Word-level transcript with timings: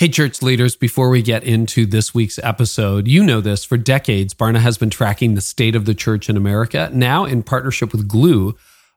Hey, 0.00 0.08
church 0.08 0.40
leaders, 0.40 0.76
before 0.76 1.10
we 1.10 1.20
get 1.20 1.44
into 1.44 1.84
this 1.84 2.14
week's 2.14 2.38
episode, 2.38 3.06
you 3.06 3.22
know 3.22 3.42
this 3.42 3.66
for 3.66 3.76
decades, 3.76 4.32
Barna 4.32 4.60
has 4.60 4.78
been 4.78 4.88
tracking 4.88 5.34
the 5.34 5.42
state 5.42 5.76
of 5.76 5.84
the 5.84 5.94
church 5.94 6.30
in 6.30 6.38
America. 6.38 6.88
Now, 6.90 7.26
in 7.26 7.42
partnership 7.42 7.92
with 7.92 8.08
Gloo, 8.08 8.56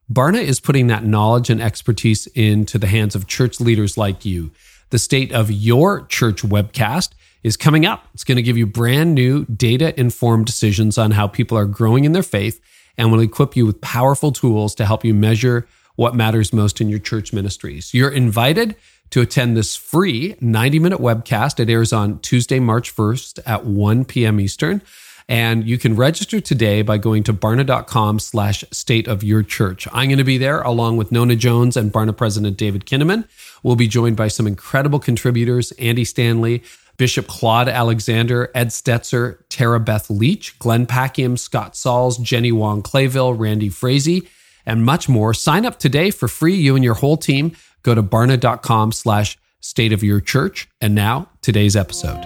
Barna 0.09 0.41
is 0.41 0.61
putting 0.61 0.87
that 0.87 1.03
knowledge 1.03 1.49
and 1.49 1.61
expertise 1.61 2.27
into 2.27 2.77
the 2.77 2.87
hands 2.87 3.15
of 3.15 3.27
church 3.27 3.59
leaders 3.59 3.97
like 3.97 4.23
you. 4.23 4.51
The 4.91 4.97
state 4.97 5.33
of 5.33 5.51
your 5.51 6.05
church 6.05 6.41
webcast 6.41 7.09
is 7.43 7.57
coming 7.57 7.85
up. 7.85 8.07
It's 8.13 8.23
going 8.23 8.37
to 8.37 8.41
give 8.41 8.55
you 8.55 8.65
brand 8.65 9.13
new 9.13 9.43
data 9.43 9.99
informed 9.99 10.45
decisions 10.45 10.97
on 10.97 11.11
how 11.11 11.27
people 11.27 11.57
are 11.57 11.65
growing 11.65 12.05
in 12.05 12.13
their 12.13 12.23
faith 12.23 12.61
and 12.97 13.11
will 13.11 13.19
equip 13.19 13.57
you 13.57 13.65
with 13.65 13.81
powerful 13.81 14.31
tools 14.31 14.73
to 14.75 14.85
help 14.85 15.03
you 15.03 15.13
measure 15.13 15.67
what 15.97 16.15
matters 16.15 16.53
most 16.53 16.79
in 16.79 16.87
your 16.87 16.99
church 16.99 17.33
ministries. 17.33 17.93
You're 17.93 18.09
invited 18.09 18.77
to 19.11 19.21
attend 19.21 19.55
this 19.55 19.75
free 19.75 20.35
90 20.41 20.79
minute 20.79 20.99
webcast. 20.99 21.59
It 21.59 21.69
airs 21.69 21.93
on 21.93 22.19
Tuesday, 22.19 22.59
March 22.59 22.95
1st 22.95 23.39
at 23.45 23.65
1 23.65 24.05
p.m. 24.05 24.39
Eastern. 24.39 24.81
And 25.29 25.67
you 25.67 25.77
can 25.77 25.95
register 25.95 26.41
today 26.41 26.81
by 26.81 26.97
going 26.97 27.23
to 27.23 27.33
barna.com 27.33 28.19
slash 28.19 28.63
state 28.71 29.07
of 29.07 29.23
your 29.23 29.41
church. 29.41 29.87
I'm 29.93 30.09
going 30.09 30.17
to 30.17 30.23
be 30.23 30.37
there 30.37 30.61
along 30.61 30.97
with 30.97 31.11
Nona 31.11 31.35
Jones 31.35 31.77
and 31.77 31.93
Barna 31.93 32.15
President 32.15 32.57
David 32.57 32.85
Kinnaman. 32.85 33.27
We'll 33.63 33.75
be 33.75 33.87
joined 33.87 34.17
by 34.17 34.27
some 34.27 34.47
incredible 34.47 34.99
contributors, 34.99 35.71
Andy 35.73 36.03
Stanley, 36.03 36.63
Bishop 36.97 37.27
Claude 37.27 37.69
Alexander, 37.69 38.51
Ed 38.53 38.67
Stetzer, 38.67 39.39
Tara 39.49 39.79
Beth 39.79 40.09
Leach, 40.09 40.57
Glenn 40.59 40.85
Packiam, 40.85 41.39
Scott 41.39 41.75
Sauls, 41.75 42.17
Jenny 42.17 42.51
Wong 42.51 42.83
Clayville, 42.83 43.37
Randy 43.37 43.69
Frazee, 43.69 44.27
and 44.65 44.85
much 44.85 45.09
more. 45.09 45.33
Sign 45.33 45.65
up 45.65 45.79
today 45.79 46.11
for 46.11 46.27
free, 46.27 46.55
you 46.55 46.75
and 46.75 46.83
your 46.83 46.93
whole 46.95 47.17
team. 47.17 47.55
Go 47.83 47.93
to 47.93 48.01
barna.com 48.01 48.91
slash 48.93 49.37
state 49.59 49.93
of 49.93 50.03
your 50.03 50.21
church. 50.21 50.69
And 50.81 50.95
now, 50.95 51.29
today's 51.41 51.75
episode. 51.75 52.23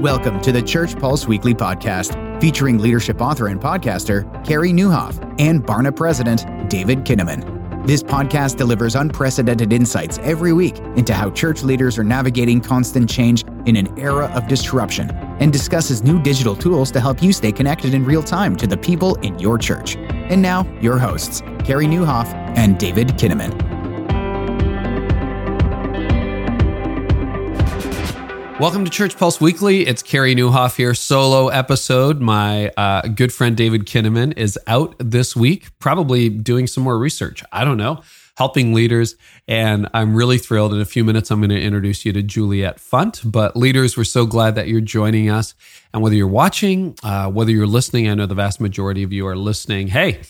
Welcome 0.00 0.40
to 0.42 0.52
the 0.52 0.62
Church 0.62 0.96
Pulse 0.96 1.26
Weekly 1.26 1.54
Podcast, 1.54 2.40
featuring 2.40 2.78
leadership 2.78 3.20
author 3.20 3.48
and 3.48 3.60
podcaster 3.60 4.44
Carey 4.44 4.70
Nieuwhof 4.70 5.36
and 5.40 5.64
Barna 5.64 5.94
President 5.94 6.70
David 6.70 7.04
Kinnaman. 7.04 7.58
This 7.84 8.02
podcast 8.02 8.56
delivers 8.56 8.94
unprecedented 8.94 9.72
insights 9.72 10.18
every 10.18 10.52
week 10.52 10.78
into 10.96 11.14
how 11.14 11.30
church 11.30 11.62
leaders 11.62 11.98
are 11.98 12.04
navigating 12.04 12.60
constant 12.60 13.10
change 13.10 13.44
in 13.66 13.76
an 13.76 13.98
era 13.98 14.26
of 14.26 14.46
disruption 14.46 15.10
and 15.40 15.52
discusses 15.52 16.04
new 16.04 16.20
digital 16.22 16.54
tools 16.54 16.92
to 16.92 17.00
help 17.00 17.22
you 17.22 17.32
stay 17.32 17.50
connected 17.50 17.94
in 17.94 18.04
real 18.04 18.22
time 18.22 18.54
to 18.56 18.66
the 18.66 18.76
people 18.76 19.16
in 19.16 19.38
your 19.38 19.58
church. 19.58 19.96
And 20.28 20.42
now, 20.42 20.70
your 20.82 20.98
hosts, 20.98 21.40
Carey 21.64 21.86
Nieuwhof 21.86 22.26
and 22.54 22.78
David 22.78 23.08
Kinnaman. 23.16 23.68
Welcome 28.60 28.84
to 28.84 28.90
Church 28.90 29.16
Pulse 29.16 29.40
Weekly. 29.40 29.86
It's 29.86 30.02
Carey 30.02 30.34
Nieuwhof 30.34 30.76
here, 30.76 30.92
solo 30.92 31.48
episode. 31.48 32.20
My 32.20 32.68
uh, 32.76 33.02
good 33.02 33.32
friend 33.32 33.56
David 33.56 33.86
Kinnaman 33.86 34.36
is 34.36 34.58
out 34.66 34.96
this 34.98 35.34
week, 35.34 35.68
probably 35.78 36.28
doing 36.28 36.66
some 36.66 36.82
more 36.82 36.98
research. 36.98 37.42
I 37.52 37.64
don't 37.64 37.78
know, 37.78 38.02
helping 38.38 38.72
leaders. 38.72 39.16
And 39.48 39.88
I'm 39.92 40.14
really 40.14 40.38
thrilled. 40.38 40.72
In 40.72 40.80
a 40.80 40.84
few 40.84 41.02
minutes, 41.02 41.32
I'm 41.32 41.40
going 41.40 41.50
to 41.50 41.60
introduce 41.60 42.04
you 42.04 42.12
to 42.12 42.22
Juliet 42.22 42.76
Funt. 42.76 43.28
But 43.28 43.56
leaders, 43.56 43.96
we're 43.96 44.04
so 44.04 44.26
glad 44.26 44.54
that 44.54 44.68
you're 44.68 44.80
joining 44.80 45.28
us. 45.28 45.56
And 45.92 46.04
whether 46.04 46.14
you're 46.14 46.28
watching, 46.28 46.96
uh, 47.02 47.28
whether 47.32 47.50
you're 47.50 47.66
listening, 47.66 48.08
I 48.08 48.14
know 48.14 48.26
the 48.26 48.36
vast 48.36 48.60
majority 48.60 49.02
of 49.02 49.12
you 49.12 49.26
are 49.26 49.34
listening. 49.34 49.88
Hey, 49.88 50.20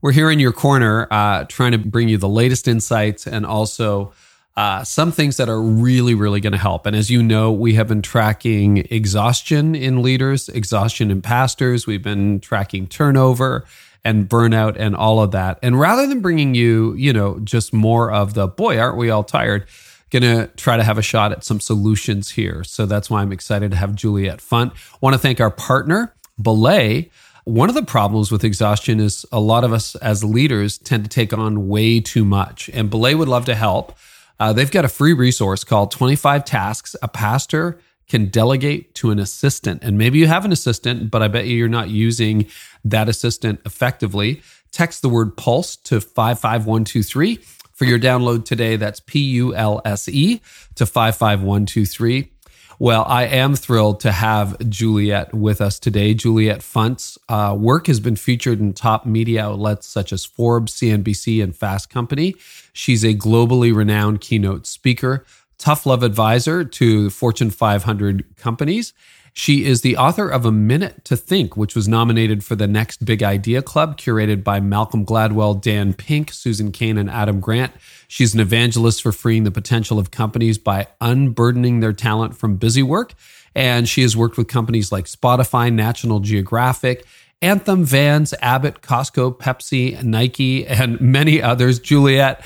we're 0.00 0.12
here 0.12 0.30
in 0.30 0.38
your 0.38 0.52
corner 0.52 1.08
uh, 1.10 1.42
trying 1.48 1.72
to 1.72 1.78
bring 1.78 2.08
you 2.08 2.18
the 2.18 2.28
latest 2.28 2.68
insights 2.68 3.26
and 3.26 3.44
also 3.44 4.12
uh, 4.56 4.84
some 4.84 5.10
things 5.10 5.36
that 5.38 5.48
are 5.48 5.60
really, 5.60 6.14
really 6.14 6.40
going 6.40 6.52
to 6.52 6.58
help. 6.58 6.86
And 6.86 6.94
as 6.94 7.10
you 7.10 7.20
know, 7.20 7.50
we 7.50 7.74
have 7.74 7.88
been 7.88 8.02
tracking 8.02 8.86
exhaustion 8.90 9.74
in 9.74 10.02
leaders, 10.02 10.48
exhaustion 10.48 11.10
in 11.10 11.20
pastors. 11.20 11.84
We've 11.84 12.02
been 12.02 12.38
tracking 12.38 12.86
turnover 12.86 13.64
and 14.04 14.28
burnout 14.28 14.76
and 14.78 14.96
all 14.96 15.20
of 15.20 15.32
that. 15.32 15.58
And 15.62 15.78
rather 15.78 16.06
than 16.06 16.20
bringing 16.20 16.54
you, 16.54 16.94
you 16.94 17.12
know, 17.12 17.38
just 17.40 17.72
more 17.72 18.10
of 18.10 18.34
the 18.34 18.48
boy, 18.48 18.78
aren't 18.78 18.96
we 18.96 19.10
all 19.10 19.24
tired? 19.24 19.66
Going 20.10 20.22
to 20.22 20.48
try 20.56 20.76
to 20.76 20.82
have 20.82 20.98
a 20.98 21.02
shot 21.02 21.32
at 21.32 21.44
some 21.44 21.60
solutions 21.60 22.30
here. 22.30 22.64
So 22.64 22.86
that's 22.86 23.08
why 23.08 23.22
I'm 23.22 23.32
excited 23.32 23.70
to 23.70 23.76
have 23.76 23.94
Juliet 23.94 24.38
Funt. 24.38 24.72
Want 25.00 25.14
to 25.14 25.18
thank 25.18 25.40
our 25.40 25.50
partner, 25.50 26.14
Belay 26.40 27.10
one 27.44 27.68
of 27.68 27.74
the 27.74 27.82
problems 27.82 28.30
with 28.30 28.44
exhaustion 28.44 29.00
is 29.00 29.24
a 29.32 29.40
lot 29.40 29.64
of 29.64 29.72
us 29.72 29.96
as 29.96 30.22
leaders 30.22 30.78
tend 30.78 31.04
to 31.04 31.10
take 31.10 31.32
on 31.32 31.68
way 31.68 32.00
too 32.00 32.24
much. 32.24 32.68
And 32.72 32.90
Belay 32.90 33.14
would 33.14 33.28
love 33.28 33.46
to 33.46 33.54
help. 33.54 33.96
Uh, 34.38 34.52
they've 34.52 34.70
got 34.70 34.84
a 34.84 34.88
free 34.88 35.12
resource 35.12 35.64
called 35.64 35.90
25 35.90 36.44
Tasks 36.44 36.96
a 37.02 37.08
Pastor 37.08 37.80
Can 38.10 38.26
Delegate 38.26 38.92
to 38.96 39.12
an 39.12 39.20
Assistant. 39.20 39.84
And 39.84 39.96
maybe 39.96 40.18
you 40.18 40.26
have 40.26 40.44
an 40.44 40.50
assistant, 40.50 41.12
but 41.12 41.22
I 41.22 41.28
bet 41.28 41.46
you 41.46 41.56
you're 41.56 41.68
not 41.68 41.90
using 41.90 42.46
that 42.84 43.08
assistant 43.08 43.60
effectively. 43.64 44.42
Text 44.72 45.00
the 45.00 45.08
word 45.08 45.36
pulse 45.36 45.76
to 45.76 46.00
55123 46.00 47.36
for 47.72 47.84
your 47.84 48.00
download 48.00 48.44
today. 48.44 48.74
That's 48.74 48.98
P 48.98 49.20
U 49.20 49.54
L 49.54 49.80
S 49.84 50.08
E 50.08 50.40
to 50.74 50.86
55123. 50.86 52.32
Well, 52.80 53.04
I 53.06 53.26
am 53.26 53.54
thrilled 53.54 54.00
to 54.00 54.10
have 54.10 54.58
Juliet 54.68 55.32
with 55.32 55.60
us 55.60 55.78
today. 55.78 56.14
Juliet 56.14 56.62
Funt's 56.62 57.18
uh, 57.28 57.54
work 57.56 57.88
has 57.88 58.00
been 58.00 58.16
featured 58.16 58.58
in 58.58 58.72
top 58.72 59.06
media 59.06 59.44
outlets 59.44 59.86
such 59.86 60.12
as 60.14 60.24
Forbes, 60.24 60.72
CNBC, 60.72 61.42
and 61.42 61.54
Fast 61.54 61.90
Company. 61.90 62.34
She's 62.72 63.04
a 63.04 63.14
globally 63.14 63.74
renowned 63.74 64.22
keynote 64.22 64.66
speaker, 64.66 65.26
tough 65.60 65.86
love 65.86 66.02
advisor 66.02 66.64
to 66.64 67.10
Fortune 67.10 67.50
500 67.50 68.36
companies, 68.36 68.92
she 69.32 69.64
is 69.64 69.82
the 69.82 69.96
author 69.96 70.28
of 70.28 70.44
A 70.44 70.50
Minute 70.50 71.04
to 71.04 71.16
Think, 71.16 71.56
which 71.56 71.76
was 71.76 71.86
nominated 71.86 72.42
for 72.42 72.56
the 72.56 72.66
Next 72.66 73.04
Big 73.04 73.22
Idea 73.22 73.62
Club, 73.62 73.96
curated 73.96 74.42
by 74.42 74.58
Malcolm 74.58 75.06
Gladwell, 75.06 75.60
Dan 75.60 75.92
Pink, 75.94 76.32
Susan 76.32 76.72
Cain, 76.72 76.98
and 76.98 77.08
Adam 77.08 77.38
Grant. 77.38 77.72
She's 78.08 78.34
an 78.34 78.40
evangelist 78.40 79.02
for 79.02 79.12
freeing 79.12 79.44
the 79.44 79.52
potential 79.52 79.98
of 79.98 80.10
companies 80.10 80.58
by 80.58 80.88
unburdening 81.00 81.80
their 81.80 81.92
talent 81.92 82.36
from 82.36 82.56
busy 82.56 82.82
work. 82.82 83.14
And 83.54 83.88
she 83.88 84.02
has 84.02 84.16
worked 84.16 84.36
with 84.36 84.48
companies 84.48 84.90
like 84.90 85.04
Spotify, 85.04 85.72
National 85.72 86.20
Geographic, 86.20 87.04
Anthem, 87.42 87.84
Vans, 87.84 88.34
Abbott, 88.42 88.82
Costco, 88.82 89.38
Pepsi, 89.38 90.02
Nike, 90.02 90.66
and 90.66 91.00
many 91.00 91.40
others. 91.40 91.78
Juliet, 91.78 92.42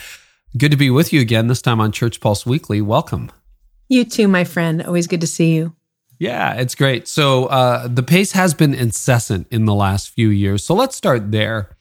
good 0.57 0.71
to 0.71 0.77
be 0.77 0.91
with 0.91 1.13
you 1.13 1.21
again, 1.21 1.49
this 1.49 1.63
time 1.63 1.81
on 1.81 1.93
Church 1.93 2.21
Pulse 2.21 2.47
Weekly. 2.47 2.81
Welcome. 2.81 3.31
You 3.89 4.05
too, 4.05 4.29
my 4.29 4.45
friend. 4.45 4.83
Always 4.83 5.07
good 5.07 5.21
to 5.21 5.27
see 5.27 5.55
you. 5.55 5.75
Yeah, 6.19 6.55
it's 6.55 6.75
great. 6.75 7.09
So 7.09 7.47
uh, 7.47 7.89
the 7.89 8.03
pace 8.03 8.33
has 8.33 8.55
been 8.55 8.73
incessant 8.73 9.47
in 9.51 9.65
the 9.65 9.75
last 9.75 10.11
few 10.11 10.29
years. 10.29 10.65
So 10.65 10.75
let's 10.75 10.97
start 10.97 11.33
there. 11.33 11.77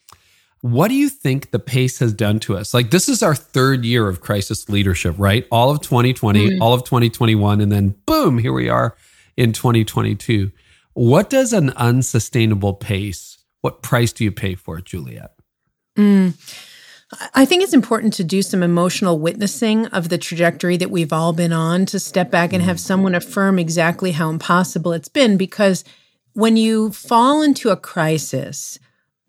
What 0.61 0.87
do 0.87 0.95
you 0.95 1.09
think 1.09 1.51
the 1.51 1.59
pace 1.59 1.99
has 1.99 2.13
done 2.13 2.39
to 2.41 2.57
us? 2.57 2.73
Like, 2.73 2.89
this 2.89 3.09
is 3.09 3.21
our 3.21 3.35
third 3.35 3.83
year 3.83 4.07
of 4.07 4.21
crisis 4.21 4.69
leadership, 4.69 5.15
right? 5.17 5.45
All 5.51 5.69
of 5.69 5.81
2020, 5.81 6.39
mm-hmm. 6.39 6.61
all 6.61 6.73
of 6.73 6.83
2021, 6.85 7.59
and 7.59 7.71
then 7.71 7.95
boom, 8.05 8.37
here 8.37 8.53
we 8.53 8.69
are 8.69 8.95
in 9.35 9.51
2022. 9.51 10.51
What 10.93 11.29
does 11.29 11.51
an 11.51 11.71
unsustainable 11.71 12.73
pace, 12.73 13.39
what 13.61 13.81
price 13.81 14.13
do 14.13 14.23
you 14.23 14.31
pay 14.31 14.55
for 14.55 14.77
it, 14.77 14.85
Juliet? 14.85 15.31
Mm. 15.97 16.33
I 17.33 17.45
think 17.45 17.63
it's 17.63 17.73
important 17.73 18.13
to 18.13 18.23
do 18.23 18.41
some 18.41 18.63
emotional 18.63 19.19
witnessing 19.19 19.87
of 19.87 20.09
the 20.09 20.17
trajectory 20.17 20.77
that 20.77 20.91
we've 20.91 21.13
all 21.13 21.33
been 21.33 21.53
on, 21.53 21.85
to 21.87 21.99
step 21.99 22.31
back 22.31 22.53
and 22.53 22.63
have 22.63 22.79
someone 22.79 23.15
affirm 23.15 23.59
exactly 23.59 24.11
how 24.11 24.29
impossible 24.29 24.93
it's 24.93 25.09
been. 25.09 25.37
Because 25.37 25.83
when 26.33 26.57
you 26.57 26.91
fall 26.91 27.41
into 27.41 27.69
a 27.69 27.77
crisis, 27.77 28.79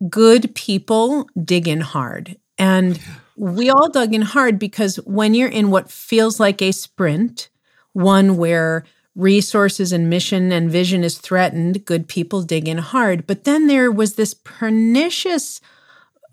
good 0.08 0.54
people 0.54 1.28
dig 1.42 1.68
in 1.68 1.80
hard. 1.80 2.36
And 2.58 3.00
we 3.36 3.70
all 3.70 3.88
dug 3.88 4.14
in 4.14 4.22
hard 4.22 4.58
because 4.58 4.96
when 5.04 5.34
you're 5.34 5.48
in 5.48 5.70
what 5.70 5.90
feels 5.90 6.38
like 6.38 6.62
a 6.62 6.72
sprint, 6.72 7.48
one 7.92 8.36
where 8.36 8.84
resources 9.16 9.92
and 9.92 10.10
mission 10.10 10.52
and 10.52 10.70
vision 10.70 11.04
is 11.04 11.18
threatened, 11.18 11.84
good 11.84 12.08
people 12.08 12.42
dig 12.42 12.68
in 12.68 12.78
hard. 12.78 13.26
But 13.26 13.44
then 13.44 13.66
there 13.66 13.90
was 13.90 14.14
this 14.14 14.34
pernicious 14.34 15.60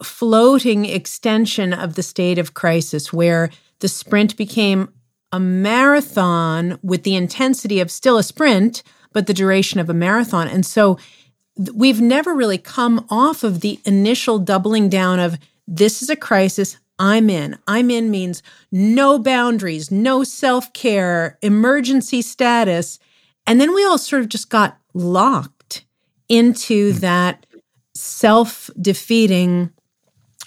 floating 0.04 0.86
extension 0.86 1.74
of 1.74 1.96
the 1.96 2.04
state 2.04 2.38
of 2.38 2.54
crisis 2.54 3.12
where 3.12 3.50
the 3.80 3.88
sprint 3.88 4.38
became 4.38 4.90
a 5.32 5.40
marathon 5.40 6.78
with 6.84 7.04
the 7.04 7.16
intensity 7.16 7.80
of 7.80 7.90
still 7.90 8.18
a 8.18 8.24
sprint, 8.24 8.84
but 9.14 9.28
the 9.28 9.34
duration 9.34 9.80
of 9.80 9.90
a 9.90 9.94
marathon. 9.94 10.48
And 10.48 10.66
so 10.66 10.98
we've 11.74 12.02
never 12.02 12.34
really 12.34 12.58
come 12.58 13.06
off 13.10 13.44
of 13.44 13.62
the 13.62 13.80
initial 13.86 14.40
doubling 14.40 14.90
down 14.90 15.20
of 15.20 15.38
this 15.68 16.02
is 16.02 16.10
a 16.10 16.16
crisis. 16.16 16.78
I'm 17.00 17.30
in. 17.30 17.58
I'm 17.68 17.90
in 17.90 18.12
means 18.12 18.44
no 18.72 19.18
boundaries, 19.18 19.90
no 19.90 20.24
self 20.24 20.72
care, 20.74 21.38
emergency 21.42 22.22
status. 22.22 23.00
And 23.48 23.60
then 23.60 23.74
we 23.74 23.84
all 23.84 23.98
sort 23.98 24.22
of 24.22 24.30
just 24.30 24.50
got 24.50 24.78
locked 24.94 25.86
into 26.30 26.94
hmm. 26.94 27.00
that 27.00 27.46
self 27.96 28.70
defeating 28.80 29.72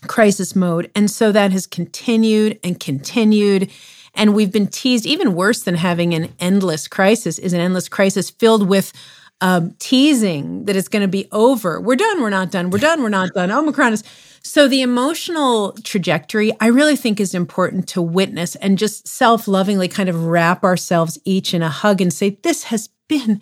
crisis 0.09 0.55
mode. 0.55 0.91
And 0.95 1.11
so 1.11 1.33
that 1.33 1.53
has 1.53 1.67
continued 1.67 2.59
and 2.62 2.79
continued. 2.79 3.71
And 4.15 4.35
we've 4.35 4.53
been 4.53 4.69
teased, 4.69 5.06
even 5.06 5.35
worse 5.35 5.62
than 5.62 5.75
having 5.75 6.15
an 6.15 6.33
endless 6.39 6.89
crisis, 6.89 7.39
is 7.39 7.53
an 7.53 7.61
endless 7.61 7.89
crisis 7.89 8.31
filled 8.31 8.69
with 8.69 8.93
um, 9.41 9.75
teasing 9.79 10.65
that 10.65 10.77
it's 10.77 10.89
going 10.89 11.03
to 11.03 11.09
be 11.09 11.29
over. 11.33 11.81
We're 11.81 11.97
done, 11.97 12.23
we're 12.23 12.31
not 12.31 12.51
done, 12.51 12.71
we're 12.71 12.79
done, 12.79 13.03
we're 13.03 13.09
not 13.09 13.35
done. 13.35 13.51
Omicron 13.51 13.93
is. 13.93 14.05
So 14.43 14.69
the 14.69 14.83
emotional 14.83 15.73
trajectory, 15.85 16.53
I 16.61 16.67
really 16.69 16.97
think 16.97 17.19
is 17.19 17.35
important 17.35 17.89
to 17.89 18.03
witness 18.03 18.57
and 18.57 18.79
just 18.79 19.09
self 19.09 19.49
lovingly 19.49 19.89
kind 19.89 20.09
of 20.09 20.27
wrap 20.27 20.65
ourselves 20.65 21.19
each 21.25 21.55
in 21.55 21.62
a 21.62 21.69
hug 21.69 22.00
and 22.00 22.12
say, 22.12 22.39
this 22.43 22.65
has 22.65 22.89
been 23.09 23.41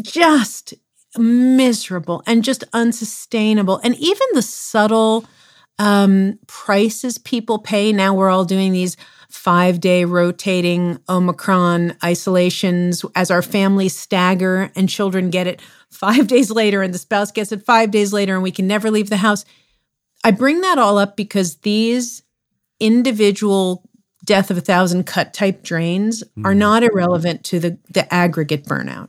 just 0.00 0.74
miserable 1.16 2.22
and 2.26 2.44
just 2.44 2.64
unsustainable. 2.72 3.80
And 3.82 3.94
even 3.96 4.26
the 4.32 4.42
subtle 4.42 5.24
um, 5.78 6.38
prices 6.46 7.18
people 7.18 7.58
pay. 7.58 7.92
Now 7.92 8.14
we're 8.14 8.30
all 8.30 8.44
doing 8.44 8.72
these 8.72 8.96
five 9.28 9.80
day 9.80 10.04
rotating 10.04 10.98
Omicron 11.08 11.96
isolations 12.02 13.04
as 13.14 13.30
our 13.30 13.42
families 13.42 13.96
stagger 13.96 14.70
and 14.74 14.88
children 14.88 15.30
get 15.30 15.46
it 15.46 15.60
five 15.90 16.26
days 16.28 16.50
later 16.50 16.82
and 16.82 16.94
the 16.94 16.98
spouse 16.98 17.32
gets 17.32 17.52
it 17.52 17.64
five 17.64 17.90
days 17.90 18.12
later 18.12 18.34
and 18.34 18.42
we 18.42 18.50
can 18.50 18.66
never 18.66 18.90
leave 18.90 19.10
the 19.10 19.16
house. 19.18 19.44
I 20.24 20.30
bring 20.30 20.60
that 20.62 20.78
all 20.78 20.98
up 20.98 21.16
because 21.16 21.56
these 21.56 22.22
individual 22.80 23.88
death 24.24 24.50
of 24.50 24.58
a 24.58 24.62
thousand 24.62 25.04
cut 25.04 25.32
type 25.32 25.62
drains 25.62 26.22
are 26.44 26.52
mm. 26.52 26.56
not 26.56 26.82
irrelevant 26.82 27.44
to 27.44 27.60
the, 27.60 27.78
the 27.90 28.12
aggregate 28.12 28.64
burnout. 28.64 29.08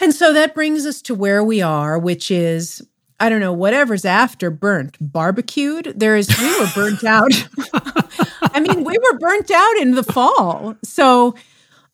And 0.00 0.14
so 0.14 0.32
that 0.32 0.54
brings 0.54 0.84
us 0.84 1.00
to 1.02 1.14
where 1.14 1.42
we 1.42 1.62
are, 1.62 1.98
which 1.98 2.30
is 2.30 2.82
I 3.22 3.28
don't 3.28 3.38
know, 3.38 3.52
whatever's 3.52 4.04
after 4.04 4.50
burnt, 4.50 4.96
barbecued. 5.00 5.92
There 5.94 6.16
is, 6.16 6.28
we 6.40 6.58
were 6.58 6.66
burnt 6.74 7.04
out. 7.04 7.30
I 8.42 8.58
mean, 8.58 8.82
we 8.82 8.98
were 8.98 9.18
burnt 9.20 9.48
out 9.48 9.76
in 9.76 9.94
the 9.94 10.02
fall. 10.02 10.74
So 10.82 11.36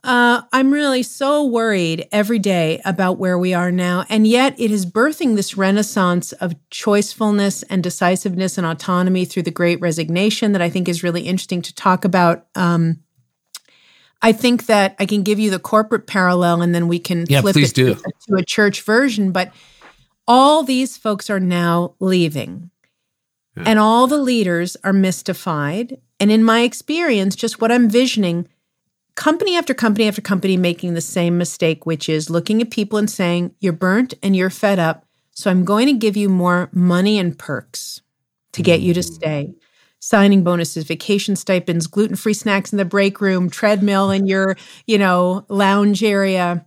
uh, 0.05 0.41
I'm 0.55 0.73
really 0.73 1.03
so 1.03 1.45
worried 1.45 2.09
every 2.13 2.39
day 2.39 2.81
about 2.87 3.19
where 3.19 3.39
we 3.39 3.53
are 3.53 3.71
now. 3.71 4.07
And 4.09 4.27
yet 4.27 4.59
it 4.59 4.71
is 4.71 4.87
birthing 4.87 5.37
this 5.37 5.55
renaissance 5.55 6.33
of 6.33 6.55
choicefulness 6.71 7.63
and 7.69 7.83
decisiveness 7.83 8.57
and 8.57 8.67
autonomy 8.67 9.27
through 9.27 9.43
the 9.43 9.51
great 9.51 9.83
resignation 9.83 10.53
that 10.53 10.63
I 10.63 10.71
think 10.71 10.89
is 10.89 11.03
really 11.03 11.25
interesting 11.27 11.61
to 11.61 11.75
talk 11.75 12.07
about. 12.07 12.47
Um, 12.55 13.01
I 14.23 14.33
think 14.33 14.65
that 14.65 14.97
I 14.99 15.05
can 15.05 15.25
give 15.25 15.39
you 15.39 15.51
the 15.51 15.59
corporate 15.59 16.07
parallel 16.07 16.63
and 16.63 16.75
then 16.75 16.89
we 16.89 16.99
can 16.99 17.27
yeah, 17.29 17.43
flip 17.43 17.59
it 17.59 17.75
to, 17.75 17.97
to 17.97 18.35
a 18.37 18.43
church 18.43 18.81
version. 18.81 19.31
But 19.31 19.53
all 20.29 20.63
these 20.63 20.97
folks 20.99 21.31
are 21.31 21.41
now 21.41 21.95
leaving. 21.99 22.71
Yeah. 23.57 23.65
And 23.67 23.79
all 23.79 24.07
the 24.07 24.19
leaders 24.19 24.77
are 24.85 24.93
mystified. 24.93 25.99
And 26.21 26.31
in 26.31 26.45
my 26.45 26.61
experience, 26.61 27.35
just 27.35 27.61
what 27.61 27.73
I'm 27.73 27.89
visioning, 27.89 28.47
company 29.17 29.57
after 29.57 29.75
company 29.75 30.07
after 30.07 30.21
company 30.21 30.57
making 30.57 30.95
the 30.95 31.01
same 31.01 31.39
mistake, 31.39 31.87
which 31.87 32.09
is 32.09 32.31
looking 32.31 32.61
at 32.61 32.71
people 32.71 32.99
and 32.99 33.11
saying, 33.11 33.55
You're 33.59 33.73
burnt 33.73 34.15
and 34.23 34.37
you're 34.37 34.51
fed 34.51 34.79
up. 34.79 35.07
So 35.33 35.51
I'm 35.51 35.65
going 35.65 35.87
to 35.87 35.95
give 35.95 36.17
you 36.17 36.29
more 36.29 36.69
money 36.73 37.19
and 37.19 37.37
perks 37.37 38.03
to 38.53 38.63
get 38.63 38.81
you 38.81 38.93
to 38.95 39.01
mm. 39.01 39.05
stay. 39.05 39.55
Signing 40.01 40.45
bonuses, 40.45 40.85
vacation 40.85 41.35
stipends, 41.35 41.89
gluten-free 41.89 42.35
snacks 42.35 42.73
in 42.73 42.77
the 42.77 42.85
break 42.85 43.21
room, 43.21 43.51
treadmill 43.51 44.11
in 44.11 44.27
your, 44.27 44.57
you 44.87 44.99
know, 44.99 45.45
lounge 45.49 46.05
area. 46.05 46.65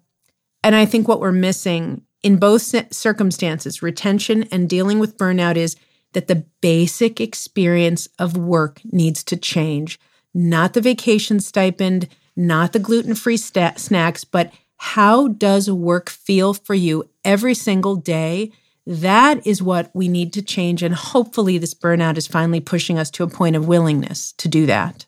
And 0.63 0.75
I 0.75 0.85
think 0.85 1.07
what 1.07 1.21
we're 1.21 1.31
missing 1.31 2.03
in 2.23 2.37
both 2.37 2.93
circumstances, 2.93 3.81
retention 3.81 4.43
and 4.51 4.69
dealing 4.69 4.99
with 4.99 5.17
burnout 5.17 5.55
is 5.55 5.75
that 6.13 6.27
the 6.27 6.45
basic 6.61 7.19
experience 7.19 8.07
of 8.19 8.37
work 8.37 8.81
needs 8.85 9.23
to 9.23 9.37
change. 9.37 9.99
Not 10.33 10.73
the 10.73 10.81
vacation 10.81 11.39
stipend, 11.39 12.07
not 12.35 12.73
the 12.73 12.79
gluten 12.79 13.15
free 13.15 13.37
sta- 13.37 13.75
snacks, 13.77 14.23
but 14.23 14.53
how 14.77 15.29
does 15.29 15.69
work 15.69 16.09
feel 16.09 16.53
for 16.53 16.73
you 16.73 17.09
every 17.23 17.53
single 17.53 17.95
day? 17.95 18.51
That 18.85 19.45
is 19.45 19.61
what 19.61 19.91
we 19.93 20.07
need 20.07 20.33
to 20.33 20.41
change. 20.41 20.81
And 20.81 20.95
hopefully, 20.95 21.57
this 21.57 21.73
burnout 21.73 22.17
is 22.17 22.27
finally 22.27 22.59
pushing 22.59 22.97
us 22.97 23.11
to 23.11 23.23
a 23.23 23.29
point 23.29 23.55
of 23.55 23.67
willingness 23.67 24.31
to 24.33 24.47
do 24.47 24.65
that. 24.65 25.05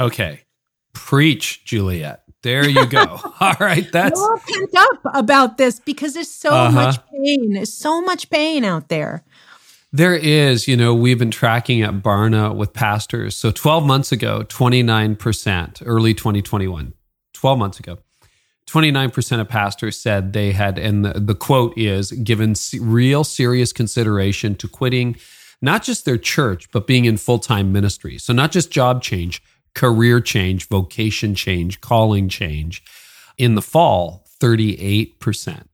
Okay. 0.00 0.40
Preach, 0.94 1.64
Juliet. 1.64 2.21
There 2.42 2.68
you 2.68 2.86
go. 2.86 3.20
All 3.40 3.54
right, 3.60 3.90
that's 3.92 4.20
We're 4.20 4.32
all 4.32 4.38
pent 4.38 4.70
up 4.76 5.14
about 5.14 5.58
this 5.58 5.80
because 5.80 6.14
there's 6.14 6.30
so 6.30 6.50
uh-huh. 6.50 6.72
much 6.72 6.96
pain. 7.10 7.54
There's 7.54 7.72
so 7.72 8.00
much 8.00 8.30
pain 8.30 8.64
out 8.64 8.88
there. 8.88 9.24
There 9.92 10.14
is, 10.14 10.66
you 10.66 10.76
know, 10.76 10.94
we've 10.94 11.18
been 11.18 11.30
tracking 11.30 11.82
at 11.82 12.02
Barna 12.02 12.54
with 12.54 12.72
pastors. 12.72 13.36
So 13.36 13.50
12 13.50 13.84
months 13.84 14.10
ago, 14.10 14.42
29%, 14.48 15.82
early 15.84 16.14
2021, 16.14 16.94
12 17.34 17.58
months 17.58 17.78
ago, 17.78 17.98
29% 18.66 19.40
of 19.40 19.48
pastors 19.48 19.98
said 19.98 20.32
they 20.32 20.52
had, 20.52 20.78
and 20.78 21.04
the, 21.04 21.20
the 21.20 21.34
quote 21.34 21.76
is 21.76 22.10
given 22.12 22.54
real 22.80 23.22
serious 23.22 23.70
consideration 23.70 24.54
to 24.54 24.66
quitting 24.66 25.16
not 25.60 25.82
just 25.82 26.06
their 26.06 26.16
church, 26.16 26.70
but 26.72 26.86
being 26.86 27.04
in 27.04 27.18
full 27.18 27.38
time 27.38 27.70
ministry. 27.70 28.16
So, 28.18 28.32
not 28.32 28.50
just 28.50 28.70
job 28.70 29.02
change, 29.02 29.42
career 29.74 30.20
change, 30.20 30.68
vocation 30.68 31.34
change, 31.34 31.80
calling 31.80 32.28
change. 32.28 32.82
In 33.38 33.54
the 33.54 33.62
fall, 33.62 34.24
38% 34.40 35.66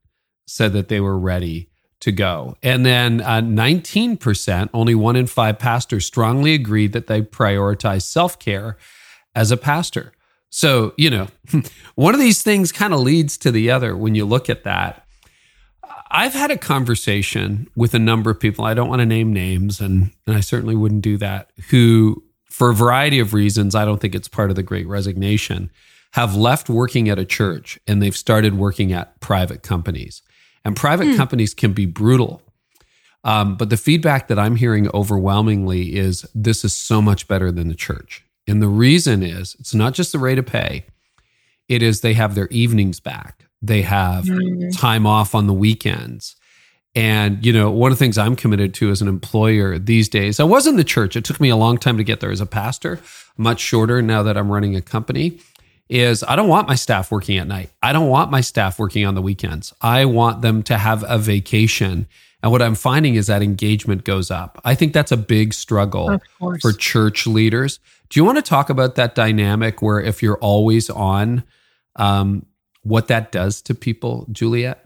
said 0.47 0.73
that 0.73 0.89
they 0.89 1.00
were 1.00 1.19
ready 1.19 1.69
to 2.00 2.12
go. 2.12 2.56
And 2.62 2.87
then 2.87 3.21
uh, 3.21 3.41
19%, 3.41 4.71
only 4.73 4.95
one 4.95 5.17
in 5.17 5.27
five 5.27 5.59
pastors 5.59 6.06
strongly 6.06 6.55
agreed 6.55 6.93
that 6.93 7.06
they 7.06 7.23
prioritize 7.23 8.03
self 8.03 8.39
care 8.39 8.77
as 9.35 9.50
a 9.50 9.56
pastor. 9.56 10.12
So, 10.50 10.95
you 10.97 11.11
know, 11.11 11.29
one 11.95 12.15
of 12.15 12.21
these 12.21 12.43
things 12.43 12.73
kind 12.73 12.95
of 12.95 13.00
leads 13.00 13.37
to 13.39 13.50
the 13.50 13.71
other 13.71 13.97
when 13.97 14.15
you 14.15 14.25
look 14.25 14.49
at 14.49 14.65
that. 14.65 15.05
I've 16.11 16.33
had 16.33 16.50
a 16.50 16.56
conversation 16.56 17.69
with 17.77 17.93
a 17.93 17.99
number 17.99 18.31
of 18.31 18.41
people. 18.41 18.65
I 18.65 18.73
don't 18.73 18.89
want 18.89 19.00
to 19.00 19.06
name 19.06 19.33
names, 19.33 19.79
and, 19.79 20.11
and 20.27 20.37
I 20.37 20.41
certainly 20.41 20.75
wouldn't 20.75 21.03
do 21.03 21.19
that, 21.19 21.50
who 21.69 22.23
for 22.58 22.70
a 22.70 22.75
variety 22.75 23.20
of 23.20 23.34
reasons, 23.34 23.76
I 23.76 23.84
don't 23.84 24.00
think 24.00 24.16
it's 24.16 24.26
part 24.26 24.50
of 24.50 24.56
the 24.56 24.64
great 24.64 24.88
resignation, 24.88 25.70
have 26.14 26.34
left 26.34 26.69
working 26.69 27.08
at 27.08 27.16
a 27.16 27.25
church 27.25 27.78
and 27.87 28.02
they've 28.02 28.16
started 28.16 28.58
working 28.58 28.93
at 28.93 29.20
private 29.20 29.62
companies. 29.62 30.22
And 30.64 30.75
private 30.75 31.06
mm. 31.06 31.16
companies 31.16 31.55
can 31.55 31.72
be 31.72 31.87
brutal. 31.87 32.43
Um, 33.22 33.56
but 33.56 33.70
the 33.70 33.76
feedback 33.76 34.26
that 34.26 34.40
I'm 34.40 34.56
hearing 34.56 34.90
overwhelmingly 34.93 35.94
is 35.94 36.26
this 36.34 36.64
is 36.64 36.76
so 36.76 37.00
much 37.00 37.28
better 37.28 37.52
than 37.52 37.69
the 37.69 37.76
church. 37.76 38.25
And 38.49 38.61
the 38.61 38.66
reason 38.66 39.22
is 39.22 39.54
it's 39.61 39.72
not 39.72 39.94
just 39.94 40.11
the 40.11 40.19
rate 40.19 40.40
of 40.40 40.46
pay, 40.46 40.84
it 41.69 41.81
is 41.81 42.00
they 42.00 42.14
have 42.14 42.34
their 42.34 42.49
evenings 42.49 42.99
back, 42.99 43.44
they 43.62 43.83
have 43.83 44.25
mm. 44.25 44.76
time 44.76 45.06
off 45.06 45.33
on 45.33 45.47
the 45.47 45.54
weekends. 45.54 46.35
And, 46.95 47.45
you 47.45 47.52
know, 47.52 47.71
one 47.71 47.92
of 47.92 47.99
the 47.99 48.04
things 48.04 48.18
I'm 48.18 48.35
committed 48.35 48.75
to 48.75 48.90
as 48.90 49.02
an 49.02 49.09
employer 49.09 49.78
these 49.78 50.09
days, 50.09 50.40
I 50.40 50.45
was 50.45 50.66
in 50.66 50.76
the 50.76 50.85
church. 50.85 51.16
It 51.16 51.25
took 51.25 51.40
me 51.40 51.49
a 51.49 51.57
long 51.57 51.78
time 51.78 51.97
to 51.97 52.04
get 52.04 52.21
there 52.21 52.30
as 52.30 52.40
a 52.40 52.47
pastor, 52.47 53.00
much 53.37 53.61
shorter 53.61 54.02
now 54.02 54.23
that 54.23 54.37
I'm 54.37 54.50
running 54.50 54.75
a 54.75 54.83
company. 54.83 55.40
Is 55.90 56.23
I 56.23 56.37
don't 56.37 56.49
want 56.49 56.68
my 56.68 56.75
staff 56.75 57.11
working 57.11 57.38
at 57.38 57.47
night. 57.47 57.71
I 57.83 57.95
don't 57.95 58.09
want 58.09 58.30
my 58.30 58.42
staff 58.42 58.78
working 58.78 59.07
on 59.07 59.14
the 59.14 59.23
weekends. 59.23 59.73
I 59.80 60.04
want 60.04 60.42
them 60.42 60.62
to 60.64 60.76
have 60.76 61.02
a 61.09 61.16
vacation. 61.16 62.07
And 62.42 62.52
what 62.52 62.61
I'm 62.61 62.75
finding 62.75 63.14
is 63.14 63.28
that 63.28 63.40
engagement 63.40 64.04
goes 64.04 64.30
up. 64.30 64.61
I 64.66 64.75
think 64.75 64.92
that's 64.92 65.12
a 65.12 65.16
big 65.16 65.54
struggle 65.54 66.21
for 66.61 66.73
church 66.73 67.26
leaders. 67.26 67.80
Do 68.11 68.21
you 68.21 68.25
want 68.25 68.37
to 68.37 68.42
talk 68.42 68.68
about 68.68 68.97
that 68.97 69.14
dynamic 69.14 69.80
where 69.80 69.99
if 69.99 70.23
you're 70.23 70.37
always 70.38 70.90
on, 70.90 71.42
um, 71.97 72.45
what 72.83 73.09
that 73.09 73.33
does 73.33 73.62
to 73.62 73.75
people, 73.75 74.26
Juliet? 74.30 74.85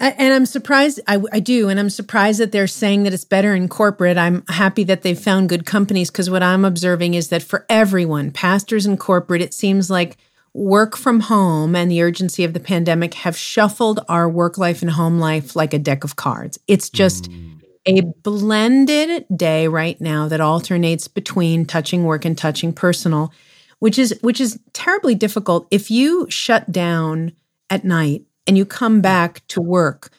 And 0.00 0.32
I'm 0.32 0.46
surprised, 0.46 0.98
I, 1.06 1.20
I, 1.30 1.40
do, 1.40 1.68
and 1.68 1.78
I'm 1.78 1.90
surprised 1.90 2.40
that 2.40 2.52
they're 2.52 2.66
saying 2.66 3.02
that 3.02 3.12
it's 3.12 3.26
better 3.26 3.54
in 3.54 3.68
corporate. 3.68 4.16
I'm 4.16 4.42
happy 4.48 4.82
that 4.84 5.02
they've 5.02 5.18
found 5.18 5.50
good 5.50 5.66
companies 5.66 6.10
because 6.10 6.30
what 6.30 6.42
I'm 6.42 6.64
observing 6.64 7.12
is 7.12 7.28
that 7.28 7.42
for 7.42 7.66
everyone, 7.68 8.30
pastors 8.30 8.86
and 8.86 8.98
corporate, 8.98 9.42
it 9.42 9.52
seems 9.52 9.90
like 9.90 10.16
work 10.54 10.96
from 10.96 11.20
home 11.20 11.76
and 11.76 11.90
the 11.90 12.00
urgency 12.02 12.44
of 12.44 12.54
the 12.54 12.60
pandemic 12.60 13.12
have 13.12 13.36
shuffled 13.36 14.00
our 14.08 14.26
work 14.26 14.56
life 14.56 14.80
and 14.80 14.90
home 14.90 15.18
life 15.18 15.54
like 15.54 15.74
a 15.74 15.78
deck 15.78 16.02
of 16.02 16.16
cards. 16.16 16.58
It's 16.66 16.88
just 16.88 17.30
mm. 17.30 17.60
a 17.84 18.00
blended 18.00 19.26
day 19.36 19.68
right 19.68 20.00
now 20.00 20.28
that 20.28 20.40
alternates 20.40 21.08
between 21.08 21.66
touching 21.66 22.04
work 22.04 22.24
and 22.24 22.38
touching 22.38 22.72
personal, 22.72 23.34
which 23.80 23.98
is 23.98 24.18
which 24.22 24.40
is 24.40 24.58
terribly 24.72 25.14
difficult. 25.14 25.68
If 25.70 25.90
you 25.90 26.26
shut 26.30 26.72
down 26.72 27.32
at 27.68 27.84
night 27.84 28.24
and 28.46 28.56
you 28.56 28.64
come 28.64 29.00
back 29.00 29.46
to 29.48 29.60
work 29.60 30.10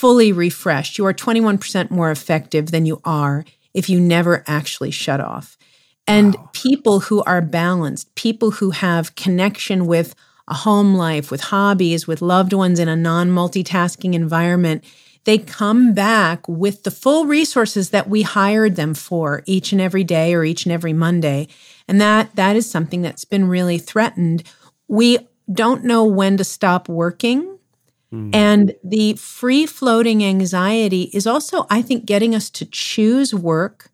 fully 0.00 0.32
refreshed, 0.32 0.96
you 0.96 1.04
are 1.04 1.12
21% 1.12 1.90
more 1.90 2.10
effective 2.10 2.70
than 2.70 2.86
you 2.86 2.98
are 3.04 3.44
if 3.74 3.90
you 3.90 4.00
never 4.00 4.42
actually 4.46 4.90
shut 4.90 5.20
off. 5.20 5.58
And 6.06 6.34
wow. 6.36 6.50
people 6.54 7.00
who 7.00 7.22
are 7.24 7.42
balanced, 7.42 8.14
people 8.14 8.52
who 8.52 8.70
have 8.70 9.14
connection 9.14 9.84
with 9.86 10.14
a 10.48 10.54
home 10.54 10.94
life, 10.94 11.30
with 11.30 11.42
hobbies, 11.42 12.06
with 12.06 12.22
loved 12.22 12.54
ones 12.54 12.78
in 12.78 12.88
a 12.88 12.96
non 12.96 13.28
multitasking 13.30 14.14
environment, 14.14 14.84
they 15.24 15.36
come 15.36 15.92
back 15.92 16.48
with 16.48 16.84
the 16.84 16.90
full 16.90 17.26
resources 17.26 17.90
that 17.90 18.08
we 18.08 18.22
hired 18.22 18.76
them 18.76 18.94
for 18.94 19.42
each 19.44 19.70
and 19.70 19.82
every 19.82 20.02
day 20.02 20.32
or 20.32 20.44
each 20.44 20.64
and 20.64 20.72
every 20.72 20.94
Monday. 20.94 21.46
And 21.86 22.00
that 22.00 22.34
that 22.36 22.56
is 22.56 22.68
something 22.68 23.02
that's 23.02 23.26
been 23.26 23.48
really 23.48 23.76
threatened. 23.76 24.44
We 24.88 25.18
don't 25.52 25.84
know 25.84 26.06
when 26.06 26.38
to 26.38 26.44
stop 26.44 26.88
working. 26.88 27.58
Mm. 28.12 28.34
And 28.34 28.74
the 28.82 29.14
free 29.14 29.66
floating 29.66 30.24
anxiety 30.24 31.10
is 31.12 31.26
also, 31.26 31.66
I 31.70 31.82
think, 31.82 32.06
getting 32.06 32.34
us 32.34 32.50
to 32.50 32.64
choose 32.66 33.34
work 33.34 33.90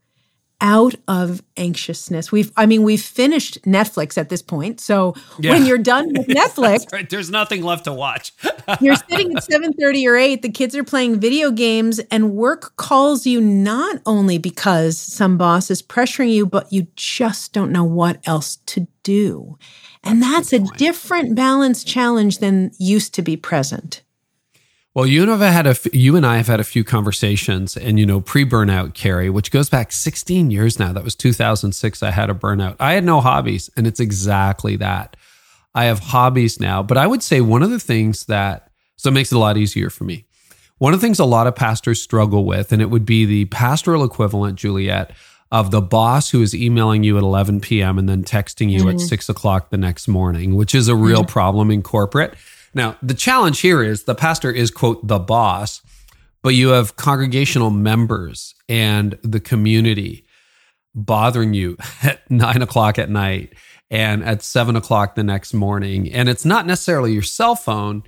out 0.60 0.94
of 1.06 1.42
anxiousness. 1.58 2.32
We've 2.32 2.50
I 2.56 2.64
mean 2.64 2.82
we've 2.82 3.02
finished 3.02 3.60
Netflix 3.62 4.16
at 4.16 4.30
this 4.30 4.40
point. 4.40 4.80
So 4.80 5.14
yeah. 5.38 5.52
when 5.52 5.66
you're 5.66 5.78
done 5.78 6.08
with 6.08 6.26
Netflix, 6.28 6.90
right. 6.92 7.08
there's 7.08 7.30
nothing 7.30 7.62
left 7.62 7.84
to 7.84 7.92
watch. 7.92 8.32
you're 8.80 8.96
sitting 8.96 9.36
at 9.36 9.44
7:30 9.44 10.06
or 10.08 10.16
8, 10.16 10.42
the 10.42 10.48
kids 10.50 10.74
are 10.74 10.84
playing 10.84 11.20
video 11.20 11.50
games 11.50 11.98
and 12.10 12.32
work 12.32 12.76
calls 12.76 13.26
you 13.26 13.40
not 13.40 14.00
only 14.06 14.38
because 14.38 14.98
some 14.98 15.36
boss 15.36 15.70
is 15.70 15.82
pressuring 15.82 16.32
you, 16.32 16.46
but 16.46 16.72
you 16.72 16.86
just 16.96 17.52
don't 17.52 17.70
know 17.70 17.84
what 17.84 18.26
else 18.26 18.56
to 18.66 18.86
do. 19.02 19.58
And 20.02 20.22
that's, 20.22 20.50
that's 20.50 20.70
a 20.70 20.76
different 20.76 21.34
balance 21.34 21.84
challenge 21.84 22.38
than 22.38 22.70
used 22.78 23.12
to 23.14 23.22
be 23.22 23.36
present. 23.36 24.02
Well, 24.96 25.06
you 25.06 25.20
and 25.20 25.30
I 25.30 25.36
have 25.36 25.66
had 25.66 25.66
a 25.66 25.76
you 25.94 26.16
and 26.16 26.24
I 26.24 26.38
have 26.38 26.46
had 26.46 26.58
a 26.58 26.64
few 26.64 26.82
conversations, 26.82 27.76
and 27.76 28.00
you 28.00 28.06
know, 28.06 28.22
pre-burnout, 28.22 28.94
Carey, 28.94 29.28
which 29.28 29.50
goes 29.50 29.68
back 29.68 29.92
16 29.92 30.50
years 30.50 30.78
now. 30.78 30.94
That 30.94 31.04
was 31.04 31.14
2006. 31.14 32.02
I 32.02 32.10
had 32.10 32.30
a 32.30 32.34
burnout. 32.34 32.76
I 32.80 32.94
had 32.94 33.04
no 33.04 33.20
hobbies, 33.20 33.68
and 33.76 33.86
it's 33.86 34.00
exactly 34.00 34.74
that. 34.76 35.14
I 35.74 35.84
have 35.84 35.98
hobbies 35.98 36.58
now, 36.60 36.82
but 36.82 36.96
I 36.96 37.06
would 37.06 37.22
say 37.22 37.42
one 37.42 37.62
of 37.62 37.68
the 37.68 37.78
things 37.78 38.24
that 38.24 38.70
so 38.96 39.10
it 39.10 39.12
makes 39.12 39.30
it 39.30 39.34
a 39.34 39.38
lot 39.38 39.58
easier 39.58 39.90
for 39.90 40.04
me. 40.04 40.24
One 40.78 40.94
of 40.94 41.00
the 41.02 41.06
things 41.06 41.18
a 41.18 41.26
lot 41.26 41.46
of 41.46 41.54
pastors 41.54 42.00
struggle 42.00 42.46
with, 42.46 42.72
and 42.72 42.80
it 42.80 42.88
would 42.88 43.04
be 43.04 43.26
the 43.26 43.44
pastoral 43.46 44.02
equivalent, 44.02 44.58
Juliet, 44.58 45.12
of 45.52 45.72
the 45.72 45.82
boss 45.82 46.30
who 46.30 46.40
is 46.40 46.54
emailing 46.54 47.02
you 47.02 47.18
at 47.18 47.22
11 47.22 47.60
p.m. 47.60 47.98
and 47.98 48.08
then 48.08 48.24
texting 48.24 48.70
you 48.70 48.84
mm-hmm. 48.84 48.96
at 48.96 49.00
six 49.00 49.28
o'clock 49.28 49.68
the 49.68 49.76
next 49.76 50.08
morning, 50.08 50.54
which 50.54 50.74
is 50.74 50.88
a 50.88 50.96
real 50.96 51.20
mm-hmm. 51.20 51.32
problem 51.32 51.70
in 51.70 51.82
corporate. 51.82 52.34
Now, 52.76 52.98
the 53.02 53.14
challenge 53.14 53.60
here 53.60 53.82
is 53.82 54.04
the 54.04 54.14
pastor 54.14 54.50
is, 54.50 54.70
quote, 54.70 55.08
the 55.08 55.18
boss, 55.18 55.80
but 56.42 56.50
you 56.50 56.68
have 56.68 56.96
congregational 56.96 57.70
members 57.70 58.54
and 58.68 59.18
the 59.22 59.40
community 59.40 60.26
bothering 60.94 61.54
you 61.54 61.78
at 62.02 62.30
nine 62.30 62.60
o'clock 62.60 62.98
at 62.98 63.08
night 63.08 63.54
and 63.90 64.22
at 64.22 64.42
seven 64.42 64.76
o'clock 64.76 65.14
the 65.14 65.24
next 65.24 65.54
morning. 65.54 66.12
And 66.12 66.28
it's 66.28 66.44
not 66.44 66.66
necessarily 66.66 67.14
your 67.14 67.22
cell 67.22 67.56
phone, 67.56 68.02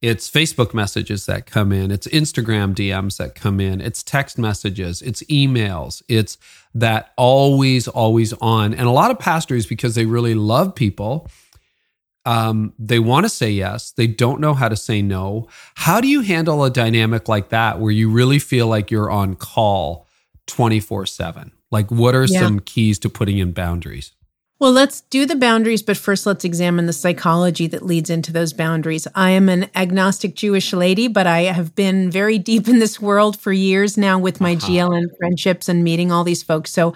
it's 0.00 0.30
Facebook 0.30 0.72
messages 0.72 1.26
that 1.26 1.46
come 1.46 1.72
in, 1.72 1.90
it's 1.90 2.06
Instagram 2.06 2.76
DMs 2.76 3.16
that 3.16 3.34
come 3.34 3.58
in, 3.58 3.80
it's 3.80 4.04
text 4.04 4.38
messages, 4.38 5.02
it's 5.02 5.24
emails, 5.24 6.00
it's 6.08 6.38
that 6.74 7.12
always, 7.16 7.88
always 7.88 8.32
on. 8.34 8.72
And 8.72 8.86
a 8.86 8.92
lot 8.92 9.10
of 9.10 9.18
pastors, 9.18 9.66
because 9.66 9.96
they 9.96 10.06
really 10.06 10.34
love 10.34 10.76
people, 10.76 11.28
um, 12.24 12.72
they 12.78 12.98
want 12.98 13.24
to 13.24 13.28
say 13.28 13.50
yes. 13.50 13.92
They 13.92 14.06
don't 14.06 14.40
know 14.40 14.54
how 14.54 14.68
to 14.68 14.76
say 14.76 15.02
no. 15.02 15.48
How 15.74 16.00
do 16.00 16.08
you 16.08 16.20
handle 16.20 16.64
a 16.64 16.70
dynamic 16.70 17.28
like 17.28 17.48
that 17.48 17.80
where 17.80 17.90
you 17.90 18.10
really 18.10 18.38
feel 18.38 18.68
like 18.68 18.90
you're 18.90 19.10
on 19.10 19.34
call 19.34 20.06
24 20.46 21.06
7? 21.06 21.52
Like, 21.70 21.90
what 21.90 22.14
are 22.14 22.24
yeah. 22.24 22.40
some 22.40 22.60
keys 22.60 22.98
to 23.00 23.08
putting 23.08 23.38
in 23.38 23.52
boundaries? 23.52 24.12
Well, 24.62 24.70
let's 24.70 25.00
do 25.00 25.26
the 25.26 25.34
boundaries, 25.34 25.82
but 25.82 25.96
first 25.96 26.24
let's 26.24 26.44
examine 26.44 26.86
the 26.86 26.92
psychology 26.92 27.66
that 27.66 27.84
leads 27.84 28.10
into 28.10 28.32
those 28.32 28.52
boundaries. 28.52 29.08
I 29.12 29.30
am 29.30 29.48
an 29.48 29.68
agnostic 29.74 30.36
Jewish 30.36 30.72
lady, 30.72 31.08
but 31.08 31.26
I 31.26 31.40
have 31.40 31.74
been 31.74 32.12
very 32.12 32.38
deep 32.38 32.68
in 32.68 32.78
this 32.78 33.00
world 33.00 33.36
for 33.36 33.52
years 33.52 33.98
now 33.98 34.20
with 34.20 34.40
my 34.40 34.52
uh-huh. 34.52 34.68
GLN 34.68 35.06
friendships 35.18 35.68
and 35.68 35.82
meeting 35.82 36.12
all 36.12 36.22
these 36.22 36.44
folks. 36.44 36.70
So 36.70 36.94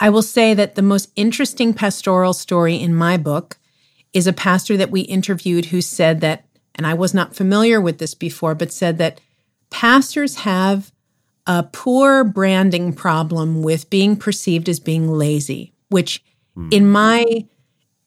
I 0.00 0.10
will 0.10 0.22
say 0.22 0.54
that 0.54 0.74
the 0.74 0.82
most 0.82 1.12
interesting 1.14 1.72
pastoral 1.72 2.32
story 2.32 2.74
in 2.74 2.96
my 2.96 3.16
book 3.16 3.58
is 4.14 4.26
a 4.26 4.32
pastor 4.32 4.76
that 4.76 4.90
we 4.90 5.02
interviewed 5.02 5.66
who 5.66 5.82
said 5.82 6.20
that, 6.22 6.44
and 6.74 6.86
I 6.86 6.94
was 6.94 7.12
not 7.12 7.34
familiar 7.34 7.80
with 7.80 7.98
this 7.98 8.14
before, 8.14 8.54
but 8.54 8.72
said 8.72 8.96
that 8.98 9.20
pastors 9.70 10.36
have 10.36 10.92
a 11.46 11.64
poor 11.64 12.24
branding 12.24 12.92
problem 12.92 13.62
with 13.62 13.90
being 13.90 14.16
perceived 14.16 14.68
as 14.68 14.80
being 14.80 15.08
lazy, 15.08 15.74
which 15.88 16.24
mm. 16.56 16.72
in 16.72 16.88
my 16.88 17.44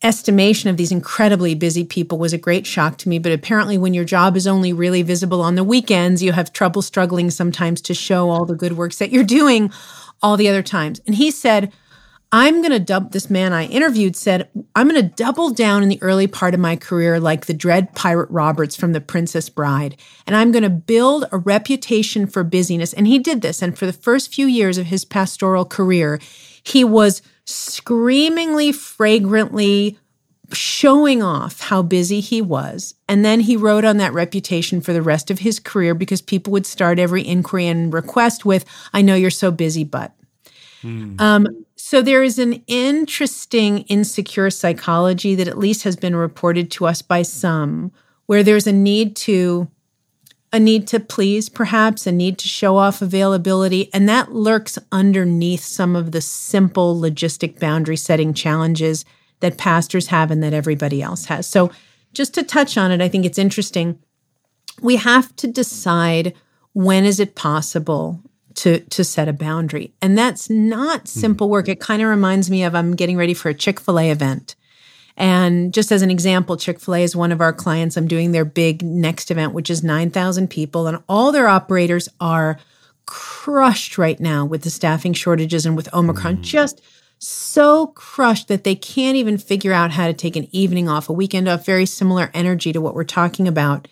estimation 0.03 0.69
of 0.69 0.77
these 0.77 0.91
incredibly 0.91 1.55
busy 1.55 1.83
people 1.83 2.17
was 2.17 2.31
a 2.31 2.37
great 2.37 2.65
shock 2.65 2.97
to 2.99 3.09
me. 3.09 3.19
But 3.19 3.31
apparently, 3.31 3.77
when 3.77 3.93
your 3.93 4.05
job 4.05 4.37
is 4.37 4.47
only 4.47 4.73
really 4.73 5.01
visible 5.01 5.41
on 5.41 5.55
the 5.55 5.63
weekends, 5.63 6.23
you 6.23 6.31
have 6.31 6.53
trouble 6.53 6.81
struggling 6.81 7.29
sometimes 7.29 7.81
to 7.81 7.93
show 7.93 8.29
all 8.29 8.45
the 8.45 8.55
good 8.55 8.73
works 8.73 8.97
that 8.99 9.11
you're 9.11 9.23
doing 9.23 9.71
all 10.21 10.37
the 10.37 10.47
other 10.47 10.63
times. 10.63 11.01
And 11.05 11.15
he 11.15 11.31
said, 11.31 11.71
I'm 12.31 12.61
going 12.61 12.71
to 12.71 12.79
dub 12.79 13.11
this 13.11 13.29
man 13.29 13.53
I 13.53 13.67
interviewed 13.67 14.15
said, 14.15 14.49
I'm 14.75 14.89
going 14.89 15.01
to 15.01 15.15
double 15.15 15.51
down 15.51 15.81
in 15.81 15.89
the 15.89 16.01
early 16.01 16.27
part 16.27 16.53
of 16.53 16.59
my 16.59 16.75
career 16.75 17.19
like 17.19 17.45
the 17.45 17.53
dread 17.53 17.95
pirate 17.95 18.29
Roberts 18.29 18.75
from 18.75 18.91
The 18.91 18.99
Princess 18.99 19.47
Bride. 19.47 19.95
And 20.25 20.35
I'm 20.35 20.51
going 20.51 20.63
to 20.63 20.69
build 20.69 21.25
a 21.31 21.37
reputation 21.37 22.27
for 22.27 22.43
busyness. 22.43 22.91
And 22.91 23.07
he 23.07 23.17
did 23.17 23.41
this. 23.41 23.61
And 23.61 23.77
for 23.77 23.85
the 23.85 23.93
first 23.93 24.33
few 24.33 24.45
years 24.45 24.77
of 24.77 24.87
his 24.87 25.05
pastoral 25.05 25.63
career, 25.63 26.19
he 26.63 26.83
was 26.83 27.21
screamingly, 27.45 28.73
fragrantly 28.73 29.97
showing 30.51 31.23
off 31.23 31.61
how 31.61 31.81
busy 31.81 32.19
he 32.19 32.41
was. 32.41 32.93
And 33.07 33.23
then 33.23 33.39
he 33.39 33.55
rode 33.55 33.85
on 33.85 33.97
that 33.97 34.13
reputation 34.13 34.81
for 34.81 34.91
the 34.91 35.01
rest 35.01 35.31
of 35.31 35.39
his 35.39 35.59
career 35.59 35.93
because 35.93 36.21
people 36.21 36.51
would 36.51 36.65
start 36.65 36.99
every 36.99 37.25
inquiry 37.25 37.67
and 37.67 37.93
request 37.93 38.43
with, 38.43 38.65
I 38.93 39.01
know 39.01 39.15
you're 39.15 39.29
so 39.29 39.49
busy, 39.49 39.85
but. 39.85 40.13
Mm. 40.83 41.19
Um, 41.19 41.65
so 41.89 42.01
there 42.01 42.21
is 42.21 42.37
an 42.37 42.61
interesting 42.67 43.83
insecure 43.83 44.49
psychology 44.49 45.35
that 45.35 45.47
at 45.47 45.57
least 45.57 45.83
has 45.83 45.95
been 45.95 46.17
reported 46.17 46.69
to 46.69 46.85
us 46.85 47.01
by 47.01 47.21
some 47.21 47.93
where 48.25 48.43
there's 48.43 48.67
a 48.67 48.73
need 48.73 49.15
to 49.15 49.71
a 50.51 50.59
need 50.59 50.85
to 50.85 50.99
please 50.99 51.47
perhaps 51.47 52.05
a 52.05 52.11
need 52.11 52.37
to 52.39 52.47
show 52.49 52.75
off 52.75 53.01
availability 53.01 53.89
and 53.93 54.09
that 54.09 54.33
lurks 54.33 54.77
underneath 54.91 55.61
some 55.61 55.95
of 55.95 56.11
the 56.11 56.19
simple 56.19 56.93
logistic 56.99 57.57
boundary 57.57 57.95
setting 57.95 58.33
challenges 58.33 59.05
that 59.39 59.57
pastors 59.57 60.07
have 60.07 60.29
and 60.29 60.43
that 60.43 60.53
everybody 60.53 61.01
else 61.01 61.27
has. 61.27 61.47
So 61.47 61.71
just 62.11 62.33
to 62.33 62.43
touch 62.43 62.77
on 62.77 62.91
it, 62.91 62.99
I 62.99 63.07
think 63.07 63.25
it's 63.25 63.39
interesting. 63.39 63.97
We 64.81 64.97
have 64.97 65.33
to 65.37 65.47
decide 65.47 66.33
when 66.73 67.05
is 67.05 67.21
it 67.21 67.35
possible 67.35 68.21
to 68.57 68.79
to 68.79 69.03
set 69.03 69.27
a 69.27 69.33
boundary. 69.33 69.93
And 70.01 70.17
that's 70.17 70.49
not 70.49 71.01
hmm. 71.01 71.05
simple 71.05 71.49
work. 71.49 71.69
It 71.69 71.79
kind 71.79 72.01
of 72.01 72.09
reminds 72.09 72.49
me 72.49 72.63
of 72.63 72.75
I'm 72.75 72.95
getting 72.95 73.17
ready 73.17 73.33
for 73.33 73.49
a 73.49 73.53
Chick-fil-A 73.53 74.11
event. 74.11 74.55
And 75.15 75.73
just 75.73 75.91
as 75.91 76.03
an 76.03 76.11
example, 76.11 76.57
Chick-fil-A 76.57 77.01
is 77.01 77.15
one 77.15 77.31
of 77.31 77.41
our 77.41 77.53
clients. 77.53 77.97
I'm 77.97 78.07
doing 78.07 78.31
their 78.31 78.45
big 78.45 78.83
next 78.83 79.31
event 79.31 79.53
which 79.53 79.69
is 79.69 79.83
9,000 79.83 80.49
people 80.49 80.87
and 80.87 81.01
all 81.07 81.31
their 81.31 81.47
operators 81.47 82.09
are 82.19 82.59
crushed 83.05 83.97
right 83.97 84.19
now 84.19 84.45
with 84.45 84.63
the 84.63 84.69
staffing 84.69 85.13
shortages 85.13 85.65
and 85.65 85.75
with 85.75 85.91
Omicron. 85.93 86.37
Mm. 86.37 86.41
Just 86.41 86.81
so 87.19 87.87
crushed 87.87 88.47
that 88.47 88.63
they 88.63 88.75
can't 88.75 89.15
even 89.15 89.37
figure 89.37 89.73
out 89.73 89.91
how 89.91 90.05
to 90.07 90.13
take 90.13 90.35
an 90.35 90.47
evening 90.51 90.87
off, 90.87 91.09
a 91.09 91.13
weekend 91.13 91.47
off, 91.47 91.65
very 91.65 91.85
similar 91.85 92.29
energy 92.33 92.71
to 92.73 92.81
what 92.81 92.93
we're 92.93 93.03
talking 93.03 93.47
about. 93.47 93.87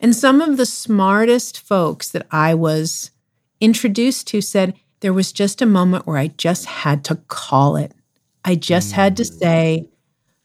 And 0.00 0.14
some 0.14 0.40
of 0.40 0.56
the 0.56 0.66
smartest 0.66 1.60
folks 1.60 2.10
that 2.10 2.26
I 2.30 2.54
was 2.54 3.10
introduced 3.60 4.26
to 4.28 4.40
said 4.40 4.74
there 5.00 5.12
was 5.12 5.32
just 5.32 5.62
a 5.62 5.66
moment 5.66 6.06
where 6.06 6.18
I 6.18 6.28
just 6.28 6.66
had 6.66 7.04
to 7.04 7.16
call 7.28 7.76
it. 7.76 7.92
I 8.44 8.54
just 8.54 8.90
mm. 8.90 8.94
had 8.94 9.16
to 9.18 9.22
mm. 9.24 9.38
say, 9.38 9.88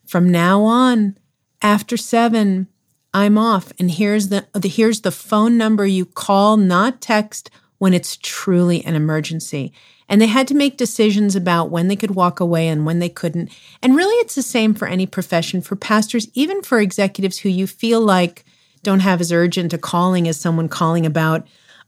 from 0.06 0.30
now 0.30 0.63
on, 0.63 1.18
after 1.62 1.98
seven, 1.98 2.68
I'm 3.13 3.38
off. 3.38 3.72
And 3.80 3.91
here's 3.91 4.30
the, 4.30 4.48
the 4.53 4.68
here's 4.68 5.01
the 5.01 5.12
phone 5.12 5.58
number 5.58 5.86
you 5.86 6.06
call, 6.06 6.58
not 6.58 7.01
text, 7.01 7.50
when 7.77 7.94
it's 7.94 8.18
truly 8.18 8.84
an 8.86 8.96
emergency. 8.96 9.74
And 10.08 10.22
they 10.22 10.27
had 10.27 10.48
to 10.50 10.53
make 10.53 10.75
decisions 10.75 11.36
about 11.36 11.70
when 11.70 11.88
they 11.88 11.96
could 11.96 12.15
walk 12.15 12.39
away 12.39 12.68
and 12.68 12.86
when 12.86 13.00
they 13.00 13.10
couldn't. 13.10 13.50
And 13.82 13.96
really, 13.96 14.15
it's 14.15 14.36
the 14.36 14.44
same 14.44 14.74
for 14.74 14.88
any 14.88 15.06
profession, 15.06 15.62
for 15.62 15.75
pastors, 15.75 16.27
even 16.34 16.62
for 16.62 16.80
executives 16.80 17.39
who 17.39 17.50
you 17.50 17.65
feel 17.68 18.01
like 18.01 18.44
don't 18.84 19.00
have 19.00 19.22
as 19.22 19.32
urgent 19.32 19.74
a 19.74 19.77
calling 19.77 20.27
as 20.27 20.39
someone 20.39 20.68
calling 20.68 21.06
about 21.06 21.48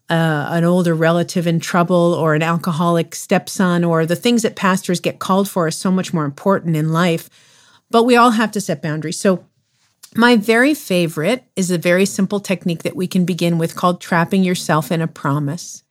uh, 0.10 0.48
an 0.50 0.64
older 0.64 0.94
relative 0.94 1.48
in 1.48 1.60
trouble 1.60 2.14
or 2.14 2.36
an 2.36 2.44
alcoholic 2.44 3.16
stepson 3.16 3.84
or 3.84 4.06
the 4.06 4.16
things 4.16 4.42
that 4.42 4.56
pastors 4.56 5.00
get 5.00 5.20
called 5.20 5.50
for 5.50 5.68
are 5.68 5.72
so 5.72 5.92
much 5.92 6.14
more 6.14 6.26
important 6.26 6.76
in 6.76 6.92
life. 6.92 7.30
But 7.90 8.04
we 8.04 8.16
all 8.16 8.32
have 8.32 8.52
to 8.52 8.62
set 8.62 8.82
boundaries. 8.82 9.20
So, 9.20 9.46
my 10.16 10.36
very 10.36 10.76
favorite 10.76 11.44
is 11.56 11.72
a 11.72 11.78
very 11.78 12.06
simple 12.06 12.40
technique 12.40 12.84
that 12.84 12.96
we 12.96 13.08
can 13.08 13.26
begin 13.26 13.58
with 13.58 13.76
called 13.76 14.00
trapping 14.00 14.44
yourself 14.44 14.92
in 14.92 15.02
a 15.02 15.08
promise. 15.08 15.84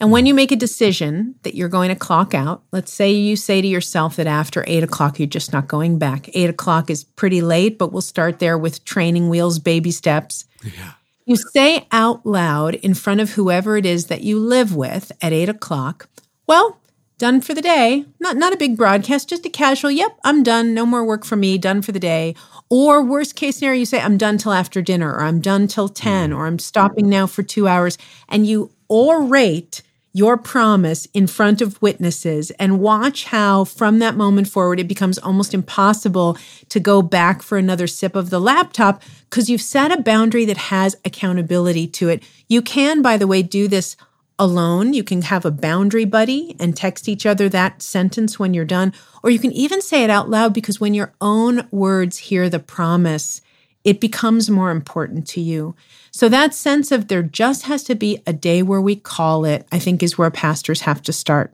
And 0.00 0.10
when 0.10 0.26
you 0.26 0.34
make 0.34 0.50
a 0.50 0.56
decision 0.56 1.36
that 1.44 1.54
you're 1.54 1.68
going 1.68 1.90
to 1.90 1.94
clock 1.94 2.34
out, 2.34 2.64
let's 2.72 2.92
say 2.92 3.12
you 3.12 3.36
say 3.36 3.62
to 3.62 3.68
yourself 3.68 4.16
that 4.16 4.26
after 4.26 4.64
eight 4.66 4.82
o'clock, 4.82 5.20
you're 5.20 5.28
just 5.28 5.52
not 5.52 5.68
going 5.68 6.00
back. 6.00 6.28
Eight 6.34 6.50
o'clock 6.50 6.90
is 6.90 7.04
pretty 7.04 7.40
late, 7.40 7.78
but 7.78 7.92
we'll 7.92 8.02
start 8.02 8.40
there 8.40 8.58
with 8.58 8.84
training 8.84 9.28
wheels, 9.28 9.60
baby 9.60 9.92
steps. 9.92 10.44
Yeah. 10.64 10.94
You 11.32 11.36
say 11.36 11.86
out 11.90 12.26
loud 12.26 12.74
in 12.74 12.92
front 12.92 13.22
of 13.22 13.30
whoever 13.30 13.78
it 13.78 13.86
is 13.86 14.08
that 14.08 14.20
you 14.20 14.38
live 14.38 14.76
with 14.76 15.10
at 15.22 15.32
eight 15.32 15.48
o'clock, 15.48 16.10
well, 16.46 16.78
done 17.16 17.40
for 17.40 17.54
the 17.54 17.62
day. 17.62 18.04
Not 18.20 18.36
not 18.36 18.52
a 18.52 18.58
big 18.58 18.76
broadcast, 18.76 19.30
just 19.30 19.46
a 19.46 19.48
casual, 19.48 19.90
yep, 19.90 20.18
I'm 20.24 20.42
done. 20.42 20.74
No 20.74 20.84
more 20.84 21.06
work 21.06 21.24
for 21.24 21.36
me, 21.36 21.56
done 21.56 21.80
for 21.80 21.90
the 21.90 21.98
day. 21.98 22.34
Or 22.68 23.02
worst 23.02 23.34
case 23.34 23.56
scenario, 23.56 23.78
you 23.78 23.86
say, 23.86 23.98
I'm 23.98 24.18
done 24.18 24.36
till 24.36 24.52
after 24.52 24.82
dinner, 24.82 25.10
or 25.10 25.22
I'm 25.22 25.40
done 25.40 25.68
till 25.68 25.88
10, 25.88 26.32
mm. 26.32 26.36
or 26.36 26.46
I'm 26.46 26.58
stopping 26.58 27.08
now 27.08 27.26
for 27.26 27.42
two 27.42 27.66
hours. 27.66 27.96
And 28.28 28.46
you 28.46 28.70
orate 28.90 29.80
your 30.12 30.36
promise 30.36 31.06
in 31.14 31.26
front 31.26 31.62
of 31.62 31.80
witnesses 31.80 32.50
and 32.52 32.80
watch 32.80 33.24
how 33.24 33.64
from 33.64 33.98
that 33.98 34.16
moment 34.16 34.46
forward 34.48 34.78
it 34.78 34.88
becomes 34.88 35.18
almost 35.18 35.54
impossible 35.54 36.36
to 36.68 36.78
go 36.78 37.00
back 37.00 37.42
for 37.42 37.56
another 37.56 37.86
sip 37.86 38.14
of 38.14 38.30
the 38.30 38.40
laptop 38.40 39.02
because 39.30 39.48
you've 39.48 39.62
set 39.62 39.90
a 39.90 40.02
boundary 40.02 40.44
that 40.44 40.56
has 40.56 40.96
accountability 41.04 41.86
to 41.86 42.08
it. 42.08 42.22
You 42.48 42.60
can, 42.60 43.00
by 43.00 43.16
the 43.16 43.26
way, 43.26 43.42
do 43.42 43.68
this 43.68 43.96
alone. 44.38 44.92
You 44.92 45.04
can 45.04 45.22
have 45.22 45.44
a 45.44 45.50
boundary 45.50 46.04
buddy 46.04 46.56
and 46.58 46.76
text 46.76 47.08
each 47.08 47.24
other 47.24 47.48
that 47.48 47.80
sentence 47.80 48.38
when 48.38 48.52
you're 48.52 48.64
done. 48.64 48.92
Or 49.22 49.30
you 49.30 49.38
can 49.38 49.52
even 49.52 49.80
say 49.80 50.04
it 50.04 50.10
out 50.10 50.28
loud 50.28 50.52
because 50.52 50.80
when 50.80 50.94
your 50.94 51.12
own 51.20 51.68
words 51.70 52.18
hear 52.18 52.48
the 52.48 52.58
promise, 52.58 53.40
it 53.84 54.00
becomes 54.00 54.48
more 54.48 54.70
important 54.70 55.26
to 55.28 55.40
you. 55.40 55.74
So 56.10 56.28
that 56.28 56.54
sense 56.54 56.92
of 56.92 57.08
there 57.08 57.22
just 57.22 57.64
has 57.64 57.82
to 57.84 57.94
be 57.94 58.22
a 58.26 58.32
day 58.32 58.62
where 58.62 58.80
we 58.80 58.96
call 58.96 59.44
it, 59.44 59.66
I 59.72 59.78
think 59.78 60.02
is 60.02 60.16
where 60.16 60.30
pastors 60.30 60.82
have 60.82 61.02
to 61.02 61.12
start. 61.12 61.52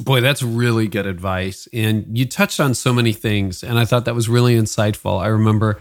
Boy, 0.00 0.20
that's 0.20 0.42
really 0.42 0.86
good 0.86 1.06
advice. 1.06 1.66
And 1.72 2.06
you 2.16 2.26
touched 2.26 2.60
on 2.60 2.74
so 2.74 2.92
many 2.92 3.12
things. 3.12 3.64
And 3.64 3.78
I 3.78 3.84
thought 3.84 4.04
that 4.04 4.14
was 4.14 4.28
really 4.28 4.54
insightful. 4.54 5.20
I 5.20 5.26
remember, 5.26 5.80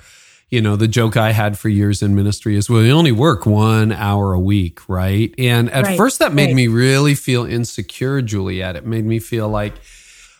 you 0.49 0.61
know, 0.61 0.75
the 0.75 0.87
joke 0.87 1.17
I 1.17 1.33
had 1.33 1.59
for 1.59 1.69
years 1.69 2.01
in 2.01 2.15
ministry 2.15 2.55
is, 2.55 2.69
well, 2.69 2.81
you 2.81 2.91
only 2.91 3.11
work 3.11 3.45
one 3.45 3.91
hour 3.91 4.33
a 4.33 4.39
week, 4.39 4.87
right? 4.89 5.35
And 5.37 5.69
at 5.69 5.83
right, 5.83 5.97
first 5.97 6.19
that 6.19 6.33
made 6.33 6.47
right. 6.47 6.55
me 6.55 6.67
really 6.67 7.13
feel 7.15 7.45
insecure, 7.45 8.21
Juliet. 8.21 8.75
It 8.75 8.85
made 8.85 9.05
me 9.05 9.19
feel 9.19 9.49
like, 9.49 9.75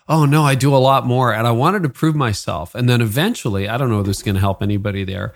oh 0.07 0.25
no, 0.25 0.43
I 0.43 0.55
do 0.55 0.75
a 0.75 0.77
lot 0.77 1.05
more. 1.05 1.33
And 1.33 1.47
I 1.47 1.51
wanted 1.51 1.83
to 1.83 1.89
prove 1.89 2.15
myself. 2.15 2.75
And 2.75 2.87
then 2.87 3.01
eventually, 3.01 3.67
I 3.67 3.77
don't 3.77 3.89
know 3.89 3.99
if 3.99 4.05
this 4.05 4.17
is 4.17 4.23
going 4.23 4.35
to 4.35 4.41
help 4.41 4.61
anybody 4.61 5.03
there. 5.03 5.33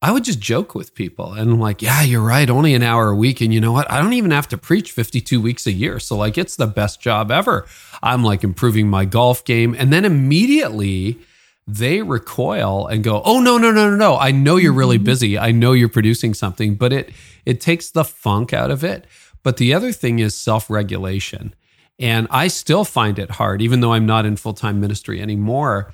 I 0.00 0.12
would 0.12 0.22
just 0.22 0.38
joke 0.38 0.76
with 0.76 0.94
people 0.94 1.32
and 1.32 1.50
I'm 1.50 1.60
like, 1.60 1.82
yeah, 1.82 2.02
you're 2.02 2.22
right. 2.22 2.48
Only 2.48 2.74
an 2.74 2.84
hour 2.84 3.08
a 3.08 3.16
week. 3.16 3.40
And 3.40 3.52
you 3.52 3.60
know 3.60 3.72
what? 3.72 3.90
I 3.90 4.00
don't 4.00 4.12
even 4.12 4.30
have 4.30 4.46
to 4.48 4.58
preach 4.58 4.92
52 4.92 5.40
weeks 5.40 5.66
a 5.66 5.72
year. 5.72 5.98
So, 5.98 6.16
like, 6.16 6.38
it's 6.38 6.54
the 6.54 6.68
best 6.68 7.00
job 7.00 7.32
ever. 7.32 7.66
I'm 8.00 8.22
like 8.22 8.44
improving 8.44 8.88
my 8.88 9.04
golf 9.04 9.44
game. 9.44 9.74
And 9.76 9.92
then 9.92 10.04
immediately 10.04 11.18
they 11.66 12.00
recoil 12.00 12.86
and 12.86 13.02
go, 13.02 13.22
oh, 13.24 13.40
no, 13.40 13.58
no, 13.58 13.72
no, 13.72 13.90
no, 13.90 13.96
no. 13.96 14.16
I 14.16 14.30
know 14.30 14.56
you're 14.56 14.72
really 14.72 14.98
mm-hmm. 14.98 15.04
busy. 15.04 15.36
I 15.36 15.50
know 15.50 15.72
you're 15.72 15.88
producing 15.88 16.32
something, 16.32 16.76
but 16.76 16.92
it, 16.92 17.10
it 17.44 17.60
takes 17.60 17.90
the 17.90 18.04
funk 18.04 18.52
out 18.52 18.70
of 18.70 18.84
it. 18.84 19.04
But 19.42 19.56
the 19.56 19.74
other 19.74 19.90
thing 19.90 20.20
is 20.20 20.36
self 20.36 20.70
regulation. 20.70 21.54
And 21.98 22.28
I 22.30 22.48
still 22.48 22.84
find 22.84 23.18
it 23.18 23.32
hard, 23.32 23.60
even 23.60 23.80
though 23.80 23.92
I'm 23.92 24.06
not 24.06 24.24
in 24.24 24.36
full 24.36 24.54
time 24.54 24.80
ministry 24.80 25.20
anymore. 25.20 25.92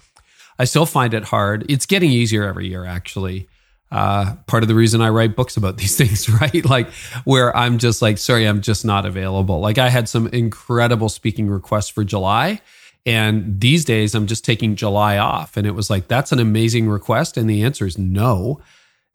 I 0.58 0.64
still 0.64 0.86
find 0.86 1.14
it 1.14 1.24
hard. 1.24 1.64
It's 1.68 1.86
getting 1.86 2.10
easier 2.10 2.44
every 2.44 2.68
year, 2.68 2.84
actually 2.84 3.48
uh, 3.94 4.34
part 4.46 4.64
of 4.64 4.68
the 4.68 4.74
reason 4.74 5.00
I 5.00 5.08
write 5.10 5.36
books 5.36 5.56
about 5.56 5.76
these 5.78 5.96
things, 5.96 6.28
right? 6.28 6.64
Like 6.64 6.90
where 7.24 7.56
I'm 7.56 7.78
just 7.78 8.02
like, 8.02 8.18
sorry, 8.18 8.46
I'm 8.46 8.60
just 8.60 8.84
not 8.84 9.06
available. 9.06 9.60
Like 9.60 9.78
I 9.78 9.88
had 9.88 10.08
some 10.08 10.26
incredible 10.28 11.08
speaking 11.08 11.48
requests 11.48 11.88
for 11.88 12.04
July. 12.04 12.60
And 13.06 13.60
these 13.60 13.84
days 13.84 14.14
I'm 14.14 14.26
just 14.26 14.44
taking 14.44 14.76
July 14.76 15.18
off. 15.18 15.56
And 15.56 15.66
it 15.66 15.72
was 15.72 15.90
like, 15.90 16.08
that's 16.08 16.32
an 16.32 16.40
amazing 16.40 16.88
request. 16.88 17.36
And 17.36 17.48
the 17.48 17.62
answer 17.62 17.86
is 17.86 17.98
no. 17.98 18.60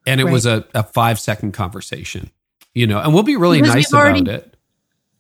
And 0.06 0.22
it 0.22 0.26
right. 0.26 0.34
was 0.34 0.46
a, 0.46 0.66
a 0.74 0.84
five 0.84 1.20
second 1.20 1.52
conversation, 1.52 2.32
you 2.74 2.88
know, 2.88 3.00
and 3.00 3.14
we'll 3.14 3.24
be 3.24 3.36
really 3.36 3.60
because 3.60 3.76
nice 3.76 3.94
already, 3.94 4.22
about 4.22 4.36
it. 4.36 4.56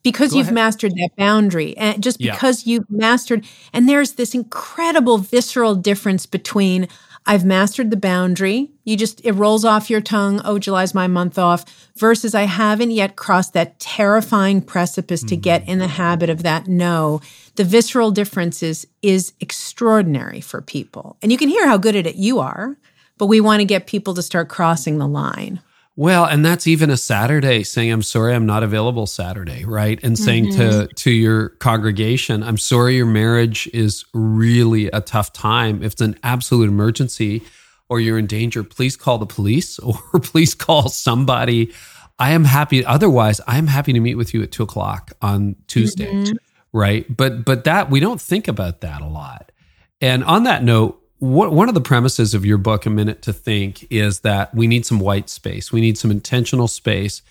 Because 0.01 0.31
Go 0.31 0.37
you've 0.37 0.47
ahead. 0.47 0.55
mastered 0.55 0.91
that 0.93 1.09
boundary. 1.17 1.75
And 1.77 2.01
just 2.01 2.19
because 2.19 2.65
yeah. 2.65 2.73
you've 2.75 2.89
mastered, 2.89 3.45
and 3.73 3.87
there's 3.87 4.13
this 4.13 4.33
incredible 4.33 5.17
visceral 5.17 5.75
difference 5.75 6.25
between 6.25 6.87
I've 7.25 7.45
mastered 7.45 7.91
the 7.91 7.97
boundary. 7.97 8.71
You 8.85 8.97
just, 8.97 9.23
it 9.25 9.33
rolls 9.33 9.65
off 9.65 9.89
your 9.89 10.01
tongue. 10.01 10.41
Oh, 10.43 10.57
July's 10.57 10.93
my 10.93 11.07
month 11.07 11.37
off. 11.37 11.65
Versus 11.97 12.33
I 12.33 12.43
haven't 12.43 12.91
yet 12.91 13.17
crossed 13.17 13.53
that 13.53 13.79
terrifying 13.79 14.61
precipice 14.61 15.21
to 15.23 15.35
get 15.35 15.63
mm-hmm. 15.63 15.71
in 15.71 15.79
the 15.79 15.87
habit 15.87 16.29
of 16.29 16.43
that 16.43 16.67
no. 16.67 17.21
The 17.55 17.65
visceral 17.65 18.11
difference 18.11 18.63
is, 18.63 18.87
is 19.01 19.33
extraordinary 19.41 20.41
for 20.41 20.61
people. 20.61 21.17
And 21.21 21.31
you 21.31 21.37
can 21.37 21.49
hear 21.49 21.67
how 21.67 21.77
good 21.77 21.95
at 21.95 22.07
it 22.07 22.15
you 22.15 22.39
are, 22.39 22.77
but 23.17 23.27
we 23.27 23.41
want 23.41 23.59
to 23.59 23.65
get 23.65 23.85
people 23.85 24.13
to 24.13 24.23
start 24.23 24.47
crossing 24.47 24.97
the 24.97 25.07
line. 25.07 25.61
Well, 25.99 26.23
and 26.23 26.45
that's 26.45 26.65
even 26.65 26.89
a 26.89 26.95
Saturday 26.95 27.61
saying, 27.61 27.91
I'm 27.91 28.03
sorry, 28.03 28.33
I'm 28.33 28.45
not 28.45 28.63
available 28.63 29.05
Saturday, 29.05 29.65
right? 29.65 30.01
And 30.01 30.17
saying 30.17 30.45
mm-hmm. 30.45 30.85
to, 30.85 30.87
to 30.87 31.11
your 31.11 31.49
congregation, 31.49 32.41
I'm 32.41 32.57
sorry, 32.57 32.95
your 32.95 33.05
marriage 33.05 33.67
is 33.73 34.05
really 34.13 34.87
a 34.91 35.01
tough 35.01 35.33
time. 35.33 35.83
If 35.83 35.91
it's 35.91 36.01
an 36.01 36.17
absolute 36.23 36.69
emergency 36.69 37.41
or 37.89 37.99
you're 37.99 38.17
in 38.17 38.27
danger, 38.27 38.63
please 38.63 38.95
call 38.95 39.17
the 39.17 39.25
police 39.25 39.77
or 39.79 39.99
please 40.21 40.55
call 40.55 40.87
somebody. 40.87 41.73
I 42.17 42.31
am 42.31 42.45
happy. 42.45 42.85
Otherwise, 42.85 43.41
I'm 43.45 43.67
happy 43.67 43.91
to 43.91 43.99
meet 43.99 44.15
with 44.15 44.33
you 44.33 44.41
at 44.41 44.53
two 44.53 44.63
o'clock 44.63 45.11
on 45.21 45.57
Tuesday, 45.67 46.13
mm-hmm. 46.13 46.37
right? 46.71 47.05
But, 47.13 47.43
but 47.43 47.65
that 47.65 47.89
we 47.89 47.99
don't 47.99 48.21
think 48.21 48.47
about 48.47 48.79
that 48.79 49.01
a 49.01 49.07
lot. 49.07 49.51
And 49.99 50.23
on 50.23 50.45
that 50.45 50.63
note, 50.63 51.03
what, 51.19 51.51
one 51.51 51.67
of 51.67 51.75
the 51.75 51.81
premises 51.81 52.33
of 52.33 52.45
your 52.45 52.57
book, 52.57 52.85
A 52.85 52.89
Minute 52.89 53.21
to 53.23 53.33
Think, 53.33 53.85
is 53.91 54.21
that 54.21 54.53
we 54.55 54.67
need 54.67 54.85
some 54.85 54.99
white 54.99 55.29
space. 55.29 55.71
We 55.71 55.81
need 55.81 55.97
some 55.97 56.11
intentional 56.11 56.67
space 56.67 57.21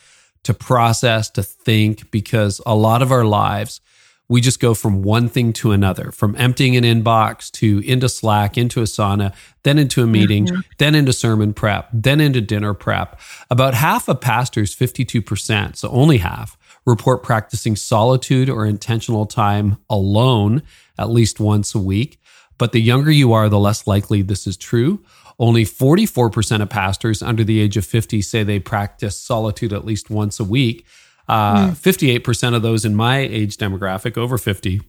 to 0.44 0.54
process, 0.54 1.28
to 1.30 1.42
think, 1.42 2.10
because 2.10 2.60
a 2.66 2.74
lot 2.74 3.02
of 3.02 3.10
our 3.10 3.24
lives, 3.24 3.80
we 4.28 4.42
just 4.42 4.60
go 4.60 4.74
from 4.74 5.02
one 5.02 5.28
thing 5.28 5.54
to 5.54 5.72
another, 5.72 6.12
from 6.12 6.36
emptying 6.36 6.76
an 6.76 6.84
inbox 6.84 7.50
to 7.52 7.78
into 7.80 8.10
Slack, 8.10 8.58
into 8.58 8.80
Asana, 8.80 9.34
then 9.62 9.78
into 9.78 10.02
a 10.02 10.06
meeting, 10.06 10.46
mm-hmm. 10.46 10.60
then 10.76 10.94
into 10.94 11.14
sermon 11.14 11.54
prep, 11.54 11.88
then 11.92 12.20
into 12.20 12.42
dinner 12.42 12.74
prep. 12.74 13.18
About 13.50 13.72
half 13.72 14.06
of 14.06 14.20
pastors, 14.20 14.76
52%, 14.76 15.76
so 15.76 15.88
only 15.88 16.18
half, 16.18 16.58
report 16.84 17.22
practicing 17.22 17.74
solitude 17.74 18.50
or 18.50 18.66
intentional 18.66 19.24
time 19.24 19.78
alone 19.88 20.62
at 20.98 21.08
least 21.08 21.40
once 21.40 21.74
a 21.74 21.78
week. 21.78 22.20
But 22.58 22.72
the 22.72 22.80
younger 22.80 23.10
you 23.10 23.32
are, 23.32 23.48
the 23.48 23.58
less 23.58 23.86
likely 23.86 24.22
this 24.22 24.46
is 24.46 24.56
true. 24.56 25.02
Only 25.38 25.64
44% 25.64 26.62
of 26.62 26.68
pastors 26.68 27.22
under 27.22 27.44
the 27.44 27.60
age 27.60 27.76
of 27.76 27.86
50 27.86 28.20
say 28.22 28.42
they 28.42 28.58
practice 28.58 29.16
solitude 29.16 29.72
at 29.72 29.84
least 29.84 30.10
once 30.10 30.40
a 30.40 30.44
week. 30.44 30.84
Uh, 31.28 31.68
mm. 31.68 32.20
58% 32.20 32.56
of 32.56 32.62
those 32.62 32.84
in 32.84 32.96
my 32.96 33.18
age 33.18 33.56
demographic, 33.56 34.16
over 34.16 34.36
50, 34.36 34.80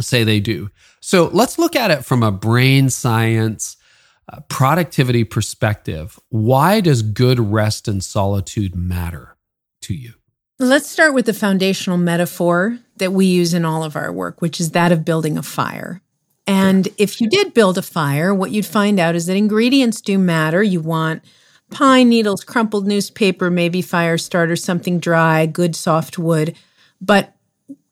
say 0.00 0.24
they 0.24 0.40
do. 0.40 0.70
So 1.00 1.28
let's 1.32 1.58
look 1.58 1.76
at 1.76 1.90
it 1.90 2.04
from 2.04 2.22
a 2.22 2.32
brain 2.32 2.88
science, 2.88 3.76
uh, 4.32 4.40
productivity 4.48 5.24
perspective. 5.24 6.18
Why 6.30 6.80
does 6.80 7.02
good 7.02 7.38
rest 7.40 7.88
and 7.88 8.02
solitude 8.02 8.74
matter 8.74 9.36
to 9.82 9.94
you? 9.94 10.14
Let's 10.60 10.88
start 10.88 11.14
with 11.14 11.26
the 11.26 11.34
foundational 11.34 11.98
metaphor 11.98 12.78
that 12.96 13.12
we 13.12 13.26
use 13.26 13.54
in 13.54 13.64
all 13.64 13.84
of 13.84 13.96
our 13.96 14.12
work, 14.12 14.40
which 14.40 14.60
is 14.60 14.72
that 14.72 14.92
of 14.92 15.04
building 15.04 15.38
a 15.38 15.42
fire. 15.42 16.02
And 16.48 16.88
if 16.96 17.20
you 17.20 17.28
did 17.28 17.52
build 17.52 17.76
a 17.76 17.82
fire, 17.82 18.34
what 18.34 18.50
you'd 18.50 18.66
find 18.66 18.98
out 18.98 19.14
is 19.14 19.26
that 19.26 19.36
ingredients 19.36 20.00
do 20.00 20.18
matter. 20.18 20.62
You 20.62 20.80
want 20.80 21.22
pine 21.70 22.08
needles, 22.08 22.42
crumpled 22.42 22.86
newspaper, 22.86 23.50
maybe 23.50 23.82
fire 23.82 24.16
starter, 24.16 24.56
something 24.56 24.98
dry, 24.98 25.44
good 25.44 25.76
soft 25.76 26.18
wood. 26.18 26.56
But 27.02 27.34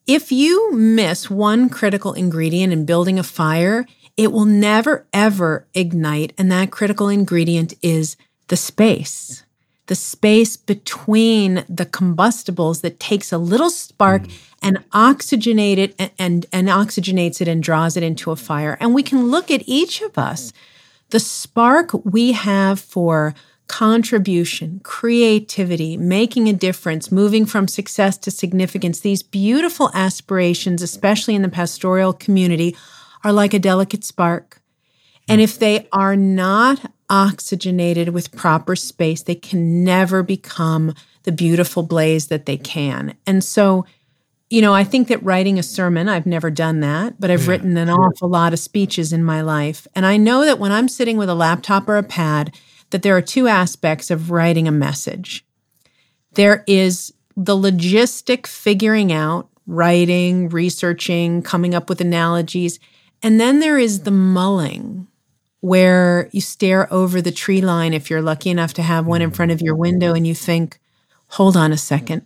if 0.06 0.32
you 0.32 0.72
miss 0.72 1.28
one 1.28 1.68
critical 1.68 2.14
ingredient 2.14 2.72
in 2.72 2.86
building 2.86 3.18
a 3.18 3.22
fire, 3.22 3.84
it 4.16 4.32
will 4.32 4.46
never 4.46 5.06
ever 5.12 5.66
ignite. 5.74 6.32
And 6.38 6.50
that 6.50 6.70
critical 6.70 7.08
ingredient 7.08 7.74
is 7.82 8.16
the 8.48 8.56
space 8.56 9.44
the 9.86 9.94
space 9.94 10.56
between 10.56 11.64
the 11.68 11.86
combustibles 11.86 12.80
that 12.80 13.00
takes 13.00 13.32
a 13.32 13.38
little 13.38 13.70
spark 13.70 14.22
mm. 14.22 14.32
And 14.62 14.78
oxygenate 14.90 15.78
it 15.78 15.94
and, 15.98 16.10
and, 16.18 16.46
and 16.52 16.68
oxygenates 16.68 17.40
it 17.40 17.48
and 17.48 17.62
draws 17.62 17.96
it 17.96 18.02
into 18.02 18.30
a 18.30 18.36
fire. 18.36 18.76
And 18.80 18.94
we 18.94 19.02
can 19.02 19.30
look 19.30 19.50
at 19.50 19.62
each 19.66 20.00
of 20.00 20.18
us, 20.18 20.52
the 21.10 21.20
spark 21.20 21.92
we 22.04 22.32
have 22.32 22.80
for 22.80 23.34
contribution, 23.68 24.80
creativity, 24.84 25.96
making 25.96 26.48
a 26.48 26.52
difference, 26.52 27.10
moving 27.10 27.44
from 27.46 27.68
success 27.68 28.16
to 28.18 28.30
significance, 28.30 29.00
these 29.00 29.22
beautiful 29.22 29.90
aspirations, 29.92 30.82
especially 30.82 31.34
in 31.34 31.42
the 31.42 31.48
pastoral 31.48 32.12
community, 32.12 32.76
are 33.24 33.32
like 33.32 33.54
a 33.54 33.58
delicate 33.58 34.04
spark. 34.04 34.60
And 35.28 35.40
if 35.40 35.58
they 35.58 35.88
are 35.92 36.14
not 36.14 36.92
oxygenated 37.10 38.10
with 38.10 38.32
proper 38.32 38.76
space, 38.76 39.22
they 39.22 39.34
can 39.34 39.84
never 39.84 40.22
become 40.22 40.94
the 41.24 41.32
beautiful 41.32 41.82
blaze 41.82 42.28
that 42.28 42.46
they 42.46 42.56
can. 42.56 43.16
And 43.26 43.42
so, 43.42 43.84
you 44.48 44.62
know, 44.62 44.72
I 44.72 44.84
think 44.84 45.08
that 45.08 45.22
writing 45.22 45.58
a 45.58 45.62
sermon, 45.62 46.08
I've 46.08 46.26
never 46.26 46.50
done 46.50 46.80
that, 46.80 47.20
but 47.20 47.30
I've 47.30 47.44
yeah, 47.44 47.50
written 47.50 47.76
an 47.76 47.88
sure. 47.88 47.96
awful 47.96 48.28
lot 48.28 48.52
of 48.52 48.58
speeches 48.58 49.12
in 49.12 49.24
my 49.24 49.40
life. 49.40 49.86
And 49.94 50.06
I 50.06 50.16
know 50.16 50.44
that 50.44 50.58
when 50.58 50.72
I'm 50.72 50.88
sitting 50.88 51.16
with 51.16 51.28
a 51.28 51.34
laptop 51.34 51.88
or 51.88 51.96
a 51.96 52.02
pad, 52.02 52.54
that 52.90 53.02
there 53.02 53.16
are 53.16 53.22
two 53.22 53.48
aspects 53.48 54.10
of 54.10 54.30
writing 54.30 54.68
a 54.68 54.72
message. 54.72 55.44
There 56.34 56.62
is 56.66 57.12
the 57.36 57.56
logistic 57.56 58.46
figuring 58.46 59.12
out 59.12 59.48
writing, 59.66 60.48
researching, 60.48 61.42
coming 61.42 61.74
up 61.74 61.88
with 61.88 62.00
analogies. 62.00 62.78
And 63.22 63.40
then 63.40 63.58
there 63.58 63.78
is 63.78 64.02
the 64.02 64.12
mulling, 64.12 65.08
where 65.60 66.28
you 66.32 66.40
stare 66.40 66.92
over 66.92 67.20
the 67.20 67.32
tree 67.32 67.60
line 67.60 67.92
if 67.92 68.08
you're 68.08 68.22
lucky 68.22 68.50
enough 68.50 68.74
to 68.74 68.82
have 68.82 69.06
one 69.06 69.22
in 69.22 69.32
front 69.32 69.50
of 69.50 69.60
your 69.60 69.74
window 69.74 70.14
and 70.14 70.24
you 70.24 70.34
think, 70.34 70.78
hold 71.30 71.56
on 71.56 71.72
a 71.72 71.76
second. 71.76 72.24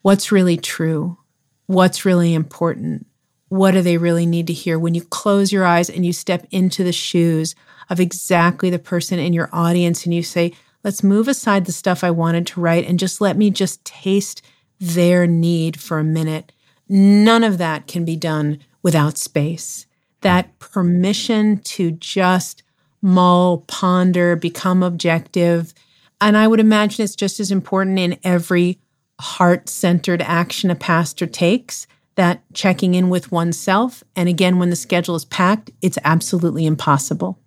What's 0.00 0.32
really 0.32 0.56
true? 0.56 1.18
What's 1.66 2.04
really 2.04 2.34
important? 2.34 3.06
What 3.48 3.72
do 3.72 3.82
they 3.82 3.96
really 3.96 4.26
need 4.26 4.46
to 4.48 4.52
hear? 4.52 4.78
When 4.78 4.94
you 4.94 5.02
close 5.02 5.52
your 5.52 5.64
eyes 5.64 5.88
and 5.88 6.04
you 6.04 6.12
step 6.12 6.46
into 6.50 6.84
the 6.84 6.92
shoes 6.92 7.54
of 7.88 8.00
exactly 8.00 8.70
the 8.70 8.78
person 8.78 9.18
in 9.18 9.32
your 9.32 9.48
audience 9.52 10.04
and 10.04 10.14
you 10.14 10.22
say, 10.22 10.52
let's 10.82 11.02
move 11.02 11.28
aside 11.28 11.64
the 11.64 11.72
stuff 11.72 12.04
I 12.04 12.10
wanted 12.10 12.46
to 12.48 12.60
write 12.60 12.86
and 12.86 12.98
just 12.98 13.20
let 13.20 13.36
me 13.36 13.50
just 13.50 13.84
taste 13.84 14.42
their 14.80 15.26
need 15.26 15.80
for 15.80 15.98
a 15.98 16.04
minute. 16.04 16.52
None 16.88 17.44
of 17.44 17.58
that 17.58 17.86
can 17.86 18.04
be 18.04 18.16
done 18.16 18.58
without 18.82 19.16
space. 19.16 19.86
That 20.20 20.58
permission 20.58 21.58
to 21.58 21.92
just 21.92 22.62
mull, 23.00 23.64
ponder, 23.66 24.36
become 24.36 24.82
objective. 24.82 25.72
And 26.20 26.36
I 26.36 26.46
would 26.48 26.60
imagine 26.60 27.04
it's 27.04 27.16
just 27.16 27.40
as 27.40 27.50
important 27.50 27.98
in 27.98 28.18
every 28.24 28.78
heart 29.20 29.68
centered 29.68 30.22
action 30.22 30.70
a 30.70 30.74
pastor 30.74 31.26
takes 31.26 31.86
that 32.16 32.42
checking 32.52 32.94
in 32.94 33.10
with 33.10 33.32
oneself. 33.32 34.04
And 34.14 34.28
again, 34.28 34.58
when 34.58 34.70
the 34.70 34.76
schedule 34.76 35.14
is 35.14 35.24
packed, 35.24 35.70
it's 35.82 35.98
absolutely 36.04 36.66
impossible. 36.66 37.38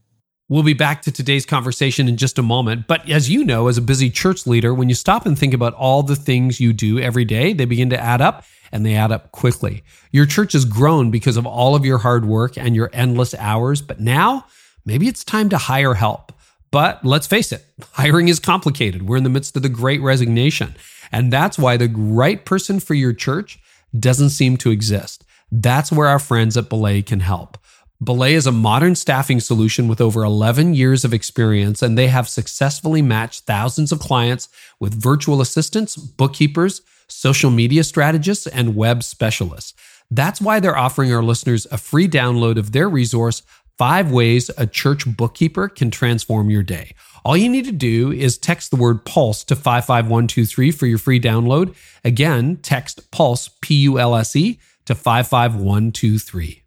We'll 0.50 0.64
be 0.64 0.74
back 0.74 1.02
to 1.02 1.12
today's 1.12 1.46
conversation 1.46 2.08
in 2.08 2.16
just 2.16 2.40
a 2.40 2.42
moment. 2.42 2.88
But 2.88 3.10
as 3.10 3.30
you 3.30 3.44
know, 3.44 3.68
as 3.68 3.78
a 3.78 3.82
busy 3.82 4.10
church 4.10 4.48
leader, 4.48 4.74
when 4.74 4.88
you 4.88 4.96
stop 4.96 5.26
and 5.26 5.38
think 5.38 5.54
about 5.54 5.74
all 5.74 6.04
the 6.04 6.16
things 6.16 6.62
you 6.62 6.72
do 6.72 7.00
every 7.00 7.26
day, 7.26 7.52
they 7.52 7.66
begin 7.66 7.90
to 7.90 8.00
add 8.00 8.22
up 8.22 8.46
and 8.72 8.86
they 8.86 8.96
add 8.96 9.12
up 9.12 9.32
quickly. 9.34 9.84
Your 10.12 10.26
church 10.26 10.54
has 10.54 10.64
grown 10.64 11.12
because 11.12 11.36
of 11.36 11.46
all 11.46 11.76
of 11.76 11.84
your 11.84 11.98
hard 11.98 12.26
work 12.26 12.58
and 12.58 12.76
your 12.76 12.90
endless 12.94 13.36
hours. 13.36 13.82
But 13.82 14.00
now 14.00 14.46
maybe 14.86 15.08
it's 15.08 15.24
time 15.24 15.50
to 15.50 15.58
hire 15.58 15.96
help. 15.96 16.32
But 16.72 17.04
let's 17.04 17.28
face 17.28 17.52
it, 17.52 17.66
hiring 17.94 18.28
is 18.30 18.40
complicated. 18.40 19.08
We're 19.08 19.18
in 19.18 19.24
the 19.24 19.30
midst 19.30 19.56
of 19.56 19.64
the 19.64 19.70
great 19.70 20.02
resignation. 20.02 20.76
And 21.12 21.32
that's 21.32 21.58
why 21.58 21.78
the 21.78 21.94
right 21.96 22.44
person 22.44 22.80
for 22.80 22.94
your 22.94 23.14
church 23.14 23.60
doesn't 23.98 24.30
seem 24.30 24.58
to 24.58 24.72
exist. 24.72 25.24
That's 25.52 25.92
where 25.92 26.08
our 26.08 26.20
friends 26.20 26.58
at 26.58 26.70
Belay 26.70 27.02
can 27.02 27.22
help. 27.22 27.58
Belay 28.04 28.34
is 28.34 28.46
a 28.46 28.52
modern 28.52 28.94
staffing 28.94 29.40
solution 29.40 29.88
with 29.88 30.00
over 30.00 30.24
11 30.24 30.76
years 30.76 31.04
of 31.04 31.14
experience, 31.14 31.82
and 31.82 31.98
they 31.98 32.08
have 32.08 32.30
successfully 32.30 33.02
matched 33.02 33.46
thousands 33.46 33.92
of 33.92 34.00
clients 34.00 34.50
with 34.80 34.94
virtual 34.94 35.42
assistants, 35.42 35.96
bookkeepers, 35.96 36.82
social 37.08 37.50
media 37.50 37.84
strategists, 37.84 38.46
and 38.46 38.76
web 38.76 39.02
specialists. 39.02 39.74
That's 40.12 40.40
why 40.40 40.60
they're 40.60 40.78
offering 40.78 41.12
our 41.12 41.24
listeners 41.24 41.66
a 41.72 41.78
free 41.78 42.08
download 42.08 42.58
of 42.58 42.72
their 42.72 42.88
resource, 42.88 43.42
Five 43.78 44.12
Ways 44.12 44.50
a 44.58 44.66
Church 44.66 45.06
Bookkeeper 45.06 45.70
Can 45.70 45.92
Transform 45.92 46.50
Your 46.50 46.64
Day. 46.64 46.96
All 47.24 47.38
you 47.38 47.50
need 47.50 47.66
to 47.66 47.72
do 47.72 48.12
is 48.12 48.38
text 48.38 48.72
the 48.72 48.78
word 48.78 49.06
pulse 49.06 49.44
to 49.46 49.56
55123 49.56 50.72
for 50.72 50.86
your 50.86 50.98
free 50.98 51.20
download. 51.20 51.76
Again, 52.04 52.58
text 52.58 53.12
pulse, 53.12 53.50
P 53.62 53.76
U 53.82 54.00
L 54.00 54.16
S 54.16 54.36
E, 54.36 54.60
to 54.86 54.96
55123. 54.96 56.64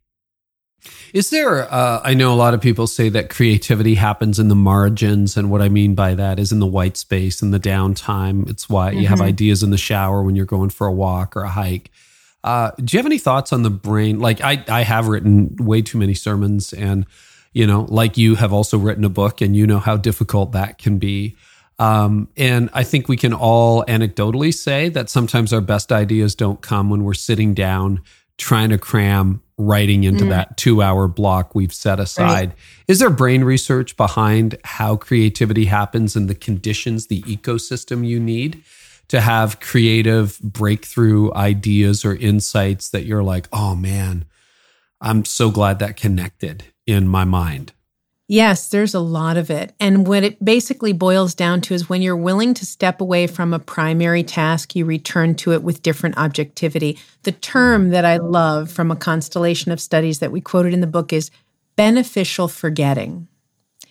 Is 1.12 1.30
there, 1.30 1.72
uh, 1.72 2.00
I 2.04 2.14
know 2.14 2.32
a 2.32 2.36
lot 2.36 2.54
of 2.54 2.60
people 2.60 2.86
say 2.86 3.08
that 3.08 3.28
creativity 3.28 3.96
happens 3.96 4.38
in 4.38 4.48
the 4.48 4.54
margins. 4.54 5.36
And 5.36 5.50
what 5.50 5.62
I 5.62 5.68
mean 5.68 5.94
by 5.94 6.14
that 6.14 6.38
is 6.38 6.52
in 6.52 6.60
the 6.60 6.66
white 6.66 6.96
space 6.96 7.42
and 7.42 7.52
the 7.52 7.60
downtime. 7.60 8.48
It's 8.48 8.68
why 8.68 8.90
mm-hmm. 8.90 9.00
you 9.00 9.08
have 9.08 9.18
mm-hmm. 9.18 9.28
ideas 9.28 9.62
in 9.62 9.70
the 9.70 9.78
shower 9.78 10.22
when 10.22 10.36
you're 10.36 10.46
going 10.46 10.70
for 10.70 10.86
a 10.86 10.92
walk 10.92 11.36
or 11.36 11.42
a 11.42 11.50
hike. 11.50 11.90
Uh, 12.42 12.70
do 12.78 12.96
you 12.96 12.98
have 12.98 13.06
any 13.06 13.18
thoughts 13.18 13.52
on 13.52 13.62
the 13.62 13.70
brain? 13.70 14.18
Like, 14.18 14.40
I, 14.40 14.64
I 14.68 14.82
have 14.82 15.08
written 15.08 15.56
way 15.58 15.82
too 15.82 15.98
many 15.98 16.14
sermons, 16.14 16.72
and, 16.72 17.06
you 17.52 17.66
know, 17.66 17.86
like 17.88 18.16
you 18.16 18.36
have 18.36 18.52
also 18.52 18.78
written 18.78 19.04
a 19.04 19.10
book, 19.10 19.40
and 19.40 19.54
you 19.54 19.66
know 19.66 19.78
how 19.78 19.96
difficult 19.96 20.52
that 20.52 20.78
can 20.78 20.98
be. 20.98 21.36
Um, 21.78 22.28
and 22.36 22.68
I 22.74 22.82
think 22.82 23.08
we 23.08 23.16
can 23.16 23.32
all 23.32 23.84
anecdotally 23.86 24.52
say 24.52 24.90
that 24.90 25.08
sometimes 25.08 25.52
our 25.52 25.62
best 25.62 25.92
ideas 25.92 26.34
don't 26.34 26.60
come 26.60 26.90
when 26.90 27.04
we're 27.04 27.14
sitting 27.14 27.54
down 27.54 28.02
trying 28.36 28.70
to 28.70 28.78
cram 28.78 29.42
writing 29.56 30.04
into 30.04 30.24
mm. 30.24 30.30
that 30.30 30.56
two 30.56 30.82
hour 30.82 31.06
block 31.06 31.54
we've 31.54 31.72
set 31.72 32.00
aside. 32.00 32.48
Right. 32.48 32.58
Is 32.88 32.98
there 32.98 33.10
brain 33.10 33.44
research 33.44 33.96
behind 33.96 34.58
how 34.64 34.96
creativity 34.96 35.66
happens 35.66 36.16
and 36.16 36.28
the 36.28 36.34
conditions, 36.34 37.06
the 37.06 37.22
ecosystem 37.22 38.06
you 38.06 38.18
need 38.18 38.62
to 39.10 39.20
have 39.20 39.58
creative 39.58 40.38
breakthrough 40.40 41.34
ideas 41.34 42.04
or 42.04 42.14
insights 42.14 42.90
that 42.90 43.04
you're 43.04 43.24
like, 43.24 43.48
oh 43.52 43.74
man, 43.74 44.24
I'm 45.00 45.24
so 45.24 45.50
glad 45.50 45.80
that 45.80 45.96
connected 45.96 46.64
in 46.86 47.08
my 47.08 47.24
mind? 47.24 47.72
Yes, 48.28 48.68
there's 48.68 48.94
a 48.94 49.00
lot 49.00 49.36
of 49.36 49.50
it. 49.50 49.74
And 49.80 50.06
what 50.06 50.22
it 50.22 50.44
basically 50.44 50.92
boils 50.92 51.34
down 51.34 51.60
to 51.62 51.74
is 51.74 51.88
when 51.88 52.02
you're 52.02 52.16
willing 52.16 52.54
to 52.54 52.64
step 52.64 53.00
away 53.00 53.26
from 53.26 53.52
a 53.52 53.58
primary 53.58 54.22
task, 54.22 54.76
you 54.76 54.84
return 54.84 55.34
to 55.36 55.52
it 55.54 55.64
with 55.64 55.82
different 55.82 56.16
objectivity. 56.16 56.96
The 57.24 57.32
term 57.32 57.90
that 57.90 58.04
I 58.04 58.18
love 58.18 58.70
from 58.70 58.92
a 58.92 58.96
constellation 58.96 59.72
of 59.72 59.80
studies 59.80 60.20
that 60.20 60.30
we 60.30 60.40
quoted 60.40 60.72
in 60.72 60.80
the 60.80 60.86
book 60.86 61.12
is 61.12 61.32
beneficial 61.74 62.46
forgetting. 62.46 63.26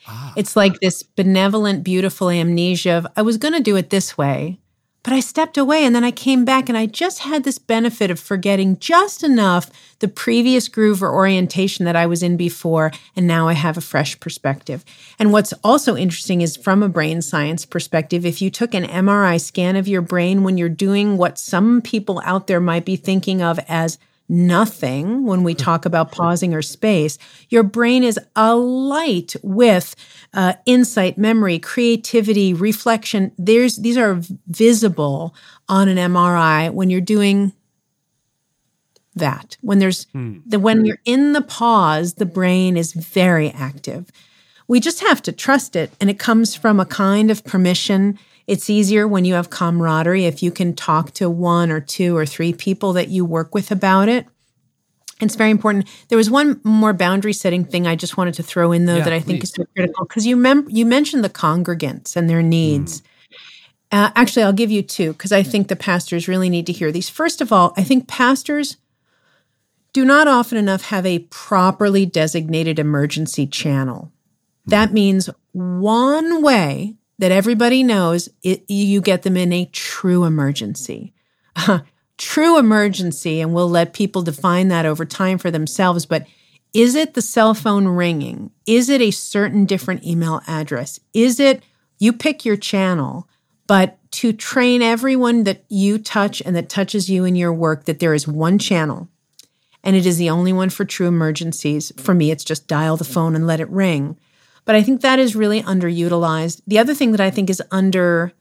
Ah. 0.08 0.32
It's 0.38 0.56
like 0.56 0.80
this 0.80 1.04
benevolent, 1.04 1.84
beautiful 1.84 2.30
amnesia 2.30 2.94
of, 2.94 3.08
I 3.18 3.24
was 3.24 3.36
going 3.36 3.56
to 3.56 3.60
do 3.60 3.76
it 3.76 3.90
this 3.90 4.18
way, 4.18 4.60
but 5.04 5.14
I 5.14 5.20
stepped 5.22 5.58
away 5.58 5.86
and 5.86 5.96
then 5.96 6.04
I 6.04 6.12
came 6.12 6.44
back 6.44 6.68
and 6.68 6.78
I 6.78 6.86
just 6.86 7.20
had 7.20 7.44
this 7.44 7.58
benefit 7.58 8.12
of 8.12 8.20
forgetting 8.20 8.78
just 8.80 9.24
enough 9.24 9.72
the 10.00 10.08
previous 10.08 10.68
groove 10.68 11.02
or 11.02 11.14
orientation 11.14 11.86
that 11.86 11.96
I 11.96 12.06
was 12.06 12.22
in 12.22 12.38
before. 12.38 12.92
And 13.16 13.28
now 13.28 13.48
I 13.48 13.54
have 13.54 13.78
a 13.78 13.82
fresh 13.82 14.20
perspective. 14.20 14.84
And 15.18 15.32
what's 15.32 15.54
also 15.64 15.96
interesting 15.96 16.42
is 16.42 16.58
from 16.58 16.84
a 16.84 16.90
brain 16.90 17.22
science 17.22 17.66
perspective, 17.66 18.26
if 18.26 18.42
you 18.42 18.50
took 18.50 18.74
an 18.74 18.86
MRI 18.86 19.40
scan 19.40 19.76
of 19.76 19.88
your 19.88 20.02
brain 20.02 20.44
when 20.44 20.58
you're 20.58 20.70
doing 20.70 21.18
what 21.18 21.40
some 21.40 21.82
people 21.82 22.22
out 22.26 22.48
there 22.48 22.60
might 22.60 22.86
be 22.86 22.96
thinking 22.96 23.42
of 23.42 23.60
as 23.68 23.98
nothing 24.30 25.26
when 25.26 25.44
we 25.44 25.56
talk 25.56 25.86
about 25.86 26.12
pausing 26.14 26.54
or 26.54 26.62
space. 26.62 27.18
Your 27.50 27.64
brain 27.64 28.04
is 28.04 28.20
alight 28.36 29.36
with 29.42 29.96
uh, 30.34 30.54
insight, 30.66 31.18
memory, 31.18 31.60
creativity, 31.60 32.54
reflection. 32.54 33.32
There's 33.38 33.78
these 33.78 33.98
are 33.98 34.22
visible 34.48 35.36
on 35.68 35.90
an 35.90 35.98
MRI 35.98 36.72
when 36.72 36.90
you're 36.90 37.02
doing 37.02 37.52
that. 39.16 39.58
When 39.62 39.80
there's 39.80 40.06
hmm. 40.12 40.38
the 40.46 40.60
when 40.60 40.86
you're 40.86 41.02
in 41.06 41.34
the 41.34 41.42
pause, 41.42 42.16
the 42.16 42.26
brain 42.26 42.78
is 42.78 42.94
very 42.94 43.50
active. 43.50 44.12
We 44.68 44.80
just 44.80 45.00
have 45.02 45.22
to 45.24 45.32
trust 45.32 45.76
it, 45.76 45.92
and 46.00 46.10
it 46.10 46.20
comes 46.20 46.56
from 46.56 46.80
a 46.80 46.86
kind 46.86 47.32
of 47.32 47.44
permission 47.44 48.20
it's 48.50 48.68
easier 48.68 49.08
when 49.08 49.26
you 49.26 49.36
have 49.36 49.52
camaraderie 49.52 50.26
if 50.26 50.42
you 50.42 50.50
can 50.50 50.74
talk 50.74 51.12
to 51.12 51.30
one 51.30 51.70
or 51.70 51.80
two 51.80 52.18
or 52.18 52.26
three 52.26 52.52
people 52.52 52.94
that 52.94 53.08
you 53.10 53.24
work 53.24 53.54
with 53.54 53.70
about 53.70 54.10
it. 54.10 54.26
It's 55.22 55.36
very 55.36 55.52
important. 55.52 55.88
There 56.08 56.18
was 56.18 56.32
one 56.32 56.60
more 56.64 56.92
boundary 56.92 57.34
setting 57.34 57.64
thing 57.64 57.86
I 57.86 57.96
just 57.96 58.18
wanted 58.18 58.34
to 58.36 58.44
throw 58.44 58.72
in 58.72 58.86
though 58.86 58.96
yeah, 58.96 59.04
that 59.04 59.14
I 59.14 59.20
think 59.20 59.42
please. 59.42 59.50
is 59.50 59.54
so 59.54 59.66
critical 59.76 60.04
because 60.08 60.26
you 60.26 60.36
mem- 60.36 60.68
you 60.68 60.84
mentioned 60.84 61.24
the 61.24 61.30
congregants 61.30 62.16
and 62.16 62.28
their 62.28 62.42
needs. 62.42 63.02
Mm. 63.02 63.06
Uh, 63.92 64.12
actually, 64.16 64.44
I'll 64.44 64.54
give 64.54 64.72
you 64.72 64.82
two 64.82 65.14
because 65.14 65.32
I 65.32 65.44
think 65.44 65.68
the 65.68 65.76
pastors 65.76 66.28
really 66.28 66.50
need 66.50 66.66
to 66.66 66.72
hear 66.72 66.92
these. 66.92 67.08
First 67.08 67.42
of 67.42 67.54
all, 67.54 67.74
I 67.78 67.84
think 67.84 68.08
pastors 68.08 68.78
do 69.94 70.04
not 70.04 70.28
often 70.28 70.58
enough 70.58 70.86
have 70.86 71.06
a 71.06 71.20
properly 71.20 72.08
designated 72.08 72.80
emergency 72.80 73.46
channel. 73.46 74.12
That 74.66 74.92
means 74.92 75.30
one 75.52 76.42
way 76.42 76.96
that 77.20 77.32
everybody 77.32 77.84
knows 77.84 78.30
it, 78.42 78.64
you 78.68 79.02
get 79.02 79.22
them 79.22 79.38
in 79.38 79.54
a 79.54 79.66
true 79.66 80.24
emergency. 80.24 81.14
Uh, 81.56 81.80
true 82.18 82.58
emergency, 82.58 83.40
and 83.40 83.54
we'll 83.54 83.70
let 83.70 83.94
people 83.94 84.22
define 84.22 84.70
that 84.70 84.86
over 84.86 85.06
time 85.06 85.38
for 85.38 85.52
themselves, 85.52 86.06
but 86.06 86.26
is 86.74 86.96
it 86.96 87.14
the 87.14 87.22
cell 87.22 87.54
phone 87.54 87.88
ringing? 87.88 88.52
Is 88.66 88.90
it 88.90 89.02
a 89.02 89.12
certain 89.12 89.66
different 89.66 90.04
email 90.04 90.42
address? 90.48 91.00
Is 91.14 91.40
it 91.40 91.64
you 91.98 92.14
pick 92.14 92.46
your 92.46 92.58
channel, 92.58 93.28
but 93.68 93.98
to 94.12 94.34
train 94.34 94.82
everyone 94.82 95.44
that 95.44 95.64
you 95.70 95.98
touch 96.00 96.42
and 96.42 96.56
that 96.56 96.70
touches 96.70 97.10
you 97.10 97.26
in 97.26 97.36
your 97.36 97.54
work 97.54 97.86
that 97.86 98.00
there 98.00 98.14
is 98.14 98.28
one 98.28 98.58
channel 98.58 99.08
and 99.84 99.96
it 99.96 100.06
is 100.06 100.18
the 100.18 100.30
only 100.30 100.54
one 100.54 100.70
for 100.70 100.86
true 100.86 101.08
emergencies. 101.08 101.92
For 101.98 102.14
me, 102.14 102.32
it's 102.32 102.44
just 102.44 102.68
dial 102.68 102.98
the 102.98 103.04
phone 103.04 103.36
and 103.36 103.48
let 103.48 103.60
it 103.60 103.70
ring. 103.70 104.18
But 104.70 104.76
I 104.76 104.84
think 104.84 105.02
that 105.02 105.18
is 105.18 105.36
really 105.36 105.64
underutilized. 105.64 106.62
The 106.68 106.78
other 106.78 106.94
thing 106.94 107.10
that 107.14 107.20
I 107.20 107.32
think 107.32 107.50
is 107.50 107.60
under 107.72 108.34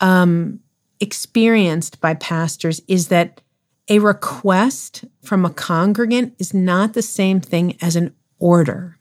um, 0.00 0.60
experienced 1.00 2.02
by 2.02 2.12
pastors 2.12 2.82
is 2.86 3.08
that 3.08 3.40
a 3.88 3.98
request 3.98 5.06
from 5.22 5.46
a 5.46 5.48
congregant 5.48 6.34
is 6.38 6.52
not 6.52 6.92
the 6.92 7.00
same 7.00 7.40
thing 7.40 7.78
as 7.80 7.96
an 7.96 8.14
order. 8.38 8.98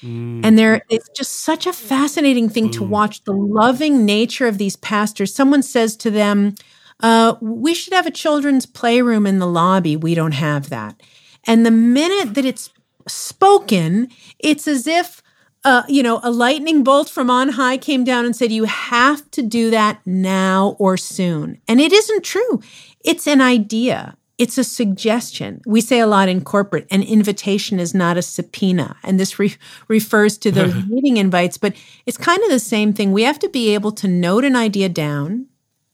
Mm. 0.00 0.42
And 0.44 0.56
there 0.56 0.82
it's 0.88 1.08
just 1.08 1.40
such 1.40 1.66
a 1.66 1.72
fascinating 1.72 2.48
thing 2.48 2.68
mm. 2.68 2.72
to 2.74 2.84
watch 2.84 3.24
the 3.24 3.32
loving 3.32 4.04
nature 4.04 4.46
of 4.46 4.58
these 4.58 4.76
pastors. 4.76 5.34
Someone 5.34 5.64
says 5.64 5.96
to 5.96 6.10
them, 6.12 6.54
uh, 7.00 7.34
we 7.40 7.74
should 7.74 7.94
have 7.94 8.06
a 8.06 8.12
children's 8.12 8.64
playroom 8.64 9.26
in 9.26 9.40
the 9.40 9.48
lobby. 9.48 9.96
We 9.96 10.14
don't 10.14 10.34
have 10.34 10.68
that. 10.68 11.02
And 11.48 11.66
the 11.66 11.72
minute 11.72 12.34
that 12.34 12.44
it's 12.44 12.70
spoken, 13.08 14.08
it's 14.38 14.68
as 14.68 14.86
if 14.86 15.20
uh, 15.64 15.82
you 15.88 16.02
know, 16.02 16.20
a 16.22 16.30
lightning 16.30 16.82
bolt 16.82 17.08
from 17.08 17.30
on 17.30 17.50
high 17.50 17.76
came 17.76 18.04
down 18.04 18.24
and 18.24 18.34
said, 18.34 18.50
You 18.50 18.64
have 18.64 19.30
to 19.32 19.42
do 19.42 19.70
that 19.70 20.00
now 20.04 20.76
or 20.78 20.96
soon. 20.96 21.60
And 21.68 21.80
it 21.80 21.92
isn't 21.92 22.24
true. 22.24 22.60
It's 23.04 23.26
an 23.26 23.40
idea, 23.40 24.16
it's 24.38 24.58
a 24.58 24.64
suggestion. 24.64 25.60
We 25.64 25.80
say 25.80 26.00
a 26.00 26.06
lot 26.06 26.28
in 26.28 26.42
corporate 26.42 26.86
an 26.90 27.02
invitation 27.02 27.78
is 27.78 27.94
not 27.94 28.16
a 28.16 28.22
subpoena. 28.22 28.96
And 29.04 29.20
this 29.20 29.38
re- 29.38 29.56
refers 29.86 30.36
to 30.38 30.50
those 30.50 30.74
meeting 30.88 31.16
invites, 31.16 31.58
but 31.58 31.74
it's 32.06 32.18
kind 32.18 32.42
of 32.42 32.50
the 32.50 32.58
same 32.58 32.92
thing. 32.92 33.12
We 33.12 33.22
have 33.22 33.38
to 33.40 33.48
be 33.48 33.72
able 33.74 33.92
to 33.92 34.08
note 34.08 34.44
an 34.44 34.56
idea 34.56 34.88
down 34.88 35.46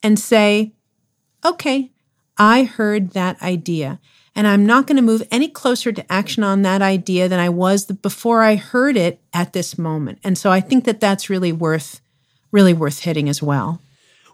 and 0.02 0.18
say, 0.18 0.72
Okay, 1.44 1.92
I 2.38 2.64
heard 2.64 3.10
that 3.10 3.40
idea 3.42 4.00
and 4.38 4.46
I'm 4.46 4.64
not 4.64 4.86
going 4.86 4.96
to 4.96 5.02
move 5.02 5.26
any 5.32 5.48
closer 5.48 5.90
to 5.90 6.12
action 6.12 6.44
on 6.44 6.62
that 6.62 6.80
idea 6.80 7.28
than 7.28 7.40
I 7.40 7.48
was 7.48 7.86
before 7.86 8.40
I 8.40 8.54
heard 8.54 8.96
it 8.96 9.20
at 9.34 9.52
this 9.52 9.76
moment. 9.76 10.20
And 10.22 10.38
so 10.38 10.52
I 10.52 10.60
think 10.60 10.84
that 10.84 11.00
that's 11.00 11.28
really 11.28 11.50
worth 11.50 12.00
really 12.52 12.72
worth 12.72 13.00
hitting 13.00 13.28
as 13.28 13.42
well. 13.42 13.80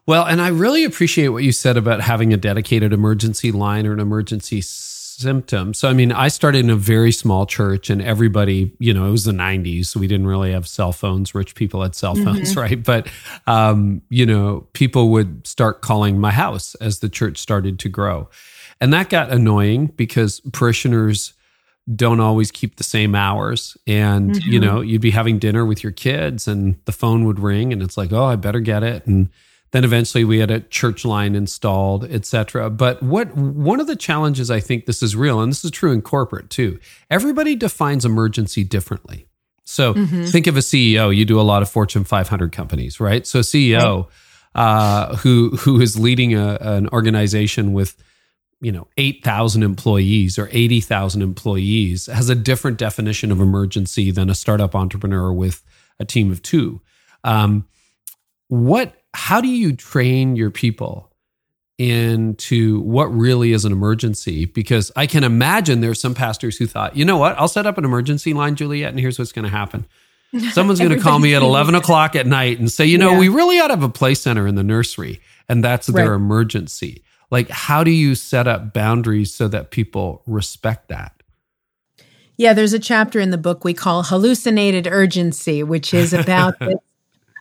Well, 0.06 0.26
and 0.26 0.42
I 0.42 0.48
really 0.48 0.84
appreciate 0.84 1.28
what 1.28 1.42
you 1.42 1.52
said 1.52 1.78
about 1.78 2.02
having 2.02 2.34
a 2.34 2.36
dedicated 2.36 2.92
emergency 2.92 3.50
line 3.50 3.86
or 3.86 3.94
an 3.94 3.98
emergency 3.98 4.60
symptom. 4.60 5.72
So, 5.72 5.88
I 5.88 5.94
mean, 5.94 6.12
I 6.12 6.28
started 6.28 6.58
in 6.58 6.70
a 6.70 6.76
very 6.76 7.10
small 7.10 7.46
church 7.46 7.88
and 7.88 8.02
everybody, 8.02 8.72
you 8.78 8.92
know, 8.92 9.06
it 9.08 9.10
was 9.10 9.24
the 9.24 9.32
90s. 9.32 9.86
So 9.86 10.00
we 10.00 10.06
didn't 10.06 10.26
really 10.26 10.52
have 10.52 10.68
cell 10.68 10.92
phones. 10.92 11.34
Rich 11.34 11.54
people 11.54 11.82
had 11.82 11.94
cell 11.94 12.14
phones, 12.14 12.50
mm-hmm. 12.50 12.60
right? 12.60 12.82
But, 12.82 13.08
um, 13.46 14.02
you 14.10 14.26
know, 14.26 14.66
people 14.74 15.08
would 15.10 15.46
start 15.46 15.80
calling 15.80 16.20
my 16.20 16.30
house 16.30 16.74
as 16.76 16.98
the 16.98 17.08
church 17.08 17.38
started 17.38 17.78
to 17.80 17.88
grow. 17.88 18.28
And 18.80 18.92
that 18.92 19.08
got 19.08 19.30
annoying 19.30 19.86
because 19.96 20.40
parishioners 20.52 21.34
don't 21.94 22.20
always 22.20 22.50
keep 22.50 22.76
the 22.76 22.84
same 22.84 23.14
hours. 23.14 23.76
And, 23.86 24.32
mm-hmm. 24.32 24.50
you 24.50 24.60
know, 24.60 24.80
you'd 24.80 25.02
be 25.02 25.10
having 25.10 25.38
dinner 25.38 25.66
with 25.66 25.82
your 25.82 25.92
kids 25.92 26.48
and 26.48 26.76
the 26.86 26.92
phone 26.92 27.24
would 27.26 27.38
ring 27.38 27.72
and 27.72 27.82
it's 27.82 27.96
like, 27.96 28.12
oh, 28.12 28.24
I 28.24 28.36
better 28.36 28.60
get 28.60 28.82
it. 28.82 29.06
And 29.06 29.28
then 29.72 29.84
eventually 29.84 30.24
we 30.24 30.38
had 30.38 30.52
a 30.52 30.60
church 30.60 31.04
line 31.04 31.34
installed, 31.34 32.04
etc. 32.04 32.70
But 32.70 33.02
what 33.02 33.34
one 33.36 33.80
of 33.80 33.86
the 33.86 33.96
challenges 33.96 34.50
I 34.50 34.60
think 34.60 34.86
this 34.86 35.02
is 35.02 35.16
real, 35.16 35.40
and 35.40 35.50
this 35.50 35.64
is 35.64 35.72
true 35.72 35.92
in 35.92 36.00
corporate 36.00 36.48
too, 36.48 36.78
everybody 37.10 37.56
defines 37.56 38.04
emergency 38.04 38.62
differently. 38.62 39.26
So 39.64 39.94
mm-hmm. 39.94 40.26
think 40.26 40.46
of 40.46 40.56
a 40.56 40.60
CEO. 40.60 41.14
You 41.14 41.24
do 41.24 41.40
a 41.40 41.42
lot 41.42 41.62
of 41.62 41.68
Fortune 41.68 42.04
500 42.04 42.52
companies, 42.52 43.00
right? 43.00 43.26
So 43.26 43.40
a 43.40 43.42
CEO 43.42 44.06
right. 44.54 44.62
uh, 44.62 45.16
who 45.16 45.50
who 45.56 45.80
is 45.80 45.98
leading 45.98 46.34
a, 46.34 46.56
an 46.60 46.88
organization 46.90 47.72
with 47.72 47.96
you 48.64 48.72
know 48.72 48.88
8000 48.96 49.62
employees 49.62 50.38
or 50.38 50.48
80000 50.50 51.20
employees 51.20 52.06
has 52.06 52.30
a 52.30 52.34
different 52.34 52.78
definition 52.78 53.30
of 53.30 53.40
emergency 53.40 54.10
than 54.10 54.30
a 54.30 54.34
startup 54.34 54.74
entrepreneur 54.74 55.32
with 55.32 55.62
a 56.00 56.04
team 56.04 56.32
of 56.32 56.42
two. 56.42 56.80
Um, 57.22 57.66
what 58.48 58.94
how 59.12 59.40
do 59.40 59.48
you 59.48 59.76
train 59.76 60.34
your 60.34 60.50
people 60.50 61.12
into 61.76 62.80
what 62.80 63.06
really 63.06 63.52
is 63.52 63.64
an 63.64 63.72
emergency? 63.72 64.46
Because 64.46 64.90
i 64.96 65.06
can 65.06 65.24
imagine 65.24 65.80
there's 65.80 66.00
some 66.00 66.14
pastors 66.14 66.56
who 66.56 66.66
thought 66.66 66.96
you 66.96 67.04
know 67.04 67.18
what? 67.18 67.38
I'll 67.38 67.48
set 67.48 67.66
up 67.66 67.76
an 67.76 67.84
emergency 67.84 68.32
line 68.32 68.56
juliet 68.56 68.90
and 68.90 68.98
here's 68.98 69.18
what's 69.18 69.32
going 69.32 69.44
to 69.44 69.50
happen. 69.50 69.86
Someone's 70.52 70.80
going 70.80 70.90
to 70.90 71.00
call 71.00 71.18
me 71.20 71.34
at 71.34 71.42
11 71.42 71.76
o'clock 71.76 72.16
at 72.16 72.26
night 72.26 72.58
and 72.58 72.72
say 72.72 72.86
you 72.86 72.96
know 72.96 73.12
yeah. 73.12 73.18
we 73.18 73.28
really 73.28 73.60
ought 73.60 73.68
to 73.68 73.74
have 73.74 73.82
a 73.82 73.90
play 73.90 74.14
center 74.14 74.46
in 74.46 74.54
the 74.54 74.64
nursery 74.64 75.20
and 75.50 75.62
that's 75.62 75.86
their 75.86 76.14
emergency 76.14 77.03
like 77.30 77.48
how 77.48 77.84
do 77.84 77.90
you 77.90 78.14
set 78.14 78.46
up 78.46 78.72
boundaries 78.72 79.32
so 79.32 79.48
that 79.48 79.70
people 79.70 80.22
respect 80.26 80.88
that? 80.88 81.22
Yeah 82.36 82.52
there's 82.52 82.72
a 82.72 82.78
chapter 82.78 83.20
in 83.20 83.30
the 83.30 83.38
book 83.38 83.64
we 83.64 83.74
call 83.74 84.04
hallucinated 84.04 84.86
urgency 84.86 85.62
which 85.62 85.94
is 85.94 86.12
about 86.12 86.58
this 86.60 86.76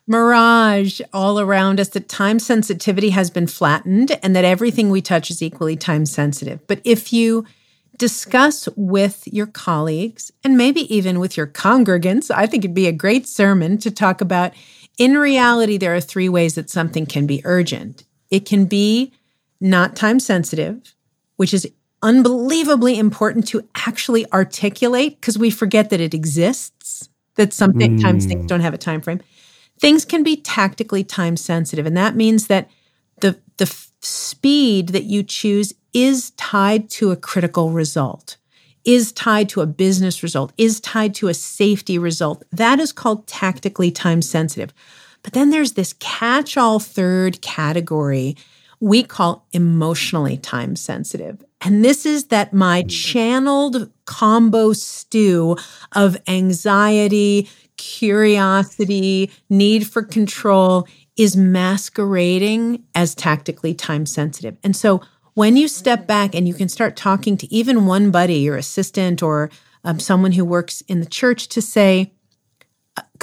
mirage 0.05 0.99
all 1.13 1.39
around 1.39 1.79
us 1.79 1.89
that 1.89 2.09
time 2.09 2.37
sensitivity 2.37 3.11
has 3.11 3.29
been 3.29 3.47
flattened 3.47 4.17
and 4.21 4.35
that 4.35 4.43
everything 4.43 4.89
we 4.89 5.01
touch 5.01 5.31
is 5.31 5.41
equally 5.41 5.77
time 5.77 6.05
sensitive. 6.05 6.65
But 6.67 6.81
if 6.83 7.13
you 7.13 7.45
discuss 7.97 8.67
with 8.75 9.23
your 9.27 9.45
colleagues 9.45 10.31
and 10.43 10.57
maybe 10.57 10.93
even 10.93 11.19
with 11.19 11.37
your 11.37 11.45
congregants 11.45 12.31
i 12.31 12.47
think 12.47 12.65
it'd 12.65 12.73
be 12.73 12.87
a 12.87 12.91
great 12.91 13.27
sermon 13.27 13.77
to 13.77 13.91
talk 13.91 14.19
about 14.19 14.51
in 14.97 15.17
reality 15.17 15.77
there 15.77 15.95
are 15.95 16.01
three 16.01 16.29
ways 16.29 16.55
that 16.55 16.69
something 16.69 17.05
can 17.05 17.25
be 17.25 17.41
urgent. 17.45 18.03
It 18.29 18.45
can 18.45 18.65
be 18.65 19.13
not 19.63 19.95
time 19.95 20.19
sensitive, 20.19 20.93
which 21.37 21.53
is 21.53 21.67
unbelievably 22.01 22.99
important 22.99 23.47
to 23.47 23.67
actually 23.75 24.29
articulate 24.31 25.19
because 25.19 25.39
we 25.39 25.49
forget 25.49 25.89
that 25.89 26.01
it 26.01 26.13
exists, 26.13 27.09
that 27.35 27.53
sometimes 27.53 28.25
mm. 28.25 28.29
things 28.29 28.45
don't 28.45 28.59
have 28.59 28.73
a 28.73 28.77
time 28.77 29.01
frame. 29.01 29.21
Things 29.79 30.05
can 30.05 30.21
be 30.21 30.35
tactically 30.35 31.03
time 31.03 31.37
sensitive, 31.37 31.85
and 31.85 31.97
that 31.97 32.15
means 32.15 32.47
that 32.47 32.69
the 33.21 33.39
the 33.57 33.65
f- 33.65 33.91
speed 34.01 34.89
that 34.89 35.03
you 35.03 35.23
choose 35.23 35.73
is 35.93 36.31
tied 36.31 36.89
to 36.89 37.11
a 37.11 37.15
critical 37.15 37.71
result, 37.71 38.37
is 38.83 39.11
tied 39.11 39.47
to 39.49 39.61
a 39.61 39.65
business 39.65 40.21
result, 40.21 40.51
is 40.57 40.79
tied 40.81 41.15
to 41.15 41.29
a 41.29 41.33
safety 41.33 41.97
result. 41.97 42.43
That 42.51 42.79
is 42.79 42.91
called 42.91 43.27
tactically 43.27 43.91
time 43.91 44.21
sensitive. 44.21 44.73
But 45.21 45.33
then 45.33 45.51
there's 45.51 45.73
this 45.73 45.93
catch 45.99 46.57
all 46.57 46.79
third 46.79 47.41
category 47.41 48.35
we 48.83 49.01
call 49.01 49.47
emotionally 49.53 50.35
time 50.35 50.75
sensitive. 50.75 51.41
And 51.61 51.85
this 51.85 52.05
is 52.05 52.25
that 52.25 52.51
my 52.51 52.83
channeled 52.83 53.89
combo 54.03 54.73
stew 54.73 55.55
of 55.93 56.17
anxiety, 56.27 57.47
curiosity, 57.77 59.31
need 59.49 59.87
for 59.87 60.03
control 60.03 60.85
is 61.15 61.37
masquerading 61.37 62.83
as 62.93 63.15
tactically 63.15 63.73
time 63.73 64.05
sensitive. 64.05 64.57
And 64.65 64.75
so 64.75 65.01
when 65.33 65.55
you 65.55 65.69
step 65.69 66.05
back 66.05 66.35
and 66.35 66.45
you 66.45 66.53
can 66.53 66.67
start 66.67 66.97
talking 66.97 67.37
to 67.37 67.53
even 67.53 67.85
one 67.85 68.11
buddy, 68.11 68.39
your 68.39 68.57
assistant, 68.57 69.23
or 69.23 69.49
um, 69.85 69.97
someone 69.97 70.33
who 70.33 70.43
works 70.43 70.81
in 70.89 70.99
the 70.99 71.05
church 71.05 71.47
to 71.47 71.61
say, 71.61 72.11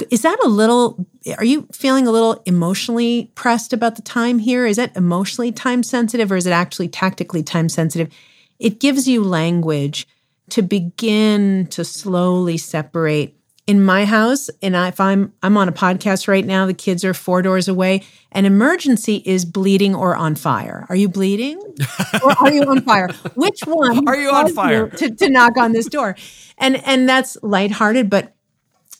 is 0.09 0.23
that 0.23 0.37
a 0.43 0.47
little 0.47 1.05
are 1.37 1.45
you 1.45 1.67
feeling 1.71 2.07
a 2.07 2.11
little 2.11 2.41
emotionally 2.45 3.31
pressed 3.35 3.73
about 3.73 3.95
the 3.95 4.01
time 4.01 4.39
here? 4.39 4.65
Is 4.65 4.77
it 4.77 4.91
emotionally 4.95 5.51
time 5.51 5.83
sensitive 5.83 6.31
or 6.31 6.35
is 6.35 6.47
it 6.47 6.51
actually 6.51 6.87
tactically 6.87 7.43
time 7.43 7.69
sensitive? 7.69 8.11
It 8.59 8.79
gives 8.79 9.07
you 9.07 9.23
language 9.23 10.07
to 10.49 10.61
begin 10.61 11.67
to 11.67 11.85
slowly 11.85 12.57
separate. 12.57 13.35
In 13.67 13.85
my 13.85 14.05
house 14.05 14.49
and 14.61 14.75
if 14.75 14.99
i'm 14.99 15.31
i'm 15.43 15.55
on 15.55 15.69
a 15.69 15.71
podcast 15.71 16.27
right 16.27 16.45
now 16.45 16.65
the 16.65 16.73
kids 16.73 17.05
are 17.05 17.13
four 17.13 17.41
doors 17.41 17.67
away 17.69 18.01
an 18.33 18.45
emergency 18.45 19.21
is 19.25 19.45
bleeding 19.45 19.93
or 19.93 20.15
on 20.15 20.35
fire. 20.35 20.85
Are 20.89 20.95
you 20.95 21.07
bleeding? 21.07 21.61
Or 22.23 22.31
are 22.39 22.51
you 22.51 22.63
on 22.63 22.81
fire? 22.81 23.07
Which 23.35 23.61
one 23.61 24.07
are 24.07 24.15
you 24.15 24.29
on 24.29 24.53
fire 24.53 24.89
you 24.91 24.97
to, 24.97 25.15
to 25.15 25.29
knock 25.29 25.57
on 25.57 25.71
this 25.71 25.85
door? 25.85 26.15
And 26.57 26.85
and 26.85 27.07
that's 27.07 27.37
lighthearted 27.43 28.09
but 28.09 28.35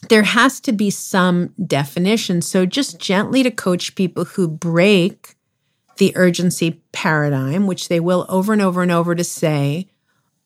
there 0.10 0.24
has 0.24 0.60
to 0.62 0.72
be 0.72 0.90
some 0.90 1.54
definition. 1.66 2.42
So, 2.42 2.66
just 2.66 3.00
gently 3.00 3.44
to 3.44 3.52
coach 3.52 3.96
people 3.96 4.26
who 4.26 4.48
break 4.48 5.36
the 5.98 6.14
urgency 6.16 6.82
paradigm, 6.92 7.68
which 7.68 7.88
they 7.88 8.00
will 8.00 8.26
over 8.28 8.54
and 8.54 8.62
over 8.62 8.82
and 8.82 8.92
over 8.92 9.14
to 9.14 9.24
say, 9.24 9.88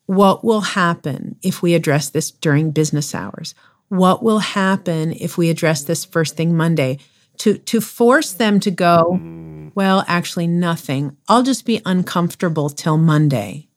what 0.06 0.44
will 0.44 0.62
happen 0.62 1.38
if 1.41 1.62
we 1.62 1.74
address 1.74 2.10
this 2.10 2.32
during 2.32 2.72
business 2.72 3.15
hours? 3.15 3.56
What 3.88 4.22
will 4.24 4.39
happen 4.39 5.13
if 5.13 5.38
we 5.38 5.50
address 5.50 5.84
this 5.84 6.06
first 6.06 6.36
thing 6.36 6.56
Monday? 6.56 7.00
To, 7.39 7.58
to 7.58 7.82
force 7.82 8.34
them 8.34 8.60
to 8.62 8.72
go, 8.72 9.18
mm. 9.20 9.72
well, 9.76 10.06
actually, 10.08 10.48
nothing. 10.48 11.18
I'll 11.28 11.44
just 11.44 11.65
be 11.65 11.82
uncomfortable 11.86 12.70
till 12.70 12.98
Monday. 12.98 13.68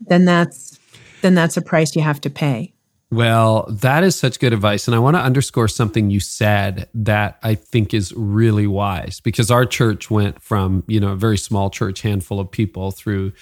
Then 0.00 0.24
that's 0.24 0.78
then 1.22 1.34
that's 1.34 1.56
a 1.56 1.62
price 1.62 1.96
you 1.96 2.02
have 2.02 2.20
to 2.22 2.30
pay. 2.30 2.73
Well, 3.14 3.66
that 3.70 4.02
is 4.02 4.16
such 4.16 4.40
good 4.40 4.52
advice. 4.52 4.88
And 4.88 4.94
I 4.94 4.98
want 4.98 5.14
to 5.14 5.20
underscore 5.20 5.68
something 5.68 6.10
you 6.10 6.18
said 6.18 6.88
that 6.94 7.38
I 7.44 7.54
think 7.54 7.94
is 7.94 8.12
really 8.16 8.66
wise 8.66 9.20
because 9.20 9.52
our 9.52 9.64
church 9.64 10.10
went 10.10 10.42
from, 10.42 10.82
you 10.88 10.98
know, 10.98 11.12
a 11.12 11.16
very 11.16 11.38
small 11.38 11.70
church, 11.70 12.02
handful 12.02 12.40
of 12.40 12.50
people 12.50 12.90
through 12.90 13.32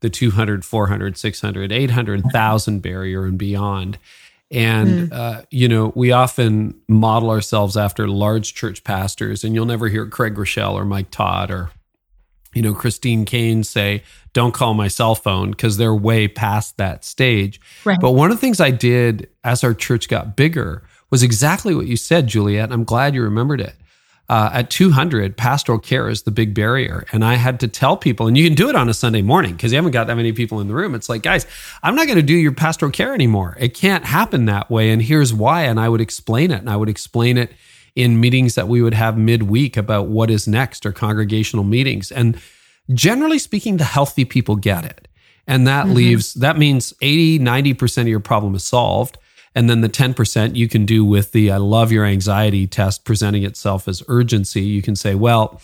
the 0.00 0.10
200, 0.10 0.66
400, 0.66 1.16
600, 1.16 1.72
800,000 1.72 2.80
barrier 2.80 3.24
and 3.24 3.38
beyond. 3.38 3.98
And, 4.50 5.10
mm. 5.10 5.12
uh, 5.12 5.42
you 5.50 5.66
know, 5.66 5.92
we 5.94 6.12
often 6.12 6.78
model 6.86 7.30
ourselves 7.30 7.74
after 7.74 8.06
large 8.06 8.52
church 8.52 8.84
pastors, 8.84 9.44
and 9.44 9.54
you'll 9.54 9.64
never 9.64 9.88
hear 9.88 10.06
Craig 10.06 10.34
Groeschel 10.34 10.74
or 10.74 10.84
Mike 10.84 11.10
Todd 11.10 11.50
or 11.50 11.70
you 12.54 12.62
know, 12.62 12.74
Christine 12.74 13.24
Caine 13.24 13.64
say, 13.64 14.02
don't 14.32 14.52
call 14.52 14.74
my 14.74 14.88
cell 14.88 15.14
phone 15.14 15.50
because 15.50 15.76
they're 15.76 15.94
way 15.94 16.28
past 16.28 16.76
that 16.78 17.04
stage. 17.04 17.60
Right. 17.84 17.98
But 18.00 18.12
one 18.12 18.30
of 18.30 18.36
the 18.36 18.40
things 18.40 18.60
I 18.60 18.70
did 18.70 19.28
as 19.44 19.62
our 19.64 19.74
church 19.74 20.08
got 20.08 20.36
bigger 20.36 20.82
was 21.10 21.22
exactly 21.22 21.74
what 21.74 21.86
you 21.86 21.96
said, 21.96 22.26
Juliet. 22.26 22.72
I'm 22.72 22.84
glad 22.84 23.14
you 23.14 23.22
remembered 23.22 23.60
it. 23.60 23.74
uh, 24.28 24.48
at 24.54 24.70
200, 24.70 25.36
pastoral 25.36 25.78
care 25.78 26.08
is 26.08 26.22
the 26.22 26.30
big 26.30 26.54
barrier. 26.54 27.04
And 27.12 27.22
I 27.22 27.34
had 27.34 27.60
to 27.60 27.68
tell 27.68 27.98
people, 27.98 28.26
and 28.28 28.38
you 28.38 28.46
can 28.46 28.54
do 28.54 28.70
it 28.70 28.76
on 28.76 28.88
a 28.88 28.94
Sunday 28.94 29.20
morning 29.20 29.52
because 29.52 29.72
you 29.72 29.76
haven't 29.76 29.90
got 29.90 30.06
that 30.06 30.16
many 30.16 30.32
people 30.32 30.60
in 30.60 30.68
the 30.68 30.74
room. 30.74 30.94
It's 30.94 31.10
like, 31.10 31.22
guys, 31.22 31.46
I'm 31.82 31.94
not 31.94 32.06
going 32.06 32.16
to 32.16 32.22
do 32.22 32.34
your 32.34 32.52
pastoral 32.52 32.90
care 32.90 33.12
anymore. 33.14 33.56
It 33.60 33.74
can't 33.74 34.04
happen 34.06 34.46
that 34.46 34.70
way. 34.70 34.90
And 34.90 35.02
here's 35.02 35.34
why. 35.34 35.64
And 35.64 35.78
I 35.78 35.88
would 35.90 36.00
explain 36.00 36.50
it. 36.50 36.60
And 36.60 36.70
I 36.70 36.76
would 36.76 36.88
explain 36.88 37.36
it 37.36 37.52
in 37.94 38.20
meetings 38.20 38.54
that 38.54 38.68
we 38.68 38.82
would 38.82 38.94
have 38.94 39.18
midweek 39.18 39.76
about 39.76 40.06
what 40.08 40.30
is 40.30 40.48
next 40.48 40.86
or 40.86 40.92
congregational 40.92 41.64
meetings. 41.64 42.10
And 42.10 42.40
generally 42.92 43.38
speaking, 43.38 43.76
the 43.76 43.84
healthy 43.84 44.24
people 44.24 44.56
get 44.56 44.84
it. 44.84 45.08
And 45.46 45.66
that 45.66 45.86
mm-hmm. 45.86 45.94
leaves, 45.94 46.34
that 46.34 46.56
means 46.56 46.94
80, 47.02 47.40
90% 47.40 48.02
of 48.02 48.08
your 48.08 48.20
problem 48.20 48.54
is 48.54 48.64
solved. 48.64 49.18
And 49.54 49.68
then 49.68 49.82
the 49.82 49.88
10% 49.88 50.56
you 50.56 50.68
can 50.68 50.86
do 50.86 51.04
with 51.04 51.32
the 51.32 51.50
I 51.50 51.58
love 51.58 51.92
your 51.92 52.06
anxiety 52.06 52.66
test 52.66 53.04
presenting 53.04 53.42
itself 53.42 53.86
as 53.86 54.02
urgency. 54.08 54.62
You 54.62 54.80
can 54.80 54.96
say, 54.96 55.14
well, 55.14 55.60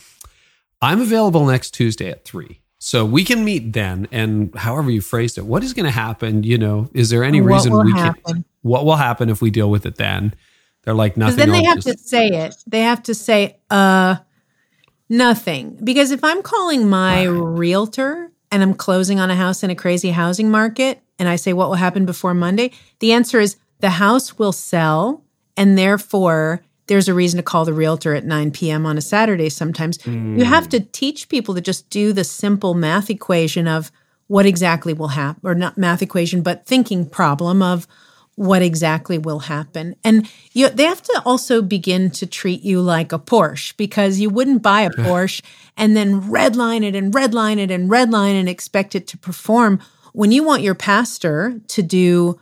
I'm 0.82 1.00
available 1.00 1.46
next 1.46 1.70
Tuesday 1.72 2.10
at 2.10 2.24
three. 2.24 2.60
So 2.78 3.04
we 3.04 3.24
can 3.24 3.44
meet 3.44 3.72
then. 3.72 4.06
And 4.12 4.54
however 4.54 4.90
you 4.90 5.00
phrased 5.00 5.38
it, 5.38 5.46
what 5.46 5.64
is 5.64 5.72
going 5.72 5.86
to 5.86 5.90
happen? 5.90 6.42
You 6.44 6.58
know, 6.58 6.90
is 6.92 7.10
there 7.10 7.24
any 7.24 7.40
what 7.40 7.54
reason 7.54 7.84
we 7.84 7.92
happen? 7.92 8.22
can 8.24 8.44
What 8.62 8.84
will 8.84 8.96
happen 8.96 9.30
if 9.30 9.40
we 9.40 9.50
deal 9.50 9.70
with 9.70 9.86
it 9.86 9.96
then? 9.96 10.34
They're 10.88 10.94
like 10.94 11.18
nothing. 11.18 11.36
Then 11.36 11.50
they 11.50 11.64
have 11.64 11.80
just, 11.80 11.98
to 11.98 11.98
say 11.98 12.28
it. 12.28 12.54
They 12.66 12.80
have 12.80 13.02
to 13.02 13.14
say, 13.14 13.58
uh, 13.68 14.16
nothing. 15.10 15.78
Because 15.84 16.12
if 16.12 16.24
I'm 16.24 16.40
calling 16.40 16.88
my 16.88 17.26
right. 17.26 17.58
realtor 17.58 18.32
and 18.50 18.62
I'm 18.62 18.72
closing 18.72 19.20
on 19.20 19.30
a 19.30 19.36
house 19.36 19.62
in 19.62 19.68
a 19.68 19.74
crazy 19.74 20.12
housing 20.12 20.50
market 20.50 21.02
and 21.18 21.28
I 21.28 21.36
say, 21.36 21.52
what 21.52 21.68
will 21.68 21.76
happen 21.76 22.06
before 22.06 22.32
Monday? 22.32 22.72
The 23.00 23.12
answer 23.12 23.38
is, 23.38 23.58
the 23.80 23.90
house 23.90 24.38
will 24.38 24.50
sell 24.50 25.22
and 25.58 25.76
therefore 25.76 26.62
there's 26.86 27.06
a 27.06 27.12
reason 27.12 27.36
to 27.36 27.42
call 27.42 27.66
the 27.66 27.74
realtor 27.74 28.14
at 28.14 28.24
9 28.24 28.50
p.m. 28.52 28.86
on 28.86 28.96
a 28.96 29.02
Saturday 29.02 29.50
sometimes. 29.50 29.98
Mm. 29.98 30.38
You 30.38 30.46
have 30.46 30.70
to 30.70 30.80
teach 30.80 31.28
people 31.28 31.54
to 31.54 31.60
just 31.60 31.90
do 31.90 32.14
the 32.14 32.24
simple 32.24 32.72
math 32.72 33.10
equation 33.10 33.68
of 33.68 33.92
what 34.28 34.46
exactly 34.46 34.94
will 34.94 35.08
happen, 35.08 35.42
or 35.44 35.54
not 35.54 35.76
math 35.76 36.00
equation, 36.00 36.40
but 36.40 36.64
thinking 36.64 37.06
problem 37.06 37.60
of 37.60 37.86
what 38.38 38.62
exactly 38.62 39.18
will 39.18 39.40
happen. 39.40 39.96
And 40.04 40.30
you, 40.52 40.68
they 40.68 40.84
have 40.84 41.02
to 41.02 41.22
also 41.26 41.60
begin 41.60 42.08
to 42.12 42.26
treat 42.26 42.62
you 42.62 42.80
like 42.80 43.12
a 43.12 43.18
Porsche 43.18 43.76
because 43.76 44.20
you 44.20 44.30
wouldn't 44.30 44.62
buy 44.62 44.82
a 44.82 44.90
Porsche 44.90 45.42
and 45.76 45.96
then 45.96 46.22
redline 46.22 46.84
it 46.84 46.94
and 46.94 47.12
redline 47.12 47.58
it 47.58 47.72
and 47.72 47.90
redline 47.90 48.38
and 48.38 48.48
expect 48.48 48.94
it 48.94 49.08
to 49.08 49.18
perform. 49.18 49.80
When 50.12 50.30
you 50.30 50.44
want 50.44 50.62
your 50.62 50.76
pastor 50.76 51.60
to 51.66 51.82
do 51.82 52.38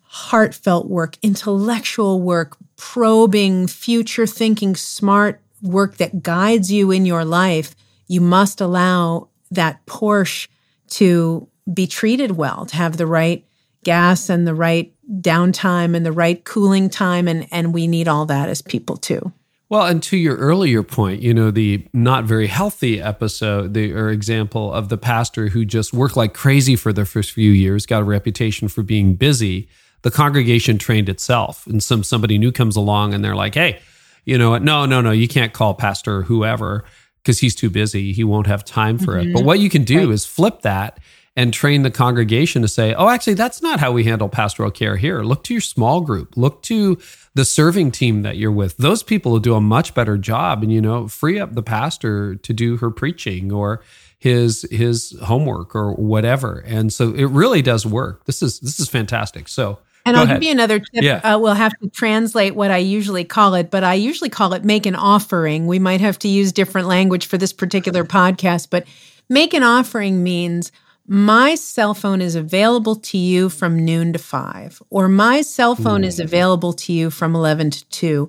heartfelt 0.00 0.88
work, 0.88 1.18
intellectual 1.22 2.18
work, 2.18 2.56
probing, 2.76 3.66
future 3.66 4.26
thinking, 4.26 4.74
smart 4.74 5.42
work 5.60 5.98
that 5.98 6.22
guides 6.22 6.72
you 6.72 6.90
in 6.90 7.04
your 7.04 7.26
life, 7.26 7.76
you 8.08 8.22
must 8.22 8.62
allow 8.62 9.28
that 9.50 9.84
Porsche 9.84 10.48
to 10.88 11.48
be 11.72 11.86
treated 11.86 12.30
well, 12.32 12.64
to 12.64 12.76
have 12.76 12.96
the 12.96 13.06
right 13.06 13.46
gas 13.84 14.28
and 14.28 14.46
the 14.46 14.54
right 14.54 14.91
downtime 15.10 15.96
and 15.96 16.06
the 16.06 16.12
right 16.12 16.44
cooling 16.44 16.88
time. 16.88 17.28
And, 17.28 17.46
and 17.50 17.74
we 17.74 17.86
need 17.86 18.08
all 18.08 18.26
that 18.26 18.48
as 18.48 18.62
people 18.62 18.96
too. 18.96 19.32
Well, 19.68 19.86
and 19.86 20.02
to 20.02 20.18
your 20.18 20.36
earlier 20.36 20.82
point, 20.82 21.22
you 21.22 21.32
know, 21.32 21.50
the 21.50 21.86
not 21.94 22.24
very 22.24 22.46
healthy 22.46 23.00
episode, 23.00 23.72
the 23.72 23.94
or 23.94 24.10
example 24.10 24.70
of 24.70 24.90
the 24.90 24.98
pastor 24.98 25.48
who 25.48 25.64
just 25.64 25.94
worked 25.94 26.14
like 26.14 26.34
crazy 26.34 26.76
for 26.76 26.92
the 26.92 27.06
first 27.06 27.32
few 27.32 27.50
years, 27.50 27.86
got 27.86 28.02
a 28.02 28.04
reputation 28.04 28.68
for 28.68 28.82
being 28.82 29.14
busy, 29.14 29.70
the 30.02 30.10
congregation 30.10 30.76
trained 30.76 31.08
itself. 31.08 31.66
And 31.66 31.82
some 31.82 32.04
somebody 32.04 32.36
new 32.36 32.52
comes 32.52 32.76
along 32.76 33.14
and 33.14 33.24
they're 33.24 33.34
like, 33.34 33.54
hey, 33.54 33.80
you 34.26 34.36
know? 34.36 34.58
No, 34.58 34.84
no, 34.84 35.00
no, 35.00 35.10
you 35.10 35.26
can't 35.26 35.54
call 35.54 35.72
Pastor 35.72 36.20
whoever 36.20 36.84
because 37.22 37.38
he's 37.38 37.54
too 37.54 37.70
busy. 37.70 38.12
He 38.12 38.24
won't 38.24 38.48
have 38.48 38.66
time 38.66 38.98
for 38.98 39.14
mm-hmm. 39.14 39.30
it. 39.30 39.32
But 39.32 39.44
what 39.44 39.58
you 39.58 39.70
can 39.70 39.84
do 39.84 40.00
right. 40.00 40.10
is 40.10 40.26
flip 40.26 40.60
that 40.62 40.98
and 41.34 41.52
train 41.52 41.82
the 41.82 41.90
congregation 41.90 42.62
to 42.62 42.68
say, 42.68 42.94
oh, 42.94 43.08
actually, 43.08 43.34
that's 43.34 43.62
not 43.62 43.80
how 43.80 43.90
we 43.90 44.04
handle 44.04 44.28
pastoral 44.28 44.70
care 44.70 44.96
here. 44.96 45.22
Look 45.22 45.44
to 45.44 45.54
your 45.54 45.62
small 45.62 46.00
group, 46.02 46.36
look 46.36 46.62
to 46.64 46.98
the 47.34 47.44
serving 47.44 47.92
team 47.92 48.22
that 48.22 48.36
you're 48.36 48.52
with. 48.52 48.76
Those 48.76 49.02
people 49.02 49.32
will 49.32 49.40
do 49.40 49.54
a 49.54 49.60
much 49.60 49.94
better 49.94 50.18
job 50.18 50.62
and, 50.62 50.70
you 50.70 50.80
know, 50.82 51.08
free 51.08 51.40
up 51.40 51.54
the 51.54 51.62
pastor 51.62 52.34
to 52.36 52.52
do 52.52 52.76
her 52.78 52.90
preaching 52.90 53.50
or 53.50 53.82
his 54.18 54.62
his 54.70 55.18
homework 55.24 55.74
or 55.74 55.94
whatever. 55.94 56.62
And 56.66 56.92
so 56.92 57.12
it 57.12 57.24
really 57.24 57.60
does 57.60 57.84
work. 57.84 58.24
This 58.26 58.40
is 58.40 58.60
this 58.60 58.78
is 58.78 58.88
fantastic. 58.88 59.48
So 59.48 59.78
and 60.04 60.16
I'll 60.16 60.24
ahead. 60.24 60.36
give 60.36 60.44
you 60.44 60.52
another 60.52 60.78
tip. 60.78 61.02
Yeah. 61.02 61.16
Uh, 61.16 61.38
we'll 61.38 61.54
have 61.54 61.72
to 61.82 61.88
translate 61.88 62.54
what 62.54 62.70
I 62.70 62.76
usually 62.76 63.24
call 63.24 63.54
it, 63.54 63.70
but 63.70 63.82
I 63.82 63.94
usually 63.94 64.30
call 64.30 64.52
it 64.54 64.64
make 64.64 64.86
an 64.86 64.94
offering. 64.94 65.66
We 65.66 65.78
might 65.78 66.00
have 66.00 66.18
to 66.20 66.28
use 66.28 66.52
different 66.52 66.88
language 66.88 67.26
for 67.26 67.38
this 67.38 67.52
particular 67.52 68.04
podcast, 68.04 68.68
but 68.70 68.84
make 69.28 69.54
an 69.54 69.62
offering 69.62 70.22
means 70.22 70.70
my 71.06 71.54
cell 71.54 71.94
phone 71.94 72.20
is 72.20 72.36
available 72.36 72.96
to 72.96 73.18
you 73.18 73.48
from 73.48 73.84
noon 73.84 74.12
to 74.12 74.18
five, 74.18 74.80
or 74.88 75.08
my 75.08 75.42
cell 75.42 75.74
phone 75.74 76.04
is 76.04 76.16
hmm. 76.16 76.22
available 76.22 76.72
to 76.74 76.92
you 76.92 77.10
from 77.10 77.34
11 77.34 77.70
to 77.70 77.84
2. 77.88 78.28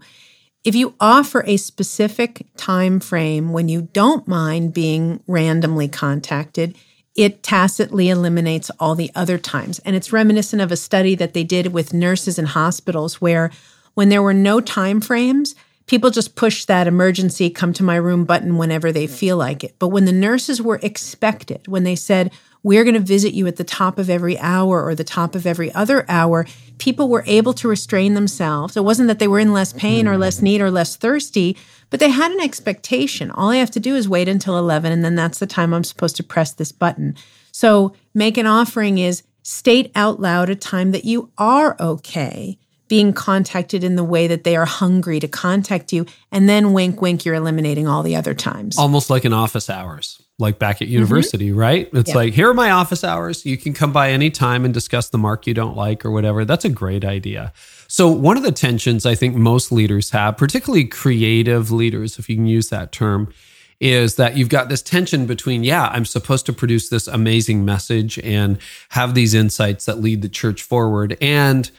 If 0.64 0.76
you 0.76 0.96
offer 1.00 1.44
a 1.46 1.58
specific 1.58 2.48
time 2.56 3.00
frame 3.00 3.52
when 3.52 3.68
you 3.68 3.90
don't 3.94 4.28
mind 4.28 4.74
being 4.74 5.22
randomly 5.28 5.88
contacted, 5.88 6.76
it 7.16 7.44
tacitly 7.44 8.10
eliminates 8.10 8.72
all 8.80 8.96
the 8.96 9.12
other 9.14 9.38
times. 9.38 9.80
And 9.80 9.96
it's 9.96 10.14
reminiscent 10.14 10.62
of 10.62 10.72
a 10.72 10.78
study 10.78 11.16
that 11.16 11.34
they 11.34 11.44
did 11.44 11.74
with 11.74 11.94
nurses 11.94 12.40
in 12.40 12.46
hospitals 12.46 13.22
where 13.22 13.52
when 13.94 14.10
there 14.10 14.24
were 14.24 14.34
no 14.34 14.62
time 14.62 15.00
frames, 15.00 15.54
people 15.86 16.10
just 16.10 16.36
pushed 16.36 16.68
that 16.70 16.88
emergency 16.88 17.50
come 17.50 17.74
to 17.74 17.84
my 17.84 17.98
room 17.98 18.26
button 18.26 18.58
whenever 18.58 18.92
they 18.92 19.06
hmm. 19.06 19.14
feel 19.14 19.38
like 19.38 19.64
it. 19.64 19.76
But 19.78 19.90
when 19.90 20.06
the 20.06 20.12
nurses 20.12 20.62
were 20.62 20.80
expected, 20.82 21.68
when 21.68 21.84
they 21.84 21.96
said, 21.96 22.32
we're 22.64 22.84
going 22.84 22.94
to 22.96 23.00
visit 23.00 23.34
you 23.34 23.46
at 23.48 23.58
the 23.58 23.64
top 23.64 24.00
of 24.00 24.10
every 24.10 24.40
hour 24.40 24.84
or 24.84 24.96
the 24.96 25.04
top 25.04 25.36
of 25.36 25.46
every 25.46 25.72
other 25.74 26.06
hour, 26.10 26.46
people 26.78 27.10
were 27.10 27.24
able 27.28 27.54
to 27.54 27.68
restrain 27.68 28.14
themselves. 28.14 28.76
It 28.76 28.84
wasn't 28.84 29.10
that 29.10 29.20
they 29.20 29.28
were 29.28 29.40
in 29.40 29.54
less 29.54 29.74
pain 29.74 30.08
or 30.08 30.18
less 30.18 30.42
need 30.42 30.62
or 30.62 30.72
less 30.72 30.96
thirsty, 30.96 31.58
but 31.90 32.00
they 32.00 32.10
had 32.10 32.32
an 32.32 32.40
expectation. 32.40 33.30
All 33.32 33.50
I 33.50 33.58
have 33.58 33.72
to 33.72 33.80
do 33.80 33.96
is 33.96 34.10
wait 34.10 34.28
until 34.28 34.58
11, 34.58 34.92
and 34.92 35.04
then 35.04 35.16
that's 35.16 35.40
the 35.40 35.46
time 35.46 35.74
I'm 35.74 35.84
supposed 35.84 36.16
to 36.16 36.24
press 36.24 36.54
this 36.54 36.72
button. 36.72 37.16
So, 37.52 37.94
make 38.14 38.38
an 38.38 38.48
offering 38.48 38.98
is 38.98 39.24
state 39.44 39.92
out 39.94 40.20
loud 40.20 40.50
a 40.50 40.56
time 40.56 40.92
that 40.92 41.06
you 41.06 41.30
are 41.38 41.76
okay 41.80 42.58
being 42.88 43.14
contacted 43.14 43.84
in 43.84 43.96
the 43.96 44.04
way 44.04 44.28
that 44.28 44.44
they 44.44 44.56
are 44.56 44.66
hungry 44.66 45.20
to 45.20 45.28
contact 45.28 45.92
you. 45.92 46.06
And 46.32 46.48
then 46.48 46.74
wink, 46.74 47.02
wink, 47.02 47.26
you're 47.26 47.36
eliminating 47.36 47.88
all 47.88 48.04
the 48.04 48.16
other 48.16 48.34
times. 48.34 48.78
Almost 48.78 49.10
like 49.10 49.26
in 49.26 49.34
office 49.34 49.70
hours, 49.70 50.22
like 50.40 50.58
back 50.58 50.82
at 50.82 50.88
university, 50.88 51.50
mm-hmm. 51.50 51.60
right? 51.60 51.90
It's 51.94 52.10
yeah. 52.10 52.16
like, 52.16 52.34
here 52.34 52.50
are 52.50 52.54
my 52.54 52.72
office 52.72 53.04
hours. 53.04 53.46
You 53.46 53.58
can 53.58 53.74
come 53.74 53.94
by 53.94 54.12
any 54.12 54.30
time 54.30 54.66
and 54.66 54.74
discuss 54.74 55.10
the 55.10 55.18
mark 55.18 55.46
you 55.46 55.54
don't 55.54 55.76
like 55.76 56.04
or 56.04 56.12
whatever. 56.12 56.44
That's 56.44 56.66
a 56.66 56.70
great 56.70 57.06
idea. 57.06 57.54
So, 57.88 58.10
one 58.10 58.38
of 58.38 58.44
the 58.44 58.52
tensions 58.52 59.06
I 59.06 59.14
think 59.16 59.36
most 59.36 59.72
leaders 59.72 60.10
have, 60.10 60.38
particularly 60.38 60.86
creative 60.86 61.72
leaders, 61.72 62.18
if 62.18 62.30
you 62.30 62.36
can 62.36 62.48
use 62.48 62.70
that 62.70 62.92
term, 62.92 63.32
is 63.80 64.16
that 64.16 64.36
you've 64.38 64.50
got 64.50 64.70
this 64.70 64.82
tension 64.82 65.26
between, 65.26 65.64
yeah, 65.64 65.88
I'm 65.90 66.06
supposed 66.06 66.46
to 66.48 66.54
produce 66.54 66.90
this 66.90 67.08
amazing 67.08 67.66
message 67.66 68.18
and 68.20 68.58
have 68.90 69.14
these 69.14 69.34
insights 69.34 69.86
that 69.86 70.00
lead 70.00 70.22
the 70.22 70.30
church 70.30 70.64
forward. 70.64 71.18
And, 71.22 71.70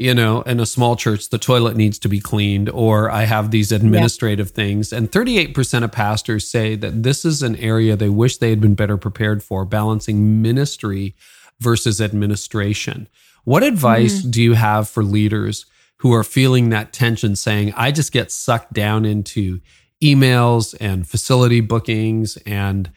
you 0.00 0.14
know, 0.14 0.40
in 0.42 0.60
a 0.60 0.66
small 0.66 0.96
church, 0.96 1.28
the 1.28 1.38
toilet 1.38 1.76
needs 1.76 1.98
to 1.98 2.08
be 2.08 2.20
cleaned, 2.20 2.70
or 2.70 3.10
I 3.10 3.24
have 3.24 3.50
these 3.50 3.70
administrative 3.70 4.48
yeah. 4.48 4.54
things. 4.54 4.92
And 4.92 5.10
38% 5.10 5.84
of 5.84 5.92
pastors 5.92 6.48
say 6.48 6.74
that 6.76 7.02
this 7.02 7.24
is 7.24 7.42
an 7.42 7.56
area 7.56 7.96
they 7.96 8.08
wish 8.08 8.38
they 8.38 8.50
had 8.50 8.60
been 8.60 8.74
better 8.74 8.96
prepared 8.96 9.42
for, 9.42 9.64
balancing 9.64 10.40
ministry 10.40 11.14
versus 11.60 12.00
administration. 12.00 13.08
What 13.44 13.62
advice 13.62 14.20
mm-hmm. 14.20 14.30
do 14.30 14.42
you 14.42 14.54
have 14.54 14.88
for 14.88 15.04
leaders 15.04 15.66
who 15.98 16.14
are 16.14 16.24
feeling 16.24 16.70
that 16.70 16.94
tension 16.94 17.36
saying, 17.36 17.74
I 17.76 17.92
just 17.92 18.10
get 18.10 18.32
sucked 18.32 18.72
down 18.72 19.04
into 19.04 19.60
emails 20.02 20.74
and 20.80 21.06
facility 21.06 21.60
bookings 21.60 22.38
and 22.46 22.90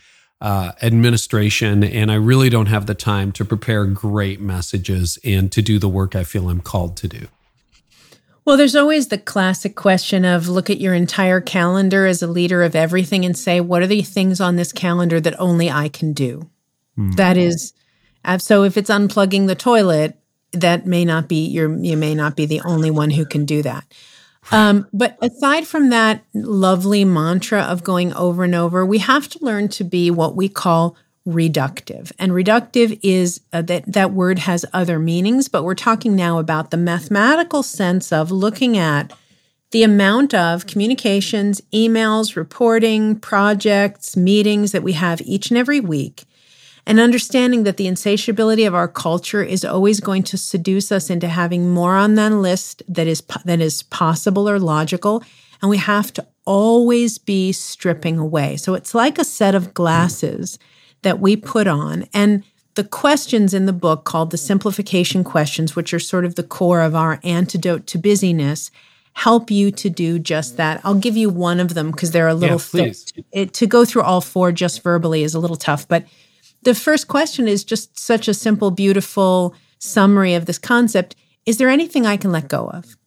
uh, 0.44 0.74
administration, 0.82 1.86
and 1.86 2.12
I 2.12 2.16
really 2.16 2.50
don't 2.50 2.66
have 2.66 2.86
the 2.86 2.94
time 2.94 3.32
to 3.32 3.46
prepare 3.46 3.86
great 3.86 4.42
messages 4.42 5.18
and 5.24 5.50
to 5.54 5.62
do 5.62 5.80
the 5.80 5.88
work 5.88 6.18
I 6.18 6.26
feel 6.26 6.50
I'm 6.50 6.60
called 6.60 6.98
to 6.98 7.08
do? 7.08 7.28
Well, 8.44 8.58
there's 8.58 8.76
always 8.76 9.08
the 9.08 9.18
classic 9.18 9.76
question 9.76 10.26
of 10.26 10.50
look 10.50 10.70
at 10.70 10.82
your 10.82 10.94
entire 10.94 11.40
calendar 11.40 12.06
as 12.06 12.22
a 12.22 12.28
leader 12.28 12.62
of 12.62 12.76
everything 12.76 13.24
and 13.24 13.38
say, 13.38 13.62
what 13.62 13.82
are 13.82 13.88
the 13.88 14.02
things 14.02 14.42
on 14.42 14.58
this 14.58 14.74
calendar 14.74 15.22
that 15.22 15.40
only 15.40 15.72
I 15.72 15.88
can 15.88 16.12
do? 16.12 16.50
Mm. 17.00 17.16
That 17.16 17.38
is, 17.38 17.72
so 18.40 18.64
if 18.64 18.76
it's 18.76 18.90
unplugging 18.90 19.48
the 19.48 19.56
toilet, 19.56 20.20
that 20.52 20.86
may 20.86 21.06
not 21.06 21.30
be 21.30 21.48
your 21.48 21.74
you 21.78 21.98
may 21.98 22.14
not 22.14 22.36
be 22.36 22.46
the 22.46 22.62
only 22.62 22.92
one 22.92 23.10
who 23.10 23.26
can 23.26 23.46
do 23.46 23.64
that. 23.64 23.86
Um, 24.52 24.88
but 24.94 25.18
aside 25.22 25.66
from 25.66 25.90
that 25.90 26.24
lovely 26.34 27.06
mantra 27.06 27.62
of 27.62 27.84
going 27.84 28.14
over 28.14 28.44
and 28.44 28.56
over, 28.56 28.86
we 28.86 29.00
have 29.00 29.30
to 29.30 29.40
learn 29.42 29.70
to 29.70 29.84
be 29.84 30.12
what 30.12 30.36
we 30.36 30.50
call 30.50 30.96
reductive. 31.28 32.12
And 32.20 32.32
reductive 32.34 33.00
is 33.02 33.42
uh, 33.54 33.62
that 33.64 33.92
that 33.92 34.12
word 34.12 34.40
has 34.40 34.66
other 34.74 35.00
meanings, 35.00 35.48
but 35.48 35.64
we're 35.64 35.76
talking 35.76 36.16
now 36.16 36.38
about 36.38 36.72
the 36.72 36.78
mathematical 36.78 37.64
sense 37.64 38.12
of 38.12 38.32
looking 38.32 38.78
at 38.78 39.14
the 39.72 39.84
amount 39.84 40.34
of 40.34 40.68
communications, 40.68 41.62
emails, 41.74 42.36
reporting, 42.36 43.20
projects, 43.20 44.16
meetings 44.16 44.72
that 44.72 44.84
we 44.84 44.94
have 44.94 45.22
each 45.22 45.50
and 45.50 45.58
every 45.58 45.80
week, 45.80 46.26
and 46.86 47.00
understanding 47.00 47.64
that 47.64 47.78
the 47.78 47.88
insatiability 47.88 48.66
of 48.66 48.76
our 48.76 48.88
culture 48.88 49.44
is 49.44 49.64
always 49.64 50.00
going 50.00 50.24
to 50.24 50.38
seduce 50.38 50.92
us 50.92 51.10
into 51.10 51.28
having 51.28 51.70
more 51.70 51.96
on 51.96 52.16
that 52.16 52.32
list 52.34 52.84
that 52.88 53.08
is 53.08 53.24
that 53.46 53.62
is 53.62 53.84
possible 53.84 54.50
or 54.50 54.60
logical, 54.60 55.24
and 55.62 55.70
we 55.70 55.78
have 55.78 56.12
to 56.14 56.28
always 56.46 57.18
be 57.18 57.52
stripping 57.52 58.18
away. 58.18 58.58
So 58.58 58.74
it's 58.74 58.94
like 58.94 59.18
a 59.18 59.24
set 59.24 59.56
of 59.56 59.74
glasses 59.74 60.60
that 61.04 61.20
we 61.20 61.36
put 61.36 61.68
on 61.68 62.06
and 62.14 62.44
the 62.76 62.84
questions 62.84 63.54
in 63.54 63.66
the 63.66 63.74
book 63.74 64.04
called 64.04 64.32
the 64.32 64.38
simplification 64.38 65.24
questions, 65.24 65.76
which 65.76 65.94
are 65.94 66.00
sort 66.00 66.26
of 66.26 66.36
the 66.36 66.44
core 66.44 66.82
of 66.82 66.96
our 66.96 67.20
antidote 67.24 67.86
to 67.88 67.98
busyness, 67.98 68.72
help 69.14 69.52
you 69.52 69.70
to 69.72 69.90
do 69.90 70.18
just 70.18 70.58
that. 70.58 70.82
I'll 70.84 70.96
give 70.96 71.16
you 71.16 71.30
one 71.30 71.60
of 71.60 71.76
them 71.76 71.92
because 71.92 72.12
they're 72.12 72.28
a 72.28 72.34
little 72.34 72.60
yeah, 72.74 72.92
thick. 72.92 73.26
It, 73.32 73.54
to 73.54 73.68
go 73.68 73.86
through 73.86 74.02
all 74.02 74.22
four 74.22 74.52
just 74.52 74.82
verbally 74.82 75.24
is 75.24 75.36
a 75.36 75.40
little 75.40 75.56
tough. 75.56 75.88
But 75.88 76.06
the 76.64 76.76
first 76.76 77.08
question 77.08 77.48
is 77.48 77.64
just 77.64 78.00
such 78.00 78.28
a 78.28 78.34
simple, 78.34 78.72
beautiful 78.72 79.56
summary 79.80 80.34
of 80.34 80.46
this 80.46 80.58
concept. 80.58 81.16
Is 81.46 81.58
there 81.58 81.70
anything 81.70 82.06
I 82.06 82.18
can 82.18 82.32
let 82.32 82.48
go 82.48 82.68
of? 82.68 82.98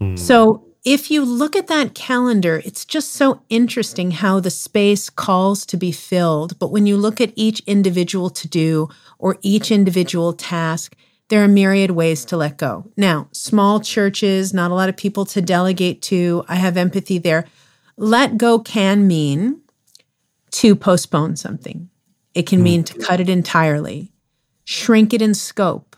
Mm. 0.00 0.18
So 0.18 0.66
if 0.84 1.10
you 1.10 1.24
look 1.24 1.54
at 1.56 1.66
that 1.66 1.94
calendar, 1.94 2.62
it's 2.64 2.84
just 2.84 3.12
so 3.12 3.42
interesting 3.48 4.12
how 4.12 4.40
the 4.40 4.50
space 4.50 5.10
calls 5.10 5.66
to 5.66 5.76
be 5.76 5.92
filled. 5.92 6.58
But 6.58 6.72
when 6.72 6.86
you 6.86 6.96
look 6.96 7.20
at 7.20 7.32
each 7.36 7.60
individual 7.66 8.30
to 8.30 8.48
do 8.48 8.88
or 9.18 9.36
each 9.42 9.70
individual 9.70 10.32
task, 10.32 10.96
there 11.28 11.44
are 11.44 11.48
myriad 11.48 11.92
ways 11.92 12.24
to 12.26 12.36
let 12.36 12.56
go. 12.56 12.90
Now, 12.96 13.28
small 13.32 13.80
churches, 13.80 14.52
not 14.52 14.70
a 14.70 14.74
lot 14.74 14.88
of 14.88 14.96
people 14.96 15.24
to 15.26 15.40
delegate 15.40 16.02
to. 16.02 16.44
I 16.48 16.56
have 16.56 16.76
empathy 16.76 17.18
there. 17.18 17.46
Let 17.96 18.36
go 18.36 18.58
can 18.58 19.06
mean 19.06 19.60
to 20.52 20.74
postpone 20.74 21.36
something, 21.36 21.88
it 22.34 22.46
can 22.46 22.62
mean 22.62 22.84
to 22.84 22.98
cut 22.98 23.20
it 23.20 23.28
entirely, 23.28 24.12
shrink 24.64 25.12
it 25.12 25.22
in 25.22 25.34
scope, 25.34 25.96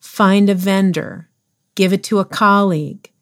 find 0.00 0.48
a 0.48 0.54
vendor, 0.54 1.28
give 1.74 1.92
it 1.92 2.04
to 2.04 2.18
a 2.18 2.24
colleague 2.24 3.12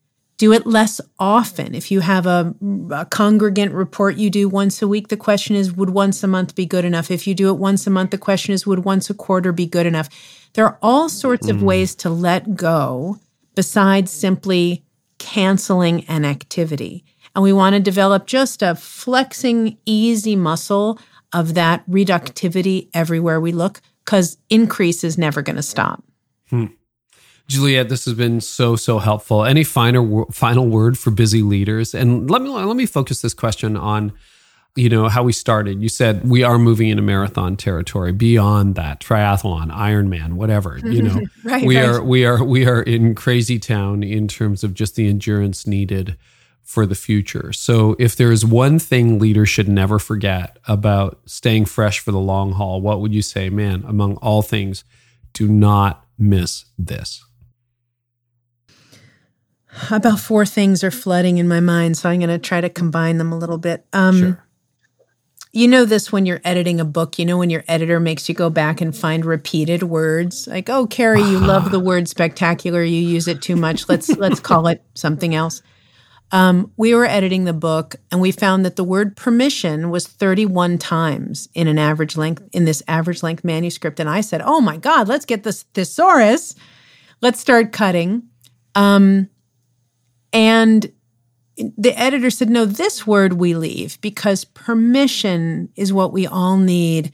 do 0.41 0.55
it 0.55 0.67
less 0.67 1.03
often. 1.19 1.75
If 1.75 1.91
you 1.91 2.01
have 2.01 2.25
a, 2.25 2.55
a, 2.91 3.05
congregant 3.05 3.75
report 3.75 4.17
you 4.17 4.31
do 4.31 4.49
once 4.49 4.81
a 4.81 4.89
week, 4.89 5.09
the 5.09 5.17
question 5.19 5.55
is, 5.55 5.77
would 5.77 5.91
once 5.91 6.23
a 6.23 6.27
month 6.27 6.55
be 6.55 6.65
good 6.65 6.87
enough? 6.87 7.11
If 7.11 7.27
you 7.27 7.35
do 7.35 7.51
it 7.51 7.59
once 7.59 7.87
a 7.87 7.91
month, 7.91 8.11
the 8.11 8.17
question 8.17 8.55
is, 8.55 8.67
would 8.67 8.87
once 8.87 9.11
a 9.11 9.15
quarter 9.15 9.53
be 9.53 9.67
good 9.67 9.85
enough? 9.85 10.09
There 10.55 10.65
are 10.65 10.79
all 10.81 11.11
sorts 11.11 11.49
mm. 11.49 11.51
of 11.51 11.63
ways 11.63 11.95
to 11.97 12.09
let 12.09 12.55
go 12.55 13.19
besides 13.55 14.11
simply 14.11 14.83
canceling 15.19 16.07
an 16.07 16.25
activity. 16.25 17.05
And 17.37 17.43
we 17.43 17.53
want 17.53 17.75
to 17.75 17.81
develop 17.81 18.27
just 18.27 18.63
a 18.63 18.75
flexing, 18.75 19.77
easy 19.85 20.37
muscle 20.37 20.99
of 21.33 21.55
that 21.55 21.89
reductivity 21.89 22.89
everywhere 22.95 23.41
we 23.41 23.53
look 23.53 23.81
because 24.05 24.37
increase 24.49 25.05
is 25.05 25.17
never 25.17 25.43
going 25.43 25.57
to 25.57 25.63
stop. 25.63 26.03
Hmm. 26.49 26.67
Juliet, 27.47 27.89
this 27.89 28.05
has 28.05 28.15
been 28.15 28.41
so 28.41 28.77
so 28.77 28.99
helpful. 28.99 29.45
Any 29.45 29.65
final 29.65 30.27
final 30.31 30.69
word 30.69 30.97
for 30.97 31.11
busy 31.11 31.43
leaders? 31.43 31.95
And 31.95 32.31
let 32.31 32.43
me 32.43 32.49
let 32.49 32.77
me 32.77 32.87
focus 32.87 33.23
this 33.23 33.35
question 33.35 33.77
on 33.77 34.13
you 34.77 34.89
know 34.89 35.09
how 35.09 35.25
we 35.25 35.33
started. 35.33 35.83
You 35.83 35.89
said 35.89 36.29
we 36.29 36.45
are 36.45 36.59
moving 36.59 36.89
into 36.89 37.03
marathon 37.03 37.57
territory. 37.57 38.13
Beyond 38.13 38.77
that, 38.77 39.01
triathlon, 39.01 39.73
Ironman, 39.73 40.35
whatever. 40.35 40.79
You 40.79 41.03
know, 41.03 41.21
right, 41.45 41.67
we 41.67 41.77
right. 41.77 41.89
are 41.89 42.03
we 42.03 42.25
are 42.25 42.45
we 42.45 42.67
are 42.67 42.83
in 42.83 43.17
crazy 43.17 43.59
town 43.59 44.05
in 44.05 44.29
terms 44.29 44.63
of 44.63 44.73
just 44.73 44.95
the 44.95 45.09
endurance 45.09 45.67
needed 45.67 46.17
for 46.71 46.87
the 46.87 46.95
future. 46.95 47.53
So, 47.53 47.97
if 47.99 48.15
there 48.15 48.31
is 48.31 48.45
one 48.45 48.79
thing 48.79 49.19
leaders 49.19 49.49
should 49.49 49.69
never 49.69 49.99
forget 49.99 50.59
about 50.67 51.21
staying 51.27 51.65
fresh 51.65 51.99
for 51.99 52.13
the 52.13 52.21
long 52.21 52.53
haul, 52.53 52.81
what 52.81 53.01
would 53.01 53.13
you 53.13 53.23
say, 53.23 53.51
man? 53.51 53.85
Among 53.87 54.17
all 54.17 54.43
things, 54.43 54.85
do 55.33 55.49
not 55.49 56.07
miss 56.19 56.67
this 56.79 57.25
about 59.91 60.19
four 60.19 60.47
things 60.47 60.83
are 60.83 60.91
flooding 60.91 61.39
in 61.39 61.49
my 61.49 61.61
mind, 61.61 61.97
so 61.97 62.09
I'm 62.09 62.19
going 62.19 62.31
to 62.31 62.39
try 62.39 62.61
to 62.61 62.69
combine 62.69 63.19
them 63.19 63.33
a 63.33 63.39
little 63.39 63.59
bit. 63.59 63.87
Um, 63.93 64.19
sure. 64.19 64.45
You 65.53 65.67
know 65.67 65.85
this 65.85 66.13
when 66.13 66.27
you're 66.27 66.41
editing 66.45 66.79
a 66.79 66.85
book. 66.85 67.19
You 67.19 67.25
know 67.25 67.39
when 67.39 67.51
your 67.51 67.65
editor 67.67 67.99
makes 67.99 68.29
you 68.29 68.35
go 68.37 68.51
back 68.51 68.81
and 68.81 68.97
find 68.97 69.25
repeated 69.25 69.83
words, 69.83 70.47
like, 70.47 70.71
"Oh, 70.71 70.87
Carey, 70.87 71.23
you 71.23 71.41
love 71.41 71.73
the 71.73 71.81
word 71.81 72.09
spectacular. 72.09 72.85
You 72.85 73.01
use 73.01 73.27
it 73.27 73.43
too 73.43 73.57
much. 73.57 73.89
Let's 73.89 74.09
let's 74.17 74.39
call 74.39 74.69
it 74.69 74.85
something 74.95 75.35
else." 75.35 75.61
Um, 76.33 76.73
we 76.77 76.95
were 76.95 77.07
editing 77.07 77.45
the 77.45 77.53
book, 77.53 77.97
and 78.13 78.21
we 78.21 78.31
found 78.31 78.65
that 78.65 78.77
the 78.77 78.85
word 78.85 79.17
permission 79.17 79.91
was 79.91 80.07
31 80.07 80.79
times 80.79 81.49
in 81.55 81.67
an 81.67 81.79
average 81.79 82.17
length 82.17 82.49
in 82.53 82.65
this 82.65 82.83
average 82.87 83.23
length 83.23 83.43
manuscript. 83.43 83.99
And 83.99 84.09
I 84.09 84.21
said, 84.21 84.43
"Oh 84.45 84.61
my 84.61 84.77
God, 84.77 85.09
let's 85.09 85.25
get 85.25 85.43
this 85.43 85.65
thesaurus. 85.75 86.55
Let's 87.21 87.41
start 87.41 87.73
cutting." 87.73 88.29
Um, 88.75 89.29
and 90.33 90.93
the 91.77 91.99
editor 91.99 92.31
said, 92.31 92.51
no, 92.51 92.65
this 92.65 93.07
word 93.07 93.35
we 93.35 93.55
leave 93.55 94.01
because 94.01 94.45
permission 94.45 95.71
is 95.77 95.93
what 95.93 96.13
we 96.13 96.27
all 96.27 96.57
need. 96.57 97.13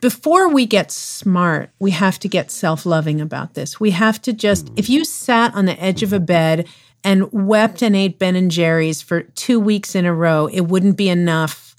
Before 0.00 0.48
we 0.48 0.66
get 0.66 0.90
smart, 0.90 1.70
we 1.78 1.92
have 1.92 2.18
to 2.20 2.28
get 2.28 2.50
self 2.50 2.84
loving 2.84 3.20
about 3.20 3.54
this. 3.54 3.80
We 3.80 3.92
have 3.92 4.20
to 4.22 4.32
just, 4.32 4.70
if 4.76 4.88
you 4.88 5.04
sat 5.04 5.54
on 5.54 5.66
the 5.66 5.80
edge 5.80 6.02
of 6.02 6.12
a 6.12 6.20
bed 6.20 6.66
and 7.06 7.30
wept 7.30 7.82
and 7.82 7.94
ate 7.94 8.18
Ben 8.18 8.34
and 8.34 8.50
Jerry's 8.50 9.00
for 9.00 9.22
two 9.22 9.60
weeks 9.60 9.94
in 9.94 10.04
a 10.04 10.12
row, 10.12 10.48
it 10.48 10.62
wouldn't 10.62 10.96
be 10.96 11.08
enough 11.08 11.76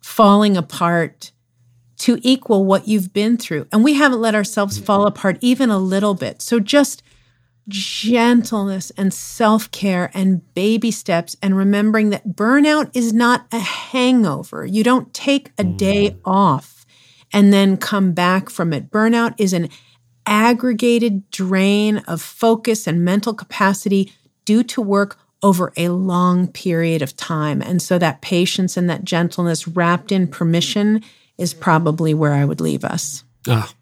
falling 0.00 0.56
apart 0.56 1.32
to 1.98 2.18
equal 2.22 2.64
what 2.64 2.88
you've 2.88 3.12
been 3.12 3.36
through. 3.36 3.66
And 3.70 3.84
we 3.84 3.92
haven't 3.92 4.22
let 4.22 4.34
ourselves 4.34 4.78
fall 4.78 5.06
apart 5.06 5.36
even 5.42 5.68
a 5.68 5.76
little 5.76 6.14
bit. 6.14 6.40
So 6.40 6.60
just 6.60 7.02
gentleness 7.68 8.90
and 8.96 9.12
self 9.12 9.70
care 9.70 10.10
and 10.14 10.42
baby 10.54 10.90
steps, 10.90 11.36
and 11.42 11.58
remembering 11.58 12.08
that 12.10 12.28
burnout 12.28 12.90
is 12.96 13.12
not 13.12 13.46
a 13.52 13.58
hangover. 13.58 14.64
You 14.64 14.82
don't 14.82 15.12
take 15.12 15.52
a 15.58 15.64
day 15.64 16.12
mm. 16.12 16.20
off 16.24 16.86
and 17.34 17.52
then 17.52 17.76
come 17.76 18.12
back 18.12 18.48
from 18.48 18.72
it. 18.72 18.90
Burnout 18.90 19.34
is 19.36 19.52
an 19.52 19.68
aggregated 20.24 21.30
drain 21.30 21.98
of 22.08 22.22
focus 22.22 22.86
and 22.86 23.04
mental 23.04 23.34
capacity 23.34 24.10
due 24.44 24.62
to 24.64 24.82
work 24.82 25.18
over 25.42 25.72
a 25.76 25.88
long 25.88 26.48
period 26.48 27.02
of 27.02 27.16
time. 27.16 27.60
And 27.60 27.82
so 27.82 27.98
that 27.98 28.22
patience 28.22 28.76
and 28.76 28.88
that 28.88 29.04
gentleness 29.04 29.68
wrapped 29.68 30.10
in 30.10 30.26
permission 30.26 31.02
is 31.36 31.52
probably 31.52 32.14
where 32.14 32.32
I 32.32 32.44
would 32.44 32.60
leave 32.60 32.84
us. 32.84 33.24
Ah, 33.46 33.72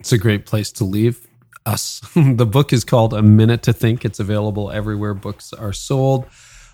it's 0.00 0.12
a 0.12 0.18
great 0.18 0.44
place 0.44 0.72
to 0.72 0.84
leave 0.84 1.26
us. 1.64 2.00
the 2.16 2.46
book 2.46 2.72
is 2.72 2.84
called 2.84 3.14
A 3.14 3.22
Minute 3.22 3.62
to 3.64 3.72
Think. 3.72 4.04
It's 4.04 4.18
available 4.18 4.70
everywhere 4.70 5.14
books 5.14 5.52
are 5.52 5.72
sold. 5.72 6.26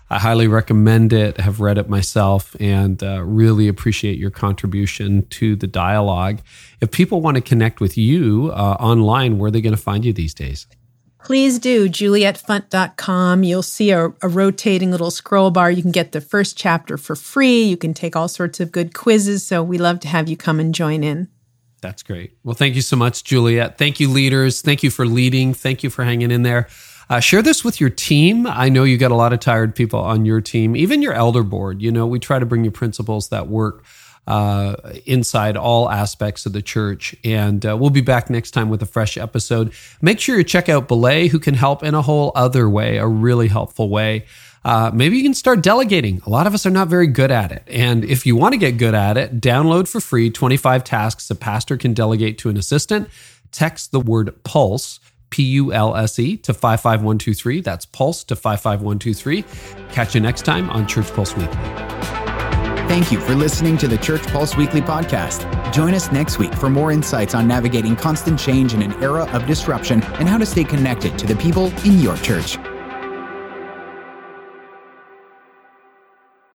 I 0.09 0.19
highly 0.19 0.47
recommend 0.47 1.13
it, 1.13 1.39
have 1.39 1.59
read 1.59 1.79
it 1.79 1.89
myself, 1.89 2.55
and 2.59 3.01
uh, 3.01 3.23
really 3.23 3.67
appreciate 3.67 4.19
your 4.19 4.29
contribution 4.29 5.25
to 5.29 5.55
the 5.55 5.65
dialogue. 5.65 6.41
If 6.79 6.91
people 6.91 7.21
want 7.21 7.35
to 7.35 7.41
connect 7.41 7.79
with 7.79 7.97
you 7.97 8.51
uh, 8.53 8.77
online, 8.79 9.39
where 9.39 9.47
are 9.47 9.51
they 9.51 9.61
going 9.61 9.75
to 9.75 9.81
find 9.81 10.05
you 10.05 10.13
these 10.13 10.33
days? 10.35 10.67
Please 11.25 11.57
do, 11.57 11.89
julietfunt.com. 11.89 13.43
You'll 13.43 13.63
see 13.63 13.89
a, 13.89 14.09
a, 14.21 14.27
rotating 14.27 14.91
little 14.91 15.09
scroll 15.09 15.49
bar. 15.49 15.71
You 15.71 15.81
can 15.81 15.89
get 15.89 16.11
the 16.11 16.21
first 16.21 16.55
chapter 16.55 16.99
for 16.99 17.15
free. 17.15 17.63
You 17.63 17.77
can 17.77 17.95
take 17.95 18.15
all 18.15 18.27
sorts 18.27 18.59
of 18.59 18.71
good 18.71 18.93
quizzes. 18.93 19.43
So 19.43 19.63
we 19.63 19.79
love 19.79 19.99
to 20.01 20.07
have 20.07 20.29
you 20.29 20.37
come 20.37 20.59
and 20.59 20.71
join 20.71 21.03
in. 21.03 21.27
That's 21.81 22.03
great. 22.03 22.37
Well, 22.43 22.53
thank 22.53 22.75
you 22.75 22.81
so 22.83 22.95
much, 22.95 23.23
Juliet. 23.23 23.79
Thank 23.79 23.99
you, 23.99 24.07
leaders. 24.07 24.61
Thank 24.61 24.83
you 24.83 24.91
for 24.91 25.07
leading. 25.07 25.55
Thank 25.55 25.81
you 25.81 25.89
for 25.89 26.03
hanging 26.03 26.29
in 26.29 26.43
there. 26.43 26.67
Uh, 27.09 27.19
share 27.19 27.41
this 27.41 27.63
with 27.63 27.81
your 27.81 27.89
team. 27.89 28.45
I 28.45 28.69
know 28.69 28.83
you 28.83 28.99
got 28.99 29.09
a 29.09 29.15
lot 29.15 29.33
of 29.33 29.39
tired 29.39 29.73
people 29.73 30.01
on 30.01 30.25
your 30.25 30.41
team, 30.41 30.75
even 30.75 31.01
your 31.01 31.13
elder 31.13 31.41
board. 31.41 31.81
You 31.81 31.91
know, 31.91 32.05
we 32.05 32.19
try 32.19 32.37
to 32.37 32.45
bring 32.45 32.63
you 32.63 32.69
principles 32.69 33.29
that 33.29 33.47
work 33.47 33.83
uh, 34.27 34.75
inside 35.05 35.57
all 35.57 35.89
aspects 35.89 36.45
of 36.45 36.53
the 36.53 36.61
church. 36.61 37.15
And 37.23 37.65
uh, 37.65 37.77
we'll 37.77 37.89
be 37.89 38.01
back 38.01 38.29
next 38.29 38.51
time 38.51 38.69
with 38.69 38.81
a 38.81 38.85
fresh 38.85 39.17
episode. 39.17 39.73
Make 40.01 40.19
sure 40.19 40.37
you 40.37 40.43
check 40.43 40.69
out 40.69 40.87
Belay, 40.87 41.27
who 41.27 41.39
can 41.39 41.53
help 41.53 41.83
in 41.83 41.93
a 41.93 42.01
whole 42.01 42.31
other 42.35 42.69
way, 42.69 42.97
a 42.97 43.07
really 43.07 43.47
helpful 43.47 43.89
way 43.89 44.25
uh, 44.65 44.89
maybe 44.91 45.15
you 45.15 45.23
can 45.23 45.35
start 45.35 45.61
delegating. 45.61 46.19
A 46.25 46.29
lot 46.29 46.47
of 46.47 46.55
us 46.55 46.65
are 46.65 46.71
not 46.71 46.87
very 46.87 47.05
good 47.05 47.29
at 47.29 47.51
it. 47.51 47.63
And 47.67 48.03
if 48.03 48.25
you 48.25 48.35
want 48.35 48.53
to 48.53 48.57
get 48.57 48.79
good 48.79 48.95
at 48.95 49.15
it, 49.15 49.39
download 49.39 49.87
for 49.87 50.01
free 50.01 50.31
25 50.31 50.83
tasks 50.83 51.29
a 51.29 51.35
pastor 51.35 51.77
can 51.77 51.93
delegate 51.93 52.39
to 52.39 52.49
an 52.49 52.57
assistant. 52.57 53.07
Text 53.51 53.91
the 53.91 53.99
word 53.99 54.43
pulse. 54.43 54.99
P 55.31 55.43
U 55.43 55.73
L 55.73 55.95
S 55.95 56.17
E 56.17 56.37
to 56.37 56.53
55123. 56.53 57.59
That's 57.59 57.85
pulse 57.85 58.23
to 58.25 58.35
55123. 58.35 59.43
Catch 59.91 60.15
you 60.15 60.21
next 60.21 60.43
time 60.43 60.69
on 60.69 60.87
Church 60.87 61.11
Pulse 61.11 61.35
Weekly. 61.35 62.24
Thank 62.87 63.11
you 63.11 63.19
for 63.19 63.33
listening 63.33 63.77
to 63.79 63.87
the 63.87 63.97
Church 63.97 64.21
Pulse 64.27 64.55
Weekly 64.55 64.79
podcast. 64.79 65.73
Join 65.73 65.95
us 65.95 66.11
next 66.11 66.37
week 66.37 66.53
for 66.53 66.69
more 66.69 66.91
insights 66.91 67.33
on 67.33 67.47
navigating 67.47 67.95
constant 67.95 68.39
change 68.39 68.75
in 68.75 68.83
an 68.83 68.93
era 69.03 69.23
of 69.31 69.47
disruption 69.47 70.03
and 70.03 70.29
how 70.29 70.37
to 70.37 70.45
stay 70.45 70.63
connected 70.63 71.17
to 71.17 71.25
the 71.25 71.35
people 71.35 71.73
in 71.83 71.99
your 71.99 72.15
church. 72.17 72.59